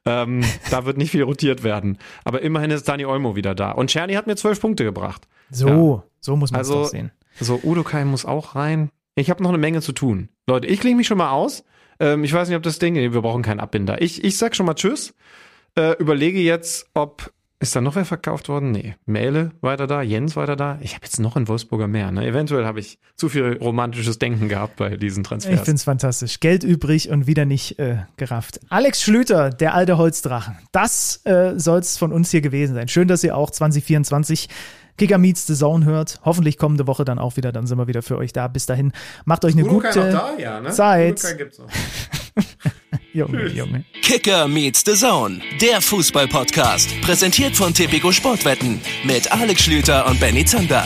[0.06, 1.98] Ähm, da wird nicht viel rotiert werden.
[2.24, 3.72] Aber immerhin ist Dani Olmo wieder da.
[3.72, 5.28] Und Czerny hat mir zwölf Punkte gebracht.
[5.52, 7.12] So, so muss man es Also, doch sehen.
[7.40, 8.90] so, Udokai muss auch rein.
[9.16, 10.30] Ich habe noch eine Menge zu tun.
[10.48, 11.64] Leute, ich klinge mich schon mal aus.
[12.02, 14.02] Ähm, ich weiß nicht, ob das Ding, wir brauchen keinen Abbinder.
[14.02, 15.14] Ich, ich sag schon mal Tschüss.
[15.78, 18.72] Äh, überlege jetzt, ob, ist da noch wer verkauft worden?
[18.72, 18.96] Nee.
[19.06, 20.80] Mähle weiter da, Jens weiter da.
[20.82, 22.12] Ich habe jetzt noch einen Wolfsburger mehr.
[22.12, 22.26] Ne?
[22.26, 25.62] Eventuell habe ich zu viel romantisches Denken gehabt bei diesen Ich Transfers.
[25.62, 26.40] finde es fantastisch.
[26.40, 28.60] Geld übrig und wieder nicht äh, gerafft.
[28.70, 30.58] Alex Schlüter, der alte Holzdrachen.
[30.72, 32.88] Das äh, soll es von uns hier gewesen sein.
[32.88, 34.50] Schön, dass ihr auch 2024
[34.98, 36.20] Kicker Meets the Zone hört.
[36.24, 37.52] Hoffentlich kommende Woche dann auch wieder.
[37.52, 38.48] Dann sind wir wieder für euch da.
[38.48, 38.92] Bis dahin,
[39.26, 40.72] macht euch eine gute Ja, ne?
[40.72, 41.22] Zeit.
[43.14, 43.84] Junge, Junge.
[44.02, 47.02] Kicker meets the Zone, der Fußball-Podcast.
[47.02, 50.86] Präsentiert von Tipico Sportwetten mit Alex Schlüter und Benny Zander.